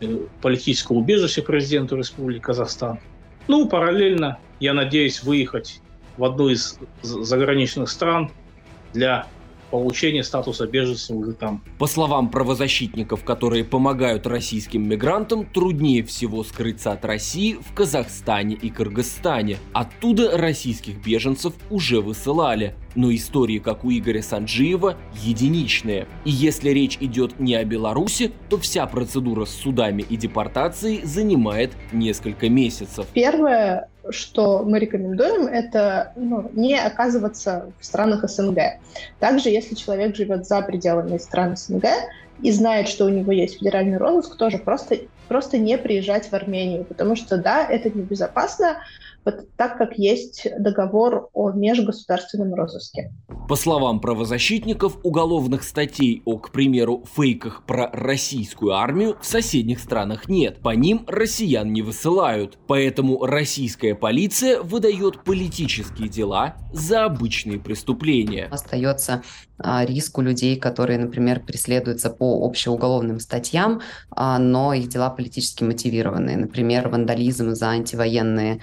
э, 0.00 0.18
политического 0.40 0.98
убежища 0.98 1.42
президенту 1.42 1.96
Республики 1.96 2.40
Казахстан. 2.40 3.00
Ну, 3.48 3.68
параллельно, 3.68 4.38
я 4.60 4.74
надеюсь 4.74 5.22
выехать 5.22 5.80
в 6.16 6.24
одну 6.24 6.48
из 6.48 6.78
заграничных 7.02 7.88
стран 7.88 8.30
для 8.92 9.26
получения 9.72 10.22
статуса 10.22 10.66
беженца 10.66 11.14
уже 11.14 11.32
там. 11.32 11.64
По 11.78 11.86
словам 11.86 12.30
правозащитников, 12.30 13.24
которые 13.24 13.64
помогают 13.64 14.26
российским 14.26 14.86
мигрантам, 14.86 15.46
труднее 15.46 16.04
всего 16.04 16.44
скрыться 16.44 16.92
от 16.92 17.04
России 17.06 17.54
в 17.54 17.74
Казахстане 17.74 18.54
и 18.54 18.68
Кыргызстане. 18.68 19.56
Оттуда 19.72 20.36
российских 20.36 21.02
беженцев 21.02 21.54
уже 21.70 22.00
высылали 22.02 22.76
но 22.94 23.14
истории, 23.14 23.58
как 23.58 23.84
у 23.84 23.90
Игоря 23.90 24.22
Санджиева, 24.22 24.96
единичные. 25.22 26.06
И 26.24 26.30
если 26.30 26.70
речь 26.70 26.98
идет 27.00 27.40
не 27.40 27.54
о 27.54 27.64
Беларуси, 27.64 28.32
то 28.48 28.58
вся 28.58 28.86
процедура 28.86 29.44
с 29.44 29.50
судами 29.50 30.02
и 30.02 30.16
депортацией 30.16 31.02
занимает 31.04 31.72
несколько 31.92 32.48
месяцев. 32.48 33.06
Первое, 33.14 33.88
что 34.10 34.62
мы 34.64 34.78
рекомендуем, 34.78 35.46
это 35.46 36.12
ну, 36.16 36.50
не 36.54 36.78
оказываться 36.78 37.72
в 37.78 37.84
странах 37.84 38.28
СНГ. 38.28 38.58
Также, 39.20 39.48
если 39.48 39.74
человек 39.74 40.16
живет 40.16 40.46
за 40.46 40.60
пределами 40.62 41.18
стран 41.18 41.56
СНГ 41.56 41.84
и 42.42 42.50
знает, 42.50 42.88
что 42.88 43.04
у 43.04 43.08
него 43.08 43.32
есть 43.32 43.58
федеральный 43.58 43.98
розыск, 43.98 44.36
тоже 44.36 44.58
просто, 44.58 44.98
просто 45.28 45.58
не 45.58 45.78
приезжать 45.78 46.28
в 46.28 46.32
Армению, 46.32 46.84
потому 46.84 47.16
что, 47.16 47.36
да, 47.36 47.64
это 47.64 47.90
небезопасно, 47.90 48.78
вот 49.24 49.48
так 49.56 49.78
как 49.78 49.98
есть 49.98 50.46
договор 50.58 51.28
о 51.32 51.52
межгосударственном 51.52 52.54
розыске. 52.54 53.12
По 53.48 53.56
словам 53.56 54.00
правозащитников, 54.00 54.98
уголовных 55.02 55.62
статей 55.62 56.22
о, 56.24 56.38
к 56.38 56.50
примеру, 56.50 57.04
фейках 57.14 57.64
про 57.66 57.90
российскую 57.92 58.72
армию 58.72 59.16
в 59.20 59.26
соседних 59.26 59.78
странах 59.80 60.28
нет. 60.28 60.60
По 60.60 60.70
ним 60.70 61.04
россиян 61.06 61.72
не 61.72 61.82
высылают. 61.82 62.58
Поэтому 62.66 63.24
российская 63.24 63.94
полиция 63.94 64.60
выдает 64.60 65.22
политические 65.24 66.08
дела 66.08 66.56
за 66.72 67.04
обычные 67.04 67.58
преступления. 67.58 68.46
Остается 68.50 69.22
а, 69.58 69.84
риск 69.84 70.18
у 70.18 70.22
людей, 70.22 70.56
которые, 70.56 70.98
например, 70.98 71.40
преследуются 71.40 72.10
по 72.10 72.44
общеуголовным 72.44 73.20
статьям, 73.20 73.80
а, 74.10 74.38
но 74.38 74.72
их 74.74 74.88
дела 74.88 75.10
политически 75.10 75.62
мотивированные. 75.64 76.36
Например, 76.36 76.88
вандализм 76.88 77.54
за 77.54 77.68
антивоенные 77.68 78.60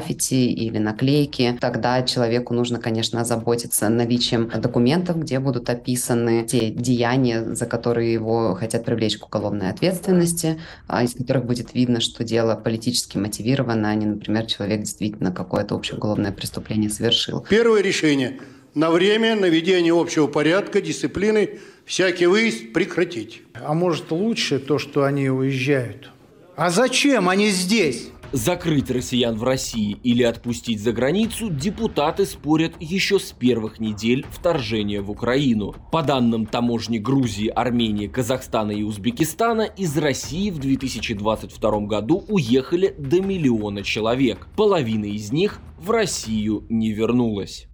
граффити 0.00 0.34
или 0.34 0.78
наклейки. 0.78 1.56
Тогда 1.60 2.02
человеку 2.02 2.54
нужно, 2.54 2.78
конечно, 2.78 3.20
озаботиться 3.20 3.88
наличием 3.88 4.48
документов, 4.48 5.18
где 5.20 5.38
будут 5.38 5.68
описаны 5.68 6.44
те 6.44 6.70
деяния, 6.70 7.54
за 7.54 7.66
которые 7.66 8.12
его 8.12 8.54
хотят 8.54 8.84
привлечь 8.84 9.18
к 9.18 9.26
уголовной 9.26 9.70
ответственности, 9.70 10.60
а, 10.86 11.04
из 11.04 11.14
которых 11.14 11.44
будет 11.44 11.74
видно, 11.74 12.00
что 12.00 12.24
дело 12.24 12.54
политически 12.56 13.18
мотивировано, 13.18 13.90
а 13.90 13.94
не, 13.94 14.06
например, 14.06 14.46
человек 14.46 14.80
действительно 14.80 15.32
какое-то 15.32 15.74
общеуголовное 15.74 16.32
преступление 16.32 16.90
совершил. 16.90 17.44
Первое 17.48 17.82
решение– 17.82 18.38
на 18.74 18.92
время 18.92 19.34
наведения 19.34 19.92
общего 19.92 20.28
порядка, 20.28 20.80
дисциплины, 20.80 21.58
всякий 21.84 22.26
выезд 22.26 22.72
прекратить. 22.72 23.42
А 23.52 23.74
может 23.74 24.12
лучше 24.12 24.60
то, 24.60 24.78
что 24.78 25.02
они 25.02 25.28
уезжают? 25.28 26.10
А 26.54 26.70
зачем 26.70 27.28
они 27.28 27.50
здесь? 27.50 28.10
Закрыть 28.32 28.92
россиян 28.92 29.36
в 29.36 29.42
России 29.42 29.98
или 30.04 30.22
отпустить 30.22 30.80
за 30.80 30.92
границу 30.92 31.50
депутаты 31.50 32.24
спорят 32.24 32.74
еще 32.78 33.18
с 33.18 33.32
первых 33.32 33.80
недель 33.80 34.24
вторжения 34.30 35.00
в 35.00 35.10
Украину. 35.10 35.74
По 35.90 36.02
данным 36.02 36.46
таможни 36.46 36.98
Грузии, 36.98 37.48
Армении, 37.48 38.06
Казахстана 38.06 38.70
и 38.70 38.84
Узбекистана, 38.84 39.62
из 39.62 39.98
России 39.98 40.50
в 40.50 40.60
2022 40.60 41.80
году 41.80 42.24
уехали 42.28 42.94
до 42.96 43.20
миллиона 43.20 43.82
человек. 43.82 44.46
Половина 44.56 45.06
из 45.06 45.32
них 45.32 45.58
в 45.80 45.90
Россию 45.90 46.64
не 46.68 46.92
вернулась. 46.92 47.66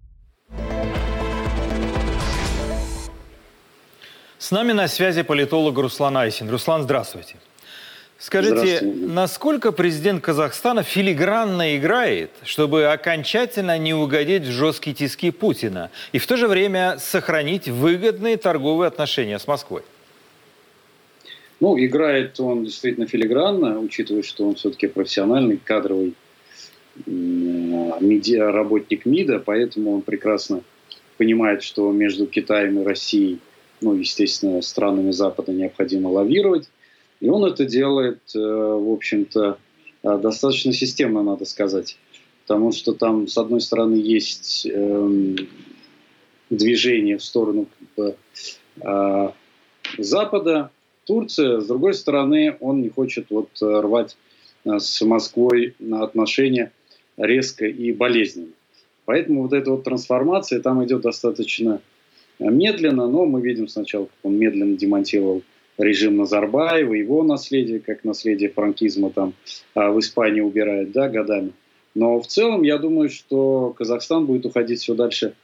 С 4.39 4.51
нами 4.51 4.73
на 4.73 4.89
связи 4.89 5.23
политолог 5.23 5.77
Руслан 5.77 6.17
Айсин. 6.17 6.49
Руслан, 6.49 6.83
здравствуйте. 6.83 7.37
Скажите, 8.19 8.81
насколько 8.83 9.73
президент 9.73 10.25
Казахстана 10.25 10.83
филигранно 10.83 11.77
играет, 11.77 12.31
чтобы 12.45 12.87
окончательно 12.87 13.77
не 13.77 13.93
угодить 13.93 14.45
в 14.45 14.51
жесткие 14.51 14.97
тиски 14.97 15.31
Путина 15.31 15.91
и 16.13 16.19
в 16.19 16.27
то 16.27 16.39
же 16.39 16.49
время 16.49 16.97
сохранить 16.99 17.69
выгодные 17.69 18.39
торговые 18.39 18.89
отношения 18.89 19.39
с 19.39 19.47
Москвой? 19.47 19.83
Ну, 21.61 21.79
играет 21.79 22.41
он 22.41 22.65
действительно 22.65 23.07
филигранно, 23.07 23.81
учитывая, 23.81 24.23
что 24.23 24.49
он 24.49 24.55
все-таки 24.55 24.87
профессиональный, 24.87 25.59
кадровый 25.63 26.15
медиа, 27.05 28.51
работник 28.51 29.05
МИДа, 29.05 29.41
поэтому 29.41 29.95
он 29.95 30.01
прекрасно 30.01 30.63
понимает, 31.19 31.63
что 31.63 31.93
между 31.93 32.27
Китаем 32.27 32.81
и 32.81 32.85
Россией 32.85 33.41
ну, 33.81 33.95
естественно, 33.95 34.63
странами 34.63 35.11
Запада 35.11 35.53
необходимо 35.53 36.09
лавировать. 36.09 36.69
И 37.21 37.29
он 37.29 37.45
это 37.45 37.65
делает, 37.65 38.21
э, 38.35 38.39
в 38.39 38.93
общем-то, 38.93 39.59
э, 40.03 40.19
достаточно 40.19 40.73
системно, 40.73 41.23
надо 41.23 41.45
сказать. 41.45 41.97
Потому 42.43 42.73
что 42.73 42.93
там, 42.93 43.27
с 43.27 43.37
одной 43.39 43.61
стороны, 43.61 43.95
есть 43.95 44.67
эм, 44.67 45.37
движение 46.51 47.19
в 47.19 47.25
сторону 47.25 47.67
э, 47.97 49.29
Запада, 49.99 50.71
Турция, 51.07 51.61
с 51.61 51.67
другой 51.67 51.95
стороны, 51.95 52.57
он 52.61 52.83
не 52.83 52.89
хочет 52.89 53.27
вот 53.31 53.49
рвать 53.61 54.17
с 54.65 55.01
Москвой 55.03 55.75
на 55.79 56.03
отношения 56.03 56.73
резко 57.17 57.67
и 57.67 57.93
болезненно. 57.93 58.51
Поэтому 59.05 59.43
вот 59.43 59.53
эта 59.53 59.71
вот 59.71 59.85
трансформация 59.85 60.61
там 60.61 60.85
идет 60.85 61.03
достаточно 61.03 61.81
медленно, 62.41 63.07
но 63.07 63.25
мы 63.25 63.41
видим 63.41 63.69
сначала, 63.69 64.07
как 64.07 64.15
он 64.25 64.37
медленно 64.37 64.77
демонтировал 64.77 65.43
режим 65.79 66.17
Назарбаева, 66.17 66.95
его 66.95 67.23
наследие, 67.23 67.81
как 67.81 68.05
наследие 68.05 68.51
франкизма 68.51 69.11
там 69.11 69.35
а, 69.75 69.91
в 69.91 69.99
Испании 70.01 70.41
убирает, 70.41 70.93
да, 70.93 71.09
годами. 71.09 71.53
Но 71.95 72.21
в 72.21 72.27
целом 72.27 72.63
я 72.63 72.79
думаю, 72.79 73.09
что 73.09 73.75
Казахстан 73.77 74.27
будет 74.27 74.47
уходить 74.47 74.81
все 74.81 74.95
дальше 74.95 75.35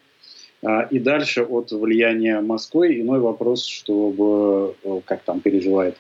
а, 0.63 0.83
и 0.83 0.99
дальше 0.99 1.43
от 1.43 1.73
влияния 1.73 2.41
Москвы. 2.41 3.01
Иной 3.01 3.21
вопрос, 3.21 3.65
чтобы, 3.65 4.75
э, 4.85 5.01
как 5.05 5.23
там 5.23 5.41
переживает 5.41 5.97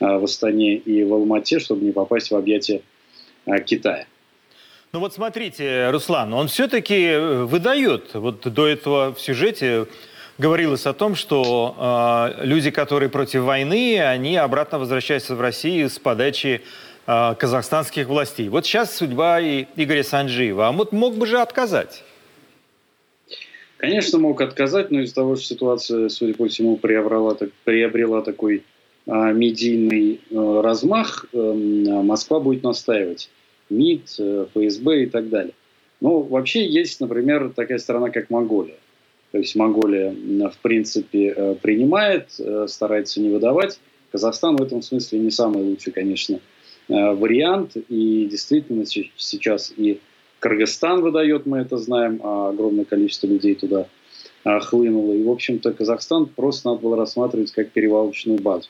а, 0.00 0.18
в 0.18 0.24
Астане 0.24 0.76
и 0.76 1.04
в 1.04 1.12
Алмате, 1.14 1.58
чтобы 1.58 1.84
не 1.84 1.92
попасть 1.92 2.30
в 2.30 2.36
объятия 2.36 2.82
Китая. 3.66 4.06
Ну 4.94 5.00
вот 5.00 5.12
смотрите, 5.12 5.90
Руслан, 5.90 6.32
он 6.32 6.46
все-таки 6.46 6.94
э, 6.94 7.42
выдает, 7.42 8.14
вот 8.14 8.42
до 8.42 8.66
этого 8.68 9.12
в 9.12 9.20
сюжете 9.20 9.86
говорилось 10.38 10.86
о 10.86 10.92
том, 10.92 11.14
что 11.14 12.34
э, 12.38 12.44
люди, 12.44 12.70
которые 12.70 13.08
против 13.08 13.42
войны, 13.42 14.00
они 14.00 14.36
обратно 14.36 14.78
возвращаются 14.78 15.34
в 15.34 15.40
Россию 15.40 15.88
с 15.88 15.98
подачи 15.98 16.62
э, 17.06 17.34
казахстанских 17.38 18.06
властей. 18.06 18.48
Вот 18.48 18.66
сейчас 18.66 18.96
судьба 18.96 19.40
и 19.40 19.66
Игоря 19.76 20.02
Санджиева. 20.02 20.68
А 20.68 20.72
вот 20.72 20.92
мог 20.92 21.16
бы 21.16 21.26
же 21.26 21.40
отказать. 21.40 22.02
Конечно, 23.76 24.18
мог 24.18 24.40
отказать, 24.40 24.90
но 24.90 25.00
из-за 25.00 25.14
того, 25.14 25.36
что 25.36 25.44
ситуация, 25.44 26.08
судя 26.08 26.34
по 26.34 26.48
всему, 26.48 26.76
приобрела, 26.76 27.36
приобрела 27.64 28.22
такой 28.22 28.62
а, 29.06 29.32
медийный 29.32 30.20
а, 30.32 30.62
размах, 30.62 31.26
а, 31.34 31.36
Москва 31.36 32.40
будет 32.40 32.62
настаивать. 32.62 33.28
МИД, 33.68 34.16
а, 34.20 34.46
ФСБ 34.54 35.02
и 35.02 35.06
так 35.06 35.28
далее. 35.28 35.52
Но 36.00 36.20
вообще 36.20 36.66
есть, 36.66 37.00
например, 37.00 37.52
такая 37.54 37.78
страна, 37.78 38.10
как 38.10 38.30
Монголия. 38.30 38.76
То 39.34 39.38
есть 39.38 39.56
Монголия, 39.56 40.14
в 40.48 40.58
принципе, 40.62 41.34
э, 41.36 41.56
принимает, 41.60 42.28
э, 42.38 42.66
старается 42.68 43.20
не 43.20 43.30
выдавать. 43.30 43.80
Казахстан 44.12 44.54
в 44.54 44.62
этом 44.62 44.80
смысле 44.80 45.18
не 45.18 45.32
самый 45.32 45.64
лучший, 45.64 45.92
конечно, 45.92 46.38
э, 46.88 47.14
вариант. 47.14 47.72
И 47.88 48.28
действительно 48.30 48.84
сейчас 48.86 49.74
и 49.76 49.98
Кыргызстан 50.38 51.00
выдает, 51.02 51.46
мы 51.46 51.58
это 51.58 51.78
знаем, 51.78 52.20
а 52.22 52.50
огромное 52.50 52.84
количество 52.84 53.26
людей 53.26 53.56
туда 53.56 53.88
хлынуло. 54.44 55.12
И, 55.12 55.24
в 55.24 55.30
общем-то, 55.30 55.72
Казахстан 55.72 56.26
просто 56.26 56.68
надо 56.68 56.82
было 56.82 56.96
рассматривать 56.96 57.50
как 57.50 57.70
перевалочную 57.70 58.40
базу. 58.40 58.68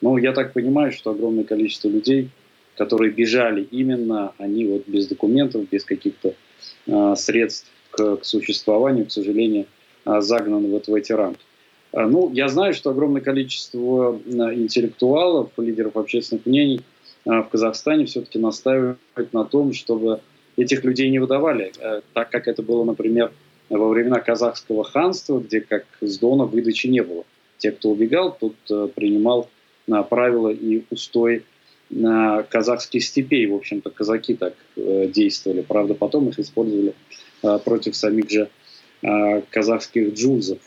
Но 0.00 0.16
я 0.16 0.30
так 0.30 0.52
понимаю, 0.52 0.92
что 0.92 1.10
огромное 1.10 1.42
количество 1.42 1.88
людей, 1.88 2.28
которые 2.76 3.10
бежали 3.10 3.66
именно, 3.68 4.32
они 4.38 4.64
вот 4.66 4.86
без 4.86 5.08
документов, 5.08 5.68
без 5.68 5.82
каких-то 5.82 6.34
э, 6.86 7.14
средств 7.16 7.66
к, 7.90 8.18
к 8.18 8.24
существованию, 8.24 9.06
к 9.06 9.10
сожалению, 9.10 9.66
э, 10.04 10.20
загнаны 10.20 10.68
вот 10.68 10.86
в 10.88 10.94
эти 10.94 11.12
рамки. 11.12 11.40
Э, 11.92 12.06
ну, 12.06 12.30
я 12.32 12.48
знаю, 12.48 12.74
что 12.74 12.90
огромное 12.90 13.20
количество 13.20 14.18
э, 14.24 14.30
интеллектуалов, 14.54 15.50
лидеров 15.56 15.96
общественных 15.96 16.46
мнений 16.46 16.82
в 17.24 17.48
Казахстане 17.50 18.04
все-таки 18.04 18.38
настаивают 18.38 18.98
на 19.32 19.44
том, 19.44 19.72
чтобы 19.72 20.20
этих 20.56 20.84
людей 20.84 21.08
не 21.08 21.20
выдавали, 21.20 21.72
так 22.12 22.28
как 22.28 22.48
это 22.48 22.62
было, 22.62 22.84
например, 22.84 23.32
во 23.70 23.88
времена 23.88 24.20
казахского 24.20 24.84
ханства, 24.84 25.40
где 25.40 25.60
как 25.60 25.86
с 26.00 26.18
Дона 26.18 26.44
выдачи 26.44 26.86
не 26.86 27.02
было. 27.02 27.24
Те, 27.58 27.72
кто 27.72 27.90
убегал, 27.90 28.36
тот 28.38 28.54
э, 28.70 28.88
принимал 28.94 29.48
правила 30.08 30.48
и 30.48 30.82
устой 30.90 31.44
на 31.90 32.42
казахских 32.42 33.04
степей. 33.04 33.46
В 33.46 33.54
общем-то, 33.54 33.90
казаки 33.90 34.34
так 34.34 34.54
э, 34.76 35.08
действовали. 35.08 35.62
Правда, 35.62 35.94
потом 35.94 36.28
их 36.28 36.38
использовали 36.38 36.94
против 37.64 37.94
самих 37.94 38.30
же 38.30 38.48
казахских 39.50 40.14
джузов. 40.14 40.58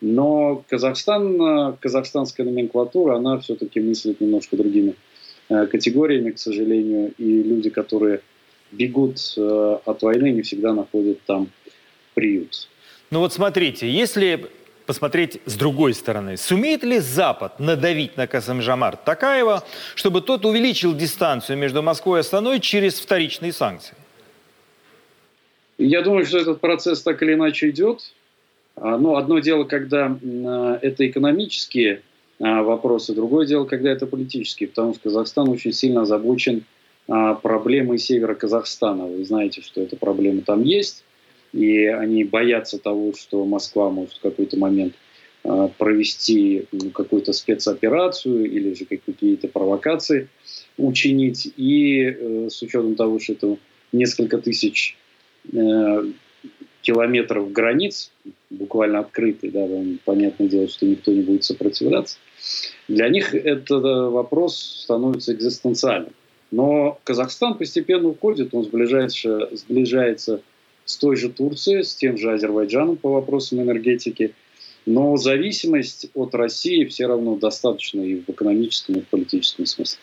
Но 0.00 0.62
Казахстан, 0.68 1.42
э, 1.42 1.76
казахстанская 1.80 2.46
номенклатура, 2.46 3.16
она 3.16 3.38
все-таки 3.38 3.80
мыслит 3.80 4.20
немножко 4.20 4.56
другими 4.56 4.94
э, 5.48 5.66
категориями, 5.66 6.30
к 6.30 6.38
сожалению. 6.38 7.12
И 7.18 7.42
люди, 7.42 7.70
которые 7.70 8.20
бегут 8.70 9.18
э, 9.36 9.78
от 9.84 10.02
войны, 10.02 10.30
не 10.30 10.42
всегда 10.42 10.72
находят 10.72 11.20
там 11.26 11.48
приют. 12.14 12.68
Ну 13.10 13.20
вот 13.20 13.32
смотрите, 13.32 13.90
если 13.90 14.46
посмотреть 14.86 15.42
с 15.44 15.54
другой 15.54 15.92
стороны. 15.92 16.38
Сумеет 16.38 16.82
ли 16.82 16.98
Запад 16.98 17.60
надавить 17.60 18.16
на 18.16 18.26
Касамжамар 18.26 18.96
Такаева, 18.96 19.62
чтобы 19.94 20.22
тот 20.22 20.46
увеличил 20.46 20.94
дистанцию 20.94 21.58
между 21.58 21.82
Москвой 21.82 22.20
и 22.20 22.22
Астаной 22.22 22.58
через 22.58 22.98
вторичные 22.98 23.52
санкции? 23.52 23.94
Я 25.78 26.02
думаю, 26.02 26.26
что 26.26 26.38
этот 26.38 26.60
процесс 26.60 27.02
так 27.02 27.22
или 27.22 27.34
иначе 27.34 27.70
идет. 27.70 28.12
А, 28.74 28.98
Но 28.98 28.98
ну, 28.98 29.16
одно 29.16 29.38
дело, 29.38 29.64
когда 29.64 30.18
это 30.82 31.06
экономические 31.06 32.02
а, 32.40 32.62
вопросы, 32.62 33.14
другое 33.14 33.46
дело, 33.46 33.64
когда 33.64 33.90
это 33.90 34.06
политические, 34.06 34.68
потому 34.68 34.94
что 34.94 35.04
Казахстан 35.04 35.48
очень 35.48 35.72
сильно 35.72 36.02
озабочен 36.02 36.64
а, 37.06 37.34
проблемой 37.34 37.98
севера 37.98 38.34
Казахстана. 38.34 39.06
Вы 39.06 39.24
знаете, 39.24 39.62
что 39.62 39.80
эта 39.80 39.96
проблема 39.96 40.42
там 40.42 40.62
есть 40.64 41.04
и 41.54 41.86
они 41.86 42.24
боятся 42.24 42.78
того, 42.78 43.14
что 43.14 43.46
Москва 43.46 43.88
может 43.88 44.12
в 44.14 44.20
какой-то 44.20 44.58
момент 44.58 44.94
провести 45.78 46.66
какую-то 46.92 47.32
спецоперацию 47.32 48.44
или 48.44 48.74
же 48.74 48.84
какие-то 48.84 49.48
провокации 49.48 50.28
учинить. 50.76 51.50
И 51.56 52.02
э, 52.02 52.48
с 52.50 52.60
учетом 52.60 52.96
того, 52.96 53.18
что 53.18 53.32
это 53.32 53.56
несколько 53.90 54.36
тысяч 54.36 54.98
километров 56.82 57.52
границ, 57.52 58.10
буквально 58.50 59.00
открытый, 59.00 59.50
да, 59.50 59.66
понятное 60.04 60.48
дело, 60.48 60.68
что 60.68 60.86
никто 60.86 61.12
не 61.12 61.22
будет 61.22 61.44
сопротивляться, 61.44 62.18
для 62.86 63.08
них 63.08 63.34
этот 63.34 63.80
вопрос 64.12 64.56
становится 64.84 65.32
экзистенциальным. 65.32 66.12
Но 66.50 66.98
Казахстан 67.04 67.54
постепенно 67.54 68.08
уходит, 68.08 68.54
он 68.54 68.64
сближается, 68.64 69.50
сближается 69.54 70.40
с 70.84 70.96
той 70.96 71.16
же 71.16 71.28
Турцией, 71.28 71.82
с 71.82 71.94
тем 71.94 72.16
же 72.16 72.32
Азербайджаном 72.32 72.96
по 72.96 73.10
вопросам 73.12 73.60
энергетики. 73.60 74.34
Но 74.86 75.18
зависимость 75.18 76.08
от 76.14 76.34
России 76.34 76.86
все 76.86 77.06
равно 77.06 77.36
достаточно 77.36 78.00
и 78.00 78.22
в 78.22 78.30
экономическом, 78.30 78.94
и 78.94 79.00
в 79.02 79.06
политическом 79.08 79.66
смысле. 79.66 79.98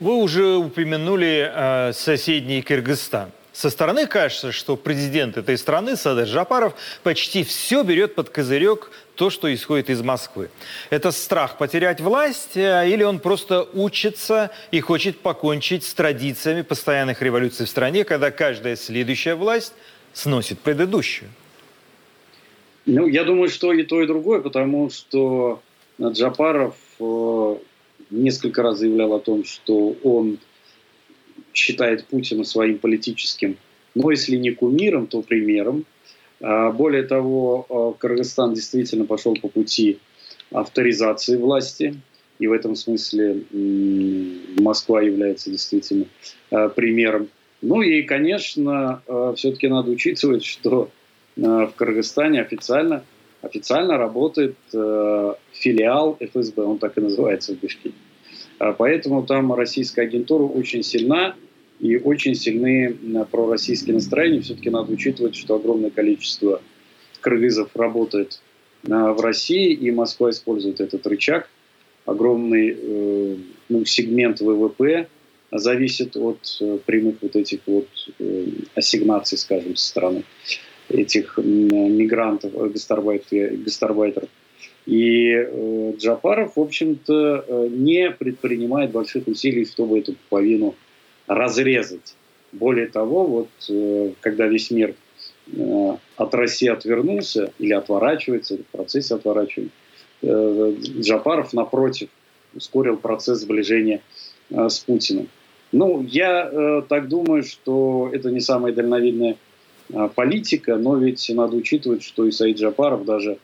Вы 0.00 0.16
уже 0.16 0.56
упомянули 0.56 1.50
э, 1.50 1.92
соседний 1.94 2.60
Кыргызстан. 2.60 3.30
Со 3.52 3.68
стороны 3.68 4.06
кажется, 4.06 4.50
что 4.50 4.76
президент 4.76 5.36
этой 5.36 5.58
страны, 5.58 5.96
Садыр 5.96 6.26
Жапаров, 6.26 6.74
почти 7.02 7.44
все 7.44 7.82
берет 7.82 8.14
под 8.14 8.30
козырек 8.30 8.90
то, 9.14 9.28
что 9.28 9.52
исходит 9.52 9.90
из 9.90 10.00
Москвы. 10.00 10.48
Это 10.88 11.10
страх 11.10 11.58
потерять 11.58 12.00
власть 12.00 12.56
э, 12.56 12.88
или 12.88 13.02
он 13.02 13.18
просто 13.18 13.68
учится 13.74 14.50
и 14.70 14.80
хочет 14.80 15.18
покончить 15.18 15.84
с 15.84 15.92
традициями 15.92 16.62
постоянных 16.62 17.20
революций 17.20 17.66
в 17.66 17.68
стране, 17.68 18.04
когда 18.04 18.30
каждая 18.30 18.74
следующая 18.74 19.34
власть 19.34 19.74
сносит 20.14 20.58
предыдущую? 20.60 21.28
Ну, 22.86 23.06
я 23.06 23.24
думаю, 23.24 23.50
что 23.50 23.72
и 23.72 23.82
то, 23.82 24.02
и 24.02 24.06
другое, 24.06 24.40
потому 24.40 24.90
что 24.90 25.60
Джапаров 26.00 26.74
э, 26.98 27.56
несколько 28.10 28.62
раз 28.62 28.78
заявлял 28.78 29.12
о 29.12 29.20
том, 29.20 29.44
что 29.44 29.94
он 30.02 30.38
считает 31.52 32.06
Путина 32.06 32.44
своим 32.44 32.78
политическим, 32.78 33.56
но 33.94 34.10
если 34.10 34.36
не 34.36 34.50
кумиром, 34.50 35.06
то 35.06 35.22
примером. 35.22 35.84
А, 36.40 36.70
более 36.70 37.02
того, 37.02 37.66
э, 37.68 38.00
Кыргызстан 38.00 38.54
действительно 38.54 39.04
пошел 39.04 39.36
по 39.36 39.48
пути 39.48 39.98
авторизации 40.50 41.36
власти, 41.36 41.94
и 42.38 42.46
в 42.46 42.52
этом 42.52 42.74
смысле 42.74 43.42
Москва 44.58 45.00
является 45.02 45.50
действительно 45.50 46.06
э, 46.50 46.68
примером 46.74 47.28
ну 47.62 47.80
и, 47.80 48.02
конечно, 48.02 49.02
все-таки 49.36 49.68
надо 49.68 49.92
учитывать, 49.92 50.44
что 50.44 50.90
в 51.36 51.72
Кыргызстане 51.76 52.42
официально, 52.42 53.04
официально 53.40 53.96
работает 53.96 54.56
филиал 55.52 56.18
ФСБ, 56.20 56.60
он 56.64 56.78
так 56.78 56.98
и 56.98 57.00
называется 57.00 57.54
в 57.54 57.60
Бишкеке. 57.60 57.94
Поэтому 58.78 59.24
там 59.24 59.52
российская 59.54 60.02
агентура 60.02 60.44
очень 60.44 60.82
сильна, 60.82 61.34
и 61.80 61.96
очень 61.96 62.36
сильны 62.36 62.96
пророссийские 63.30 63.94
настроения. 63.94 64.40
Все-таки 64.40 64.70
надо 64.70 64.92
учитывать, 64.92 65.34
что 65.34 65.56
огромное 65.56 65.90
количество 65.90 66.62
кыргызов 67.20 67.74
работает 67.74 68.40
в 68.84 69.20
России, 69.20 69.72
и 69.72 69.90
Москва 69.90 70.30
использует 70.30 70.80
этот 70.80 71.04
рычаг. 71.08 71.48
Огромный 72.04 73.40
ну, 73.68 73.84
сегмент 73.84 74.40
ВВП 74.40 75.08
зависит 75.52 76.16
от 76.16 76.58
э, 76.60 76.78
прямых 76.84 77.16
вот 77.20 77.36
этих 77.36 77.60
вот 77.66 77.88
э, 78.18 78.46
ассигнаций, 78.74 79.36
скажем, 79.38 79.76
со 79.76 79.88
стороны 79.88 80.24
этих 80.88 81.38
мигрантов, 81.38 82.52
э, 82.54 82.68
гастарбайтеров. 82.68 84.28
И 84.86 85.30
э, 85.30 85.92
Джапаров, 85.96 86.56
в 86.56 86.60
общем-то, 86.60 87.68
не 87.70 88.10
предпринимает 88.10 88.90
больших 88.90 89.28
усилий, 89.28 89.64
чтобы 89.64 90.00
эту 90.00 90.14
половину 90.28 90.74
разрезать. 91.26 92.14
Более 92.52 92.86
того, 92.86 93.24
вот 93.24 93.48
э, 93.70 94.12
когда 94.20 94.46
весь 94.46 94.70
мир 94.70 94.94
э, 95.56 95.96
от 96.16 96.34
России 96.34 96.68
отвернулся 96.68 97.52
или 97.58 97.72
отворачивается, 97.72 98.54
или 98.54 98.62
в 98.62 98.66
процессе 98.66 99.14
отворачивания, 99.14 99.70
э, 100.20 100.74
Джапаров, 101.00 101.54
напротив, 101.54 102.10
ускорил 102.54 102.98
процесс 102.98 103.40
сближения 103.40 104.02
э, 104.50 104.68
с 104.68 104.80
Путиным. 104.80 105.28
Ну, 105.72 106.02
я 106.02 106.50
э, 106.52 106.82
так 106.86 107.08
думаю, 107.08 107.42
что 107.42 108.10
это 108.12 108.30
не 108.30 108.40
самая 108.40 108.74
дальновидная 108.74 109.36
э, 109.88 110.08
политика, 110.14 110.76
но 110.76 110.96
ведь 110.96 111.26
надо 111.34 111.56
учитывать, 111.56 112.02
что 112.02 112.28
Исаид 112.28 112.58
Джапаров, 112.58 113.06
даже 113.06 113.32
э, 113.32 113.38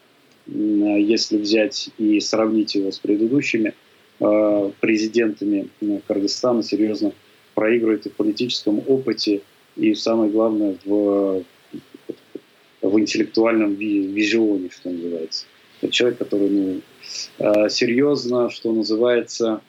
если 0.48 1.36
взять 1.36 1.90
и 1.98 2.20
сравнить 2.20 2.74
его 2.74 2.90
с 2.90 2.98
предыдущими 2.98 3.74
э, 4.20 4.70
президентами 4.80 5.68
э, 5.80 6.00
Кыргызстана, 6.06 6.62
серьезно 6.62 7.12
проигрывает 7.54 8.06
и 8.06 8.08
в 8.08 8.14
политическом 8.14 8.82
опыте, 8.86 9.42
и 9.76 9.94
самое 9.94 10.30
главное 10.30 10.76
в, 10.84 11.44
в 12.82 13.00
интеллектуальном 13.00 13.74
визионе, 13.74 14.70
что 14.70 14.90
называется. 14.90 15.44
Это 15.80 15.92
человек, 15.92 16.18
который 16.18 16.48
ну, 16.48 16.80
э, 17.38 17.68
серьезно, 17.68 18.50
что 18.50 18.72
называется, 18.72 19.60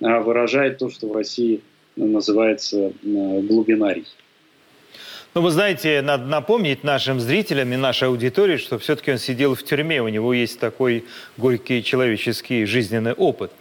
э, 0.00 0.20
выражает 0.20 0.78
то, 0.78 0.90
что 0.90 1.08
в 1.08 1.12
России– 1.12 1.60
называется 1.98 2.92
э, 3.02 3.40
глубинарий. 3.42 4.06
Ну, 5.34 5.42
вы 5.42 5.50
знаете, 5.50 6.00
надо 6.00 6.24
напомнить 6.24 6.84
нашим 6.84 7.20
зрителям 7.20 7.70
и 7.74 7.76
нашей 7.76 8.08
аудитории, 8.08 8.56
что 8.56 8.78
все-таки 8.78 9.12
он 9.12 9.18
сидел 9.18 9.54
в 9.54 9.62
тюрьме, 9.62 10.00
у 10.00 10.08
него 10.08 10.32
есть 10.32 10.58
такой 10.58 11.04
горький 11.36 11.84
человеческий 11.84 12.64
жизненный 12.64 13.12
опыт. 13.12 13.52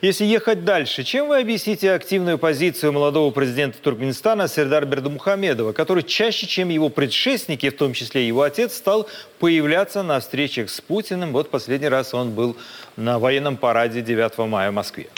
Если 0.00 0.24
ехать 0.24 0.64
дальше, 0.64 1.02
чем 1.02 1.26
вы 1.26 1.40
объясните 1.40 1.92
активную 1.92 2.38
позицию 2.38 2.92
молодого 2.92 3.32
президента 3.32 3.78
Туркменистана 3.82 4.46
Сердар 4.46 4.86
Бердумухамедова, 4.86 5.72
который 5.72 6.04
чаще, 6.04 6.46
чем 6.46 6.68
его 6.68 6.90
предшественники, 6.90 7.70
в 7.70 7.76
том 7.76 7.92
числе 7.92 8.24
его 8.26 8.42
отец, 8.42 8.76
стал 8.76 9.08
появляться 9.40 10.04
на 10.04 10.20
встречах 10.20 10.70
с 10.70 10.80
Путиным? 10.80 11.32
Вот 11.32 11.50
последний 11.50 11.88
раз 11.88 12.14
он 12.14 12.30
был 12.30 12.56
на 12.96 13.18
военном 13.18 13.56
параде 13.56 14.00
9 14.00 14.38
мая 14.48 14.70
в 14.70 14.74
Москве. 14.74 15.08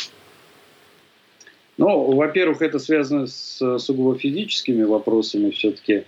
Ну, 1.79 2.13
во-первых, 2.17 2.61
это 2.61 2.81
связано 2.81 3.29
с 3.29 3.79
сугубо 3.79 4.19
физическими 4.19 4.83
вопросами. 4.83 5.51
Все-таки 5.51 6.05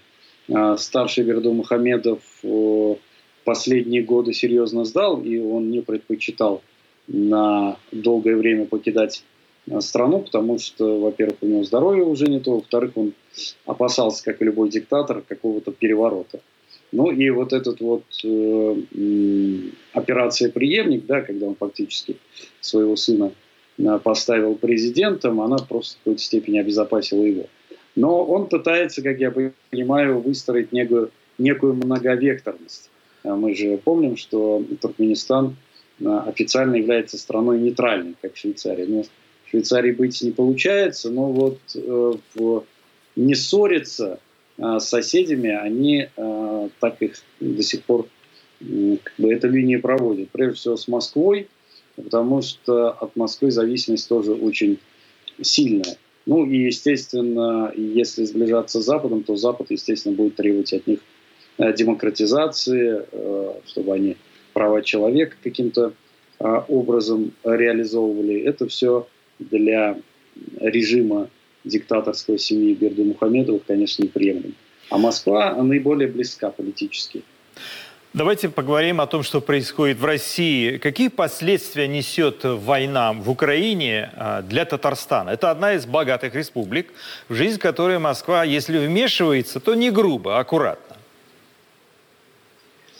э, 0.48 0.76
старший 0.76 1.22
Верду 1.22 1.52
Мухамедов 1.52 2.18
э, 2.42 2.96
последние 3.44 4.02
годы 4.02 4.32
серьезно 4.32 4.84
сдал, 4.84 5.22
и 5.22 5.38
он 5.38 5.70
не 5.70 5.80
предпочитал 5.80 6.62
на 7.06 7.76
долгое 7.92 8.34
время 8.34 8.66
покидать 8.66 9.22
э, 9.68 9.80
страну, 9.80 10.18
потому 10.18 10.58
что, 10.58 10.98
во-первых, 10.98 11.36
у 11.40 11.46
него 11.46 11.62
здоровье 11.62 12.02
уже 12.02 12.26
не 12.26 12.40
то, 12.40 12.56
во-вторых, 12.56 12.96
он 12.96 13.12
опасался, 13.64 14.24
как 14.24 14.42
и 14.42 14.44
любой 14.44 14.70
диктатор, 14.70 15.22
какого-то 15.22 15.70
переворота. 15.70 16.40
Ну 16.90 17.12
и 17.12 17.30
вот 17.30 17.52
этот 17.52 17.80
вот 17.80 18.02
э, 18.24 18.76
операция 19.92 20.50
«Преемник», 20.50 21.06
да, 21.06 21.20
когда 21.20 21.46
он 21.46 21.54
фактически 21.54 22.16
своего 22.60 22.96
сына 22.96 23.26
э, 23.26 23.49
поставил 24.02 24.54
президентом, 24.54 25.40
она 25.40 25.56
просто 25.56 25.96
в 25.96 25.98
какой-то 25.98 26.22
степени 26.22 26.58
обезопасила 26.58 27.22
его. 27.22 27.46
Но 27.96 28.24
он 28.24 28.46
пытается, 28.46 29.02
как 29.02 29.18
я 29.18 29.30
понимаю, 29.30 30.20
выстроить 30.20 30.72
некую, 30.72 31.10
некую 31.38 31.74
многовекторность. 31.74 32.90
А 33.24 33.34
мы 33.34 33.54
же 33.54 33.76
помним, 33.78 34.16
что 34.16 34.64
Туркменистан 34.80 35.56
э, 36.00 36.22
официально 36.26 36.76
является 36.76 37.18
страной 37.18 37.58
нейтральной, 37.60 38.14
как 38.20 38.36
Швейцария. 38.36 38.86
Но 38.86 39.02
в 39.02 39.50
Швейцарии 39.50 39.92
быть 39.92 40.20
не 40.22 40.30
получается, 40.30 41.10
но 41.10 41.30
вот 41.30 41.58
э, 41.74 42.12
в, 42.34 42.64
не 43.16 43.34
ссориться 43.34 44.20
с 44.56 44.84
соседями, 44.84 45.48
они 45.48 46.08
так 46.80 47.00
их 47.00 47.14
до 47.40 47.62
сих 47.62 47.82
пор 47.84 48.06
как 48.60 49.12
бы, 49.16 49.32
эту 49.32 49.48
линию 49.48 49.80
проводят. 49.80 50.28
Прежде 50.30 50.56
всего 50.56 50.76
с 50.76 50.86
Москвой, 50.86 51.48
потому 52.00 52.42
что 52.42 52.90
от 52.90 53.16
Москвы 53.16 53.50
зависимость 53.50 54.08
тоже 54.08 54.32
очень 54.32 54.78
сильная. 55.40 55.96
Ну 56.26 56.46
и, 56.46 56.58
естественно, 56.58 57.72
если 57.74 58.24
сближаться 58.24 58.80
с 58.80 58.84
Западом, 58.84 59.22
то 59.22 59.36
Запад, 59.36 59.70
естественно, 59.70 60.14
будет 60.14 60.36
требовать 60.36 60.72
от 60.72 60.86
них 60.86 61.00
э, 61.58 61.72
демократизации, 61.72 63.02
э, 63.10 63.52
чтобы 63.66 63.94
они 63.94 64.16
права 64.52 64.82
человека 64.82 65.36
каким-то 65.42 65.92
а, 66.38 66.64
образом 66.68 67.32
реализовывали. 67.44 68.40
Это 68.42 68.66
все 68.66 69.06
для 69.38 69.98
режима 70.58 71.28
диктаторской 71.64 72.38
семьи 72.38 72.74
Берду 72.74 73.04
Мухамедовых, 73.04 73.64
конечно, 73.66 74.02
неприемлемо. 74.02 74.54
А 74.88 74.98
Москва 74.98 75.54
наиболее 75.62 76.08
близка 76.08 76.50
политически. 76.50 77.22
Давайте 78.12 78.48
поговорим 78.48 79.00
о 79.00 79.06
том, 79.06 79.22
что 79.22 79.40
происходит 79.40 79.98
в 79.98 80.04
России. 80.04 80.78
Какие 80.78 81.06
последствия 81.06 81.86
несет 81.86 82.40
война 82.42 83.12
в 83.12 83.30
Украине 83.30 84.10
а, 84.16 84.42
для 84.42 84.64
Татарстана? 84.64 85.30
Это 85.30 85.52
одна 85.52 85.74
из 85.74 85.86
богатых 85.86 86.34
республик, 86.34 86.92
в 87.28 87.34
жизнь 87.34 87.60
которой 87.60 88.00
Москва, 88.00 88.42
если 88.42 88.78
вмешивается, 88.84 89.60
то 89.60 89.76
не 89.76 89.92
грубо, 89.92 90.38
а 90.38 90.40
аккуратно. 90.40 90.96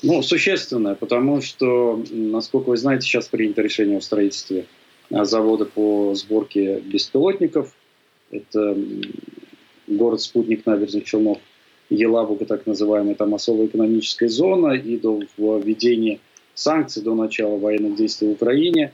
Ну, 0.04 0.22
существенное, 0.22 0.94
потому 0.94 1.42
что, 1.42 2.00
насколько 2.12 2.68
вы 2.68 2.76
знаете, 2.76 3.02
сейчас 3.02 3.26
принято 3.26 3.62
решение 3.62 3.98
о 3.98 4.00
строительстве 4.00 4.66
а, 5.11 5.24
завода 5.24 5.64
по 5.64 6.14
сборке 6.14 6.78
беспилотников. 6.78 7.72
Это 8.30 8.76
город 9.88 10.20
спутник 10.20 10.66
набережных 10.66 11.04
Челнов, 11.04 11.38
Елабуга, 11.91 12.47
так 12.47 12.66
называемая, 12.66 13.14
там 13.14 13.34
особая 13.34 13.66
экономическая 13.66 14.28
зона, 14.28 14.72
и 14.72 14.97
до 14.97 15.20
введения 15.36 16.20
санкций, 16.55 17.03
до 17.03 17.14
начала 17.14 17.57
военных 17.57 17.97
действий 17.97 18.28
в 18.28 18.32
Украине. 18.32 18.93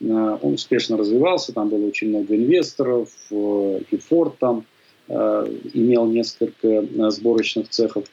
Э, 0.00 0.38
он 0.40 0.54
успешно 0.54 0.96
развивался, 0.96 1.52
там 1.52 1.68
было 1.68 1.86
очень 1.86 2.08
много 2.08 2.36
инвесторов, 2.36 3.10
э, 3.30 3.80
и 3.90 3.96
Форд 3.96 4.38
там 4.38 4.64
э, 5.08 5.46
имел 5.74 6.06
несколько 6.06 6.86
сборочных 7.10 7.68
цехов 7.68 8.04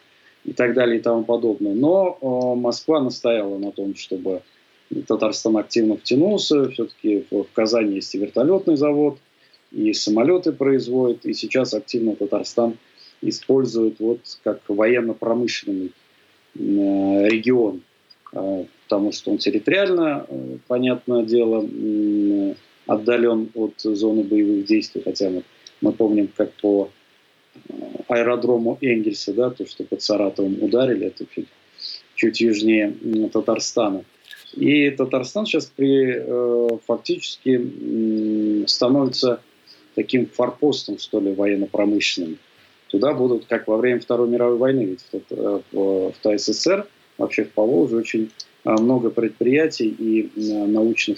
и 0.45 0.53
так 0.53 0.73
далее 0.73 0.99
и 0.99 1.01
тому 1.01 1.23
подобное. 1.23 1.73
Но 1.73 2.17
Москва 2.55 3.01
настояла 3.01 3.57
на 3.57 3.71
том, 3.71 3.95
чтобы 3.95 4.41
Татарстан 5.07 5.57
активно 5.57 5.95
втянулся. 5.95 6.69
Все-таки 6.69 7.25
в 7.31 7.45
Казани 7.53 7.95
есть 7.95 8.13
и 8.15 8.17
вертолетный 8.17 8.75
завод– 8.75 9.19
и 9.73 9.91
самолеты 9.93 10.51
производит, 10.51 11.25
и 11.25 11.33
сейчас 11.33 11.73
активно 11.73 12.15
Татарстан 12.15 12.77
использует 13.29 13.99
вот 13.99 14.19
как 14.43 14.61
военно-промышленный 14.67 15.91
э, 16.55 16.59
регион, 16.59 17.81
э, 18.33 18.65
потому 18.83 19.11
что 19.11 19.31
он 19.31 19.37
территориально, 19.37 20.25
э, 20.27 20.57
понятное 20.67 21.23
дело, 21.23 21.67
отдален 22.85 23.49
от 23.55 23.79
зоны 23.79 24.23
боевых 24.23 24.65
действий, 24.65 25.01
хотя 25.03 25.29
мы, 25.29 25.43
мы 25.81 25.93
помним, 25.93 26.29
как 26.35 26.51
по 26.53 26.89
э, 27.55 27.59
аэродрому 28.07 28.77
Энгельса, 28.81 29.33
да, 29.33 29.49
то, 29.49 29.65
что 29.65 29.83
под 29.83 30.01
Саратовым 30.01 30.61
ударили, 30.61 31.07
это 31.07 31.25
чуть, 31.33 31.47
чуть 32.15 32.41
южнее 32.41 32.93
Татарстана. 33.31 34.03
И 34.55 34.91
Татарстан 34.91 35.47
сейчас 35.47 35.65
при, 35.65 36.77
фактически 36.85 38.67
становится 38.67 39.41
таким 39.95 40.27
форпостом, 40.27 40.99
что 40.99 41.19
ли, 41.19 41.33
военно-промышленным. 41.33 42.37
Туда 42.93 43.13
будут, 43.13 43.47
как 43.47 43.67
во 43.67 43.77
время 43.77 43.99
Второй 43.99 44.29
мировой 44.29 44.57
войны, 44.57 44.83
ведь 44.83 45.01
в, 45.11 45.33
э, 45.33 45.61
в, 45.71 46.11
в 46.11 46.37
ТССР, 46.37 46.85
вообще 47.17 47.43
в 47.43 47.49
Поволжье 47.49 47.97
очень 47.97 48.29
э, 48.65 48.69
много 48.69 49.09
предприятий 49.09 49.87
и 49.87 50.29
э, 50.35 50.67
научных 50.67 51.17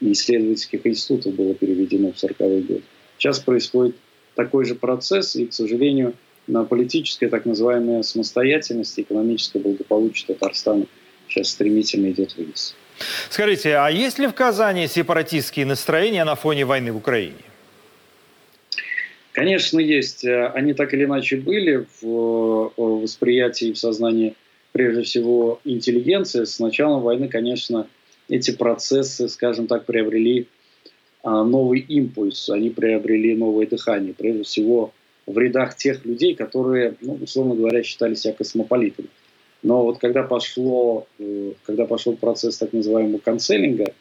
и 0.00 0.12
исследовательских 0.12 0.86
институтов 0.86 1.34
было 1.34 1.52
переведено 1.54 2.12
в 2.12 2.14
40-е 2.14 2.60
годы. 2.60 2.82
Сейчас 3.18 3.40
происходит 3.40 3.96
такой 4.36 4.66
же 4.66 4.76
процесс, 4.76 5.34
и, 5.34 5.46
к 5.46 5.52
сожалению, 5.52 6.14
на 6.46 6.62
политическая 6.62 7.28
так 7.28 7.44
называемая 7.44 8.02
самостоятельность 8.02 8.96
экономическое 8.96 9.58
благополучие 9.58 10.28
Татарстана 10.28 10.86
сейчас 11.28 11.48
стремительно 11.48 12.12
идет 12.12 12.36
вниз. 12.36 12.76
Скажите, 13.30 13.78
а 13.78 13.88
есть 13.88 14.20
ли 14.20 14.28
в 14.28 14.32
Казани 14.32 14.86
сепаратистские 14.86 15.66
настроения 15.66 16.24
на 16.24 16.36
фоне 16.36 16.64
войны 16.64 16.92
в 16.92 16.98
Украине? 16.98 17.34
Конечно, 19.34 19.80
есть. 19.80 20.24
Э, 20.24 20.46
они 20.54 20.74
так 20.74 20.94
или 20.94 21.04
иначе 21.04 21.36
были 21.36 21.86
в 22.00 22.72
э, 22.76 22.80
восприятии, 22.80 23.72
в 23.72 23.78
сознании, 23.78 24.36
прежде 24.70 25.02
всего, 25.02 25.60
интеллигенции. 25.64 26.44
С 26.44 26.60
началом 26.60 27.02
войны, 27.02 27.26
конечно, 27.28 27.88
эти 28.28 28.52
процессы, 28.52 29.28
скажем 29.28 29.66
так, 29.66 29.86
приобрели 29.86 30.46
а, 31.24 31.42
новый 31.42 31.80
импульс, 31.80 32.48
они 32.48 32.70
приобрели 32.70 33.34
новое 33.34 33.66
дыхание. 33.66 34.14
Прежде 34.14 34.44
всего, 34.44 34.92
в 35.26 35.36
рядах 35.36 35.76
тех 35.76 36.04
людей, 36.04 36.36
которые, 36.36 36.94
ну, 37.00 37.18
условно 37.20 37.56
говоря, 37.56 37.82
считали 37.82 38.14
себя 38.14 38.34
космополитами. 38.34 39.08
Но 39.64 39.82
вот 39.82 39.98
когда, 39.98 40.22
пошло, 40.22 41.08
э, 41.18 41.52
когда 41.64 41.86
пошел 41.86 42.14
процесс 42.14 42.58
так 42.58 42.72
называемого 42.72 43.18
канцелинга 43.18 43.92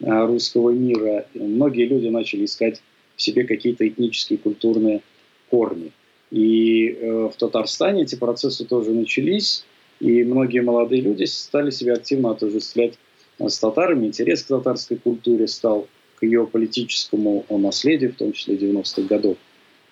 русского 0.00 0.70
мира, 0.70 1.26
многие 1.34 1.86
люди 1.86 2.08
начали 2.08 2.46
искать 2.46 2.82
в 3.16 3.22
себе 3.22 3.44
какие-то 3.44 3.86
этнические, 3.86 4.38
культурные 4.38 5.02
корни. 5.50 5.92
И 6.30 6.88
э, 6.88 7.30
в 7.32 7.36
Татарстане 7.36 8.02
эти 8.02 8.16
процессы 8.16 8.64
тоже 8.64 8.90
начались, 8.90 9.64
и 10.00 10.24
многие 10.24 10.60
молодые 10.60 11.00
люди 11.00 11.24
стали 11.24 11.70
себя 11.70 11.94
активно 11.94 12.30
отождествлять 12.30 12.94
э, 13.38 13.48
с 13.48 13.58
татарами. 13.58 14.06
Интерес 14.06 14.42
к 14.42 14.48
татарской 14.48 14.96
культуре 14.96 15.46
стал 15.46 15.86
к 16.16 16.22
ее 16.24 16.46
политическому 16.46 17.44
наследию, 17.50 18.12
в 18.12 18.16
том 18.16 18.32
числе 18.32 18.56
90-х 18.56 19.02
годов. 19.02 19.36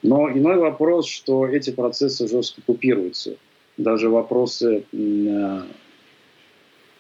Но 0.03 0.29
иной 0.31 0.57
вопрос, 0.57 1.09
что 1.09 1.47
эти 1.47 1.71
процессы 1.71 2.27
жестко 2.27 2.61
купируются. 2.63 3.37
Даже 3.77 4.09
вопросы 4.09 4.85
э, 4.93 5.63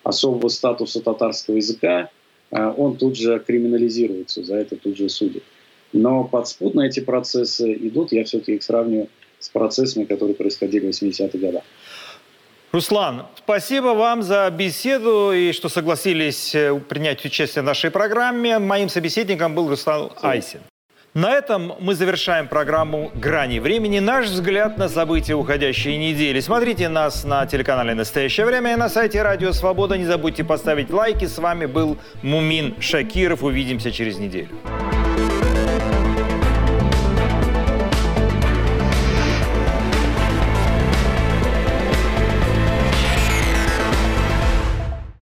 особого 0.02 0.48
статуса 0.48 1.00
татарского 1.00 1.56
языка, 1.56 2.10
э, 2.50 2.74
он 2.76 2.96
тут 2.96 3.16
же 3.16 3.38
криминализируется, 3.40 4.44
за 4.44 4.56
это 4.56 4.76
тут 4.76 4.96
же 4.96 5.08
судят. 5.08 5.42
Но 5.92 6.24
подспудно 6.24 6.82
эти 6.82 7.00
процессы 7.00 7.72
идут, 7.74 8.12
я 8.12 8.24
все-таки 8.24 8.54
их 8.54 8.62
сравниваю 8.62 9.08
с 9.38 9.48
процессами, 9.48 10.04
которые 10.04 10.34
происходили 10.34 10.86
в 10.86 10.88
80-х 10.90 11.38
годах. 11.38 11.62
Руслан, 12.72 13.26
спасибо 13.36 13.88
вам 13.88 14.22
за 14.22 14.48
беседу 14.50 15.32
и 15.32 15.52
что 15.52 15.68
согласились 15.68 16.54
э, 16.54 16.80
принять 16.88 17.22
участие 17.22 17.60
в 17.60 17.66
нашей 17.66 17.90
программе. 17.90 18.58
Моим 18.58 18.88
собеседником 18.88 19.54
был 19.54 19.68
Руслан 19.68 20.10
Айсин. 20.22 20.60
На 21.12 21.34
этом 21.34 21.74
мы 21.78 21.94
завершаем 21.94 22.48
программу 22.48 23.10
«Грани 23.14 23.58
времени». 23.58 23.98
Наш 23.98 24.28
взгляд 24.28 24.78
на 24.78 24.88
события 24.88 25.34
уходящей 25.34 25.98
недели. 25.98 26.40
Смотрите 26.40 26.88
нас 26.88 27.24
на 27.24 27.44
телеканале 27.44 27.92
«Настоящее 27.92 28.46
время» 28.46 28.72
и 28.72 28.76
на 28.76 28.88
сайте 28.88 29.20
«Радио 29.20 29.52
Свобода». 29.52 29.98
Не 29.98 30.06
забудьте 30.06 30.42
поставить 30.42 30.88
лайки. 30.88 31.26
С 31.26 31.36
вами 31.36 31.66
был 31.66 31.98
Мумин 32.22 32.80
Шакиров. 32.80 33.42
Увидимся 33.42 33.92
через 33.92 34.16
неделю. 34.16 34.48